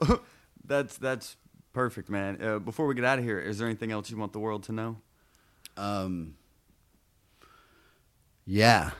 That's 0.66 0.96
that's 0.96 1.36
perfect, 1.72 2.08
man. 2.08 2.42
Uh, 2.42 2.58
before 2.58 2.86
we 2.86 2.94
get 2.94 3.04
out 3.04 3.18
of 3.18 3.24
here, 3.24 3.38
is 3.38 3.58
there 3.58 3.68
anything 3.68 3.92
else 3.92 4.10
you 4.10 4.16
want 4.16 4.32
the 4.32 4.38
world 4.38 4.62
to 4.64 4.72
know? 4.72 4.96
Um, 5.76 6.36
yeah. 8.46 8.92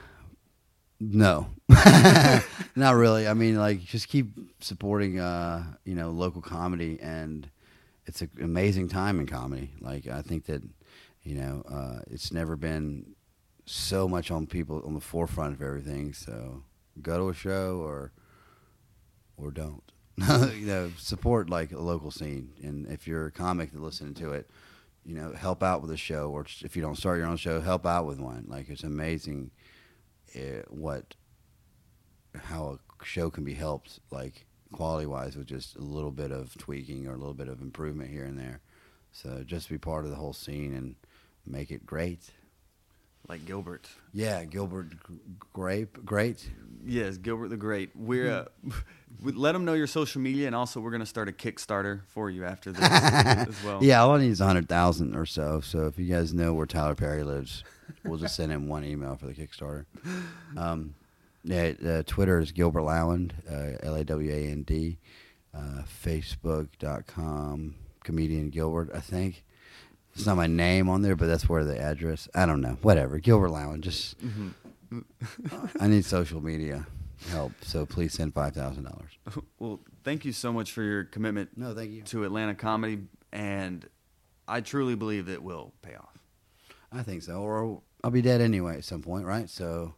No. 1.01 1.49
Not 2.77 2.95
really. 2.95 3.27
I 3.27 3.35
mean, 3.35 3.57
like, 3.57 3.81
just 3.81 4.09
keep 4.09 4.39
supporting, 4.61 5.19
uh, 5.19 5.65
you 5.85 5.95
know, 5.95 6.11
local 6.11 6.41
comedy, 6.41 6.99
and 7.01 7.49
it's 8.07 8.23
an 8.23 8.31
amazing 8.41 8.89
time 8.89 9.21
in 9.21 9.27
comedy. 9.27 9.71
Like, 9.81 10.07
I 10.07 10.23
think 10.23 10.47
that, 10.47 10.63
you 11.23 11.37
know, 11.37 11.63
uh, 11.69 12.01
it's 12.11 12.33
never 12.33 12.57
been 12.57 13.15
so 13.67 14.07
much 14.07 14.31
on 14.31 14.47
people 14.47 14.83
on 14.87 14.95
the 14.95 15.01
forefront 15.01 15.55
of 15.55 15.63
everything. 15.63 16.13
So 16.13 16.63
go 17.01 17.19
to 17.19 17.29
a 17.31 17.35
show 17.35 17.79
or 17.79 18.13
or 19.37 19.51
don't. 19.51 19.83
you 20.17 20.67
know, 20.67 20.93
support 20.97 21.51
like 21.51 21.73
a 21.73 21.79
local 21.79 22.13
scene, 22.13 22.53
and 22.63 22.87
if 22.87 23.09
you're 23.09 23.27
a 23.27 23.33
comic 23.33 23.73
that 23.73 23.83
listening 23.83 24.15
to 24.15 24.33
it, 24.33 24.49
you 25.05 25.17
know, 25.17 25.33
help 25.33 25.61
out 25.61 25.83
with 25.83 25.91
a 25.91 25.97
show, 25.97 26.31
or 26.31 26.47
if 26.61 26.77
you 26.77 26.83
don't 26.83 26.95
start 26.95 27.19
your 27.19 27.27
own 27.27 27.37
show, 27.37 27.61
help 27.61 27.85
out 27.85 28.07
with 28.07 28.21
one. 28.21 28.45
Like 28.47 28.69
it's 28.69 28.85
amazing 28.85 29.51
uh, 30.37 30.63
what 30.69 31.15
how 32.37 32.79
a 33.01 33.05
show 33.05 33.31
can 33.31 33.45
be 33.45 33.55
helped, 33.55 34.01
like 34.11 34.47
quality 34.73 35.07
wise, 35.07 35.37
with 35.37 35.47
just 35.47 35.77
a 35.77 35.81
little 35.81 36.11
bit 36.11 36.33
of 36.33 36.57
tweaking 36.59 37.07
or 37.07 37.13
a 37.13 37.17
little 37.17 37.35
bit 37.35 37.49
of 37.49 37.61
improvement 37.61 38.11
here 38.11 38.25
and 38.25 38.39
there. 38.39 38.61
So 39.13 39.43
just 39.47 39.69
be 39.69 39.79
part 39.79 40.05
of 40.05 40.11
the 40.11 40.17
whole 40.17 40.33
scene 40.33 40.75
and 40.75 40.97
make 41.47 41.71
it 41.71 41.87
great. 41.87 42.31
like 43.29 43.47
Gilbert. 43.47 43.89
Yeah, 44.13 44.45
Gilbert 44.45 44.91
G- 44.91 44.97
Grape, 45.53 46.05
great. 46.05 46.51
Yes, 46.85 47.17
Gilbert 47.17 47.49
the 47.49 47.57
Great. 47.57 47.91
We're 47.95 48.31
uh, 48.31 48.45
let 49.23 49.53
them 49.53 49.65
know 49.65 49.73
your 49.75 49.87
social 49.87 50.21
media, 50.21 50.47
and 50.49 50.57
also 50.57 50.81
we're 50.81 50.91
gonna 50.91 51.07
start 51.07 51.29
a 51.29 51.33
Kickstarter 51.33 52.01
for 52.09 52.29
you 52.29 52.45
after 52.45 52.73
this 52.73 52.83
as 52.83 53.65
well. 53.65 53.83
Yeah, 53.83 54.03
all 54.03 54.17
I 54.17 54.19
need 54.19 54.31
is 54.31 54.41
a 54.41 54.47
hundred 54.47 54.69
thousand 54.69 55.15
or 55.15 55.25
so. 55.27 55.61
So 55.61 55.87
if 55.87 55.99
you 55.99 56.13
guys 56.13 56.35
know 56.35 56.53
where 56.53 56.67
Tyler 56.67 56.95
Perry 56.97 57.23
lives, 57.23 57.63
we'll 58.05 58.19
just 58.19 58.37
send 58.37 58.51
him 58.53 58.69
one 58.69 58.85
email 58.85 59.17
for 59.17 59.27
the 59.27 59.35
Kickstarter. 59.35 59.87
Um, 60.57 60.95
yeah, 61.45 61.73
uh, 61.87 62.03
Twitter 62.07 62.39
is 62.41 62.53
Gilbert 62.53 62.81
Lawand, 62.83 63.33
uh, 63.51 63.77
L 63.83 63.95
A 63.97 64.05
W 64.05 64.31
A 64.33 64.47
N 64.51 64.63
D. 64.63 64.99
Uh, 65.55 65.83
Facebook.com, 66.05 67.75
comedian 68.03 68.51
Gilbert. 68.51 68.91
I 68.95 69.01
think 69.01 69.45
it's 70.15 70.27
not 70.27 70.37
my 70.37 70.47
name 70.47 70.89
on 70.89 71.03
there, 71.03 71.17
but 71.17 71.27
that's 71.27 71.49
where 71.49 71.65
the 71.65 71.79
address. 71.81 72.29
I 72.35 72.47
don't 72.47 72.61
know. 72.61 72.77
Whatever. 72.83 73.19
Gilbert 73.19 73.49
Lawand. 73.51 73.81
Just 73.83 74.17
I 75.81 75.87
need 75.89 76.05
social 76.05 76.41
media 76.43 76.87
help, 77.31 77.53
so 77.63 77.87
please 77.87 78.13
send 78.15 78.35
five 78.35 78.55
thousand 78.55 78.85
dollars. 78.85 79.11
Well, 79.59 79.81
thank 80.03 80.25
you 80.25 80.33
so 80.33 80.53
much 80.53 80.73
for 80.73 80.83
your 80.83 81.05
commitment 81.05 81.51
No, 81.57 81.73
thank 81.75 81.91
you. 81.91 82.03
to 82.03 82.25
Atlanta 82.25 82.55
comedy, 82.55 82.99
and 83.33 83.89
I 84.47 84.61
truly 84.61 84.95
believe 84.95 85.29
it 85.29 85.43
will 85.43 85.73
pay 85.83 85.95
off. 85.95 86.19
I 86.95 87.03
think 87.03 87.23
so. 87.23 87.41
Or 87.41 87.83
I'll 88.03 88.11
be 88.11 88.23
dead 88.23 88.41
anyway 88.41 88.77
at 88.77 88.85
some 88.85 89.03
point, 89.03 89.25
right? 89.27 89.49
So 89.51 89.95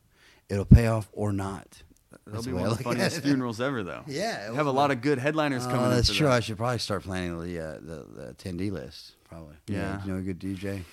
it'll 0.48 0.64
pay 0.64 0.86
off 0.86 1.08
or 1.12 1.32
not. 1.32 1.82
That'll 2.26 2.42
be 2.42 2.52
one 2.52 2.66
of 2.70 2.78
the 2.78 2.82
funniest 2.84 3.20
funerals 3.22 3.60
ever, 3.60 3.82
though. 3.82 4.02
Yeah, 4.06 4.48
You 4.50 4.54
have 4.54 4.66
a 4.66 4.70
lot 4.72 4.90
of 4.90 5.00
good 5.00 5.18
headliners 5.18 5.66
coming. 5.66 5.86
Oh, 5.86 5.90
that's 5.90 6.12
true. 6.12 6.26
that. 6.26 6.32
I 6.34 6.40
should 6.40 6.56
probably 6.56 6.78
start 6.78 7.02
planning 7.04 7.38
the 7.38 7.60
uh, 7.60 7.72
the, 7.74 8.06
the 8.14 8.34
attendee 8.34 8.70
list. 8.72 9.16
Probably. 9.24 9.56
Yeah. 9.66 10.02
You 10.04 10.12
know 10.12 10.18
a 10.18 10.22
good 10.22 10.38
DJ. 10.40 10.82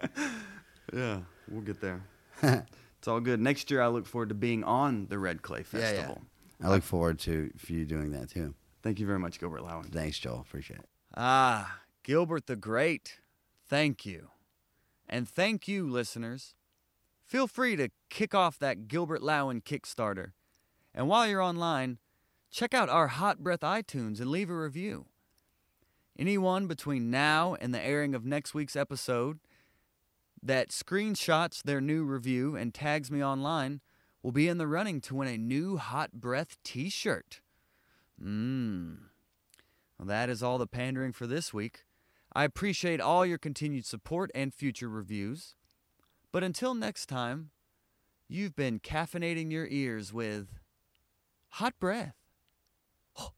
Yeah, 0.92 1.20
we'll 1.50 1.62
get 1.62 1.80
there. 1.80 2.02
it's 2.42 3.08
all 3.08 3.18
good. 3.18 3.40
Next 3.40 3.70
year, 3.72 3.82
I 3.82 3.88
look 3.88 4.06
forward 4.06 4.28
to 4.28 4.36
being 4.36 4.62
on 4.62 5.06
the 5.08 5.18
Red 5.18 5.42
Clay 5.42 5.64
Festival. 5.64 6.20
Yeah, 6.60 6.60
yeah. 6.60 6.66
I 6.68 6.70
look 6.70 6.84
forward 6.84 7.18
to 7.20 7.50
for 7.58 7.72
you 7.72 7.84
doing 7.84 8.12
that 8.12 8.30
too. 8.30 8.54
Thank 8.82 9.00
you 9.00 9.06
very 9.06 9.18
much, 9.18 9.40
Gilbert 9.40 9.62
Lawand. 9.62 9.92
Thanks, 9.92 10.16
Joel. 10.18 10.40
Appreciate 10.46 10.78
it. 10.78 10.88
Ah, 11.16 11.80
Gilbert 12.04 12.46
the 12.46 12.54
Great, 12.54 13.18
thank 13.68 14.06
you. 14.06 14.28
And 15.08 15.28
thank 15.28 15.68
you, 15.68 15.88
listeners. 15.88 16.54
Feel 17.26 17.46
free 17.46 17.76
to 17.76 17.90
kick 18.10 18.34
off 18.34 18.58
that 18.58 18.88
Gilbert 18.88 19.20
Lawand 19.20 19.64
Kickstarter. 19.64 20.32
And 20.94 21.08
while 21.08 21.26
you're 21.26 21.42
online, 21.42 21.98
check 22.50 22.72
out 22.72 22.88
our 22.88 23.08
Hot 23.08 23.42
Breath 23.42 23.60
iTunes 23.60 24.20
and 24.20 24.30
leave 24.30 24.50
a 24.50 24.56
review. 24.56 25.06
Anyone 26.18 26.66
between 26.66 27.10
now 27.10 27.56
and 27.60 27.74
the 27.74 27.84
airing 27.84 28.14
of 28.14 28.24
next 28.24 28.54
week's 28.54 28.76
episode 28.76 29.38
that 30.42 30.70
screenshots 30.70 31.62
their 31.62 31.80
new 31.80 32.04
review 32.04 32.56
and 32.56 32.72
tags 32.72 33.10
me 33.10 33.22
online 33.22 33.80
will 34.22 34.32
be 34.32 34.48
in 34.48 34.58
the 34.58 34.66
running 34.66 35.00
to 35.02 35.14
win 35.14 35.28
a 35.28 35.36
new 35.36 35.76
Hot 35.76 36.12
Breath 36.12 36.56
t 36.64 36.88
shirt. 36.88 37.40
Mmm. 38.22 38.98
Well, 39.98 40.06
that 40.06 40.28
is 40.28 40.42
all 40.42 40.58
the 40.58 40.66
pandering 40.66 41.12
for 41.12 41.26
this 41.26 41.52
week. 41.52 41.85
I 42.36 42.44
appreciate 42.44 43.00
all 43.00 43.24
your 43.24 43.38
continued 43.38 43.86
support 43.86 44.30
and 44.34 44.52
future 44.52 44.90
reviews. 44.90 45.54
But 46.32 46.44
until 46.44 46.74
next 46.74 47.06
time, 47.06 47.48
you've 48.28 48.54
been 48.54 48.78
caffeinating 48.78 49.50
your 49.50 49.66
ears 49.70 50.12
with 50.12 50.48
hot 51.48 51.72
breath. 51.80 52.14
hot 53.16 53.30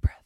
breath. 0.00 0.21